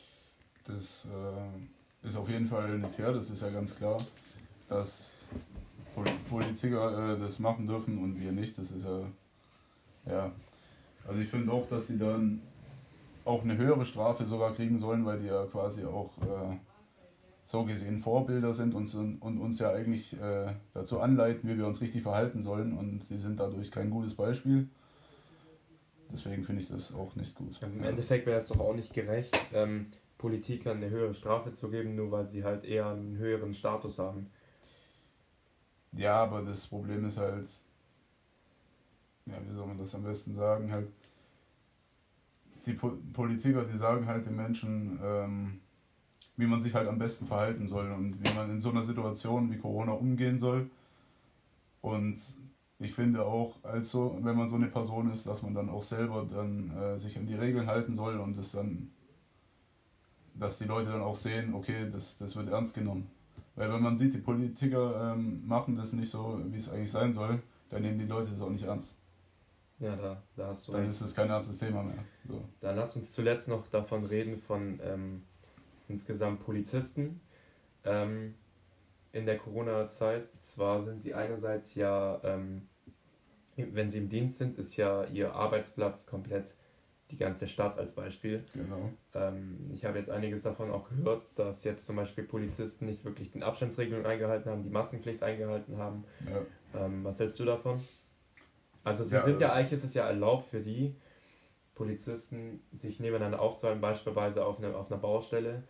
Das 0.66 1.06
äh, 1.06 2.08
ist 2.08 2.18
auf 2.18 2.28
jeden 2.30 2.48
Fall 2.48 2.78
nicht 2.78 2.96
fair, 2.96 3.14
das 3.14 3.30
ist 3.30 3.42
ja 3.42 3.50
ganz 3.50 3.76
klar, 3.76 3.98
dass 4.68 5.14
Pol 5.94 6.04
Politiker 6.30 7.14
äh, 7.14 7.20
das 7.20 7.40
machen 7.40 7.68
dürfen 7.68 8.00
und 8.00 8.20
wir 8.20 8.32
nicht. 8.32 8.58
Das 8.58 8.72
ist 8.72 8.84
ja, 8.84 9.02
ja. 10.12 10.32
Also 11.08 11.22
ich 11.22 11.30
finde 11.30 11.52
auch, 11.52 11.68
dass 11.70 11.88
sie 11.88 11.98
dann 11.98 12.42
auch 13.24 13.44
eine 13.44 13.58
höhere 13.58 13.86
Strafe 13.86 14.26
sogar 14.26 14.54
kriegen 14.54 14.80
sollen, 14.80 15.06
weil 15.06 15.20
die 15.20 15.28
ja 15.28 15.46
quasi 15.46 15.86
auch 15.86 16.12
äh, 16.22 16.58
so 17.48 17.64
gesehen 17.64 18.00
Vorbilder 18.00 18.54
sind 18.54 18.74
und, 18.74 18.94
und 19.22 19.40
uns 19.40 19.60
ja 19.60 19.72
eigentlich 19.72 20.20
äh, 20.20 20.54
dazu 20.74 21.00
anleiten, 21.00 21.50
wie 21.50 21.58
wir 21.58 21.68
uns 21.68 21.80
richtig 21.82 22.02
verhalten 22.04 22.42
sollen 22.42 22.78
und 22.78 23.04
sie 23.06 23.18
sind 23.18 23.40
dadurch 23.40 23.72
kein 23.72 23.90
gutes 23.90 24.16
Beispiel. 24.16 24.68
Deswegen 26.12 26.44
finde 26.44 26.62
ich 26.62 26.70
das 26.70 26.94
auch 26.94 27.16
nicht 27.16 27.36
gut. 27.36 27.60
Im 27.62 27.84
Ja. 27.84 27.90
Endeffekt 27.90 28.26
wäre 28.26 28.40
es 28.40 28.48
doch 28.48 28.60
auch 28.60 28.74
nicht 28.74 28.94
gerecht, 28.94 29.38
ähm, 29.54 29.88
Politikern 30.18 30.78
eine 30.78 30.90
höhere 30.90 31.14
Strafe 31.14 31.54
zu 31.54 31.70
geben, 31.70 31.96
nur 31.96 32.12
weil 32.12 32.28
sie 32.28 32.44
halt 32.44 32.64
eher 32.64 32.88
einen 32.88 33.18
höheren 33.18 33.54
Status 33.54 34.00
haben. 34.00 34.32
Ja, 35.92 36.16
aber 36.24 36.42
das 36.42 36.68
Problem 36.68 37.06
ist 37.06 37.18
halt, 37.18 37.48
ja, 39.26 39.36
wie 39.48 39.54
soll 39.54 39.68
man 39.68 39.78
das 39.78 39.94
am 39.96 40.04
besten 40.04 40.36
sagen, 40.36 40.72
halt, 40.72 40.88
die 42.66 42.74
po 42.74 42.94
Politiker, 43.14 43.64
die 43.66 43.78
sagen 43.78 44.08
halt 44.08 44.26
den 44.26 44.36
Menschen, 44.36 45.00
ähm, 45.04 45.60
wie 46.38 46.48
man 46.48 46.62
sich 46.62 46.74
halt 46.74 46.88
am 46.88 46.98
besten 47.00 47.28
verhalten 47.28 47.68
soll 47.68 47.92
und 47.92 48.18
wie 48.24 48.34
man 48.36 48.50
in 48.50 48.60
so 48.60 48.70
einer 48.70 48.84
Situation 48.84 49.52
wie 49.52 49.58
Corona 49.58 49.94
umgehen 49.94 50.38
soll. 50.38 50.70
Und 51.82 52.18
ich 52.80 52.94
finde 52.94 53.26
auch, 53.26 53.56
als 53.64 53.92
so, 53.92 54.18
wenn 54.22 54.36
man 54.36 54.50
so 54.50 54.58
eine 54.58 54.68
Person 54.68 55.12
ist, 55.12 55.28
dass 55.28 55.44
man 55.44 55.54
dann 55.54 55.70
auch 55.70 55.84
selber 55.84 56.26
dann 56.30 56.72
äh, 56.76 57.00
sich 57.00 57.18
an 57.18 57.26
die 57.26 57.36
Regeln 57.36 57.68
halten 57.68 57.96
soll 57.96 58.18
und 58.20 58.38
das 58.38 58.52
dann, 58.52 58.92
dass 60.34 60.58
die 60.58 60.66
Leute 60.66 60.92
dann 60.92 61.02
auch 61.02 61.16
sehen, 61.16 61.54
okay, 61.54 61.90
das, 61.92 62.18
das 62.18 62.36
wird 62.36 62.50
ernst 62.50 62.74
genommen. 62.74 63.10
Weil 63.56 63.72
wenn 63.72 63.82
man 63.82 63.96
sieht, 63.96 64.14
die 64.14 64.18
Politiker 64.20 65.14
ähm, 65.14 65.48
machen 65.48 65.78
das 65.78 65.94
nicht 65.94 66.12
so, 66.12 66.42
wie 66.48 66.58
es 66.58 66.70
eigentlich 66.70 66.92
sein 66.92 67.14
soll, 67.14 67.42
dann 67.70 67.82
nehmen 67.82 68.00
die 68.00 68.06
Leute 68.06 68.32
das 68.32 68.42
auch 68.42 68.50
nicht 68.50 68.66
ernst. 68.66 68.98
Ja, 69.80 69.96
da, 69.96 70.22
da 70.36 70.48
hast 70.48 70.68
du 70.68 70.72
Dann 70.74 70.82
recht. 70.82 70.92
ist 70.92 71.02
es 71.02 71.16
kein 71.16 71.30
ernstes 71.30 71.58
Thema 71.58 71.84
mehr. 71.84 72.04
So. 72.28 72.42
Dann 72.62 72.76
lass 72.76 72.96
uns 72.96 73.12
zuletzt 73.12 73.48
noch 73.48 73.68
davon 73.68 74.06
reden, 74.06 74.40
von 74.40 74.80
ähm, 74.84 75.24
insgesamt 75.88 76.44
Polizisten 76.46 77.22
ähm, 77.84 78.36
in 79.12 79.26
der 79.26 79.38
Corona-Zeit. 79.38 80.28
Zwar 80.40 80.84
sind 80.84 81.02
sie 81.02 81.14
einerseits 81.14 81.76
ja, 81.76 82.20
ähm, 82.24 82.68
wenn 83.56 83.90
sie 83.90 84.00
im 84.00 84.10
Dienst 84.10 84.38
sind, 84.38 84.58
ist 84.58 84.76
ja 84.78 85.06
ihr 85.06 85.34
Arbeitsplatz 85.34 86.06
komplett 86.06 86.54
die 87.12 87.18
ganze 87.18 87.48
Stadt 87.48 87.78
als 87.78 87.94
Beispiel. 87.94 88.44
Genau. 88.54 88.90
Ähm, 89.14 89.70
ich 89.74 89.86
habe 89.86 90.00
jetzt 90.00 90.10
einiges 90.10 90.44
davon 90.44 90.72
auch 90.72 90.90
gehört, 90.90 91.24
dass 91.36 91.64
jetzt 91.64 91.86
zum 91.86 91.96
Beispiel 91.96 92.24
Polizisten 92.24 92.88
nicht 92.88 93.06
wirklich 93.06 93.32
den 93.32 93.44
Abstandsregelungen 93.44 94.06
eingehalten 94.08 94.50
haben, 94.50 94.64
die 94.64 94.72
Maskenpflicht 94.72 95.22
eingehalten 95.22 95.78
haben. 95.78 96.04
Ja. 96.28 96.86
Ähm, 96.86 97.04
was 97.04 97.20
hältst 97.20 97.40
du 97.40 97.46
davon? 97.46 97.80
Also 98.84 99.04
sie 99.04 99.16
Ja, 99.16 99.22
sind 99.22 99.40
ja 99.40 99.50
also- 99.50 99.60
eigentlich, 99.60 99.74
ist 99.74 99.86
es 99.86 99.94
ja 99.94 100.08
erlaubt 100.08 100.50
für 100.50 100.62
die 100.62 100.96
Polizisten, 101.76 102.62
sich 102.74 103.00
nebeneinander 103.00 103.42
aufzuhalten, 103.42 103.82
beispielsweise 103.82 104.46
auf, 104.46 104.58
eine, 104.58 104.76
auf 104.76 104.92
einer 104.92 105.00
Baustelle. 105.00 105.64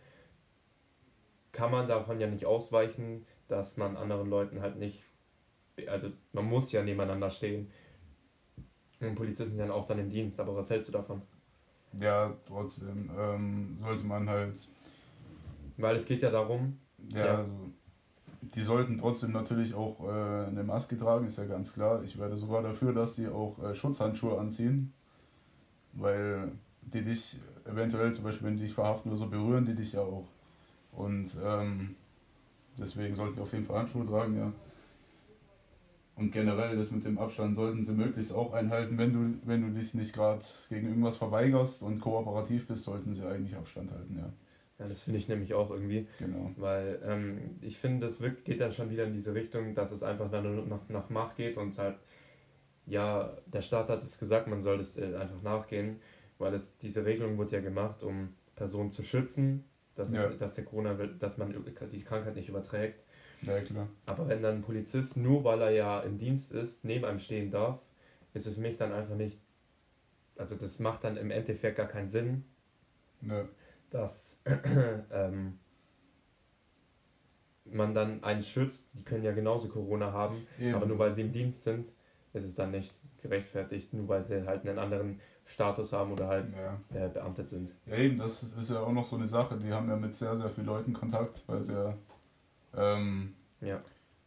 Kann 1.52 1.70
man 1.70 1.88
davon 1.88 2.20
ja 2.20 2.26
nicht 2.26 2.46
ausweichen, 2.46 3.26
dass 3.48 3.76
man 3.76 3.96
anderen 3.96 4.28
Leuten 4.28 4.60
halt 4.60 4.76
nicht, 4.76 5.04
also 5.86 6.10
man 6.32 6.44
muss 6.46 6.72
ja 6.72 6.82
nebeneinander 6.82 7.30
stehen. 7.30 7.70
Und 9.00 9.14
Polizisten 9.14 9.56
sind 9.56 9.68
ja 9.68 9.74
auch 9.74 9.86
dann 9.86 9.98
im 9.98 10.10
Dienst, 10.10 10.40
aber 10.40 10.56
was 10.56 10.70
hältst 10.70 10.88
du 10.88 10.92
davon? 10.92 11.22
ja, 12.00 12.32
trotzdem 12.46 13.10
ähm, 13.18 13.78
sollte 13.80 14.04
man 14.04 14.28
halt, 14.28 14.54
Weil 15.76 15.96
es 15.96 16.06
geht 16.06 16.22
ja 16.22 16.30
darum, 16.30 16.78
ja, 17.08 17.24
Ja. 17.24 17.38
Also 17.38 17.72
die 18.42 18.62
sollten 18.62 18.98
trotzdem 18.98 19.32
natürlich 19.32 19.74
auch 19.74 20.00
äh, 20.04 20.46
eine 20.46 20.62
Maske 20.62 20.98
tragen, 20.98 21.26
ist 21.26 21.38
ja 21.38 21.46
ganz 21.46 21.72
klar. 21.72 22.02
Ich 22.04 22.18
werde 22.18 22.36
sogar 22.36 22.62
dafür, 22.62 22.92
dass 22.92 23.16
sie 23.16 23.28
auch 23.28 23.58
äh, 23.62 23.74
Schutzhandschuhe 23.74 24.38
anziehen, 24.38 24.92
weil 25.96 26.52
die 26.82 27.02
dich 27.02 27.38
eventuell, 27.64 28.12
zum 28.12 28.24
Beispiel, 28.24 28.48
wenn 28.48 28.56
die 28.56 28.64
dich 28.64 28.74
verhaften 28.74 29.10
oder 29.10 29.18
so, 29.18 29.26
berühren 29.26 29.64
die 29.64 29.74
dich 29.74 29.92
ja 29.92 30.00
auch. 30.00 30.28
Und 30.92 31.30
ähm, 31.44 31.96
deswegen 32.78 33.14
sollten 33.14 33.36
wir 33.36 33.42
auf 33.42 33.52
jeden 33.52 33.66
Fall 33.66 33.80
Handschuhe 33.80 34.06
tragen, 34.06 34.38
ja. 34.38 34.52
Und 36.16 36.32
generell 36.32 36.76
das 36.76 36.90
mit 36.90 37.04
dem 37.04 37.18
Abstand 37.18 37.56
sollten 37.56 37.84
sie 37.84 37.92
möglichst 37.92 38.32
auch 38.32 38.54
einhalten. 38.54 38.96
Wenn 38.96 39.12
du, 39.12 39.38
wenn 39.46 39.60
du 39.60 39.78
dich 39.78 39.92
nicht 39.92 40.14
gerade 40.14 40.40
gegen 40.70 40.88
irgendwas 40.88 41.18
verweigerst 41.18 41.82
und 41.82 42.00
kooperativ 42.00 42.66
bist, 42.66 42.84
sollten 42.84 43.12
sie 43.12 43.26
eigentlich 43.26 43.54
Abstand 43.54 43.90
halten, 43.90 44.16
ja. 44.18 44.32
Ja, 44.78 44.88
das 44.88 45.02
finde 45.02 45.18
ich 45.18 45.28
nämlich 45.28 45.54
auch 45.54 45.70
irgendwie. 45.70 46.06
Genau. 46.18 46.50
Weil 46.56 47.00
ähm, 47.04 47.58
ich 47.62 47.78
finde, 47.78 48.06
das 48.06 48.20
geht 48.44 48.60
dann 48.60 48.72
schon 48.72 48.90
wieder 48.90 49.04
in 49.04 49.14
diese 49.14 49.34
Richtung, 49.34 49.74
dass 49.74 49.90
es 49.90 50.02
einfach 50.02 50.30
dann 50.30 50.54
nur 50.54 50.66
nach, 50.66 50.88
nach 50.88 51.08
Macht 51.08 51.36
geht 51.36 51.56
und 51.56 51.76
halt, 51.78 51.96
ja, 52.86 53.36
der 53.46 53.62
Staat 53.62 53.88
hat 53.88 54.02
jetzt 54.02 54.18
gesagt, 54.20 54.46
man 54.46 54.62
soll 54.62 54.78
das 54.78 54.96
äh, 54.96 55.14
einfach 55.16 55.42
nachgehen, 55.42 56.00
weil 56.38 56.54
es, 56.54 56.78
diese 56.78 57.04
Regelung 57.04 57.38
wird 57.38 57.50
ja 57.52 57.60
gemacht, 57.60 58.02
um 58.02 58.34
Personen 58.54 58.90
zu 58.90 59.02
schützen, 59.02 59.64
dass, 59.94 60.12
Ja. 60.12 60.26
es, 60.26 60.38
dass 60.38 60.54
der 60.54 60.64
Corona, 60.64 60.94
dass 60.94 61.38
man 61.38 61.52
die 61.92 62.02
Krankheit 62.02 62.36
nicht 62.36 62.48
überträgt. 62.48 63.02
Ja, 63.42 63.60
klar. 63.60 63.88
Aber 64.06 64.28
wenn 64.28 64.42
dann 64.42 64.56
ein 64.56 64.62
Polizist, 64.62 65.16
nur 65.16 65.44
weil 65.44 65.60
er 65.62 65.70
ja 65.70 66.00
im 66.00 66.18
Dienst 66.18 66.52
ist, 66.52 66.84
neben 66.84 67.04
einem 67.04 67.18
stehen 67.18 67.50
darf, 67.50 67.80
ist 68.34 68.46
es 68.46 68.54
für 68.54 68.60
mich 68.60 68.76
dann 68.76 68.92
einfach 68.92 69.16
nicht, 69.16 69.38
also 70.36 70.54
das 70.56 70.78
macht 70.78 71.04
dann 71.04 71.16
im 71.16 71.30
Endeffekt 71.30 71.76
gar 71.76 71.86
keinen 71.88 72.08
Sinn, 72.08 72.44
Ja, 73.22 73.46
dass 73.90 74.42
ähm, 75.10 75.58
man 77.64 77.94
dann 77.94 78.22
einen 78.22 78.42
schützt, 78.42 78.88
die 78.94 79.02
können 79.02 79.24
ja 79.24 79.32
genauso 79.32 79.68
Corona 79.68 80.12
haben, 80.12 80.46
eben. 80.58 80.74
aber 80.74 80.86
nur 80.86 80.98
weil 80.98 81.12
sie 81.12 81.22
im 81.22 81.32
Dienst 81.32 81.64
sind, 81.64 81.92
ist 82.36 82.44
es 82.44 82.54
dann 82.54 82.70
nicht 82.70 82.94
gerechtfertigt, 83.22 83.92
nur 83.94 84.08
weil 84.08 84.24
sie 84.24 84.46
halt 84.46 84.66
einen 84.66 84.78
anderen 84.78 85.20
Status 85.46 85.92
haben 85.92 86.12
oder 86.12 86.28
halt 86.28 86.46
ja. 86.92 87.06
äh, 87.06 87.08
beamtet 87.08 87.48
sind. 87.48 87.70
Ja, 87.86 87.96
eben, 87.96 88.18
das 88.18 88.42
ist 88.42 88.70
ja 88.70 88.80
auch 88.80 88.92
noch 88.92 89.04
so 89.04 89.16
eine 89.16 89.28
Sache. 89.28 89.56
Die 89.56 89.72
haben 89.72 89.88
ja 89.88 89.96
mit 89.96 90.14
sehr, 90.14 90.36
sehr 90.36 90.50
vielen 90.50 90.66
Leuten 90.66 90.92
Kontakt, 90.92 91.42
weil 91.46 91.62
sie 91.62 91.72
ja, 91.72 91.94
ähm, 92.76 93.34
Ja. 93.60 93.80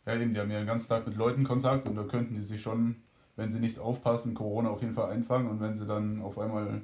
ja 0.05 0.15
eben, 0.15 0.33
die 0.33 0.39
haben 0.39 0.51
ja 0.51 0.59
den 0.59 0.67
ganzen 0.67 0.89
Tag 0.89 1.05
mit 1.05 1.17
Leuten 1.17 1.43
Kontakt 1.43 1.87
und 1.87 1.95
da 1.95 2.03
könnten 2.03 2.35
die 2.35 2.43
sich 2.43 2.61
schon, 2.61 2.95
wenn 3.35 3.49
sie 3.49 3.59
nicht 3.59 3.79
aufpassen, 3.79 4.33
Corona 4.33 4.69
auf 4.69 4.81
jeden 4.81 4.93
Fall 4.95 5.11
einfangen 5.11 5.49
und 5.49 5.59
wenn 5.59 5.75
sie 5.75 5.85
dann 5.85 6.21
auf 6.21 6.37
einmal 6.39 6.81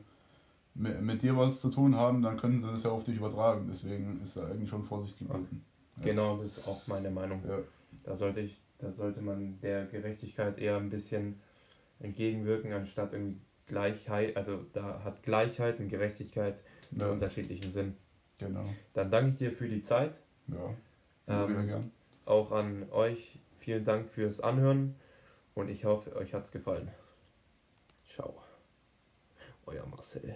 mit, 0.73 1.01
mit 1.01 1.21
dir 1.21 1.37
was 1.37 1.61
zu 1.61 1.69
tun 1.69 1.95
haben, 1.95 2.21
dann 2.21 2.37
könnten 2.37 2.61
sie 2.61 2.71
das 2.71 2.83
ja 2.83 2.91
auf 2.91 3.05
dich 3.05 3.15
übertragen. 3.17 3.67
Deswegen 3.69 4.19
ist 4.21 4.35
da 4.37 4.45
eigentlich 4.45 4.69
schon 4.69 4.83
Vorsicht 4.83 5.17
geboten. 5.17 5.63
Ja. 5.97 6.03
Genau, 6.03 6.37
das 6.37 6.57
ist 6.57 6.67
auch 6.67 6.85
meine 6.87 7.09
Meinung. 7.09 7.41
Ja, 7.47 7.59
Da 8.03 8.13
sollte 8.15 8.41
ich, 8.41 8.61
da 8.79 8.91
sollte 8.91 9.21
man 9.21 9.59
der 9.61 9.85
Gerechtigkeit 9.85 10.57
eher 10.59 10.77
ein 10.77 10.89
bisschen 10.89 11.39
entgegenwirken, 11.99 12.73
anstatt 12.73 13.13
irgendwie 13.13 13.39
Gleichheit, 13.67 14.37
also 14.37 14.63
da 14.73 15.03
hat 15.03 15.23
Gleichheit 15.23 15.79
und 15.79 15.89
Gerechtigkeit 15.89 16.61
einen 16.91 16.99
ja 17.01 17.07
unterschiedlichen 17.09 17.71
Sinn. 17.71 17.95
genau. 18.37 18.65
Dann 18.93 19.09
danke 19.09 19.31
ich 19.31 19.37
dir 19.37 19.51
für 19.51 19.67
die 19.67 19.81
Zeit. 19.81 20.19
Ja, 20.47 20.75
Ähm, 21.27 21.67
gern. 21.67 21.91
auch 22.25 22.51
an 22.51 22.87
euch 22.91 23.39
vielen 23.59 23.83
Dank 23.83 24.07
fürs 24.07 24.39
Anhören 24.41 24.95
und 25.55 25.69
ich 25.69 25.85
hoffe, 25.85 26.15
euch 26.15 26.33
hat's 26.33 26.51
gefallen. 26.51 26.91
Ciao. 28.13 28.35
Euer 29.65 29.87
Marcel. 29.87 30.35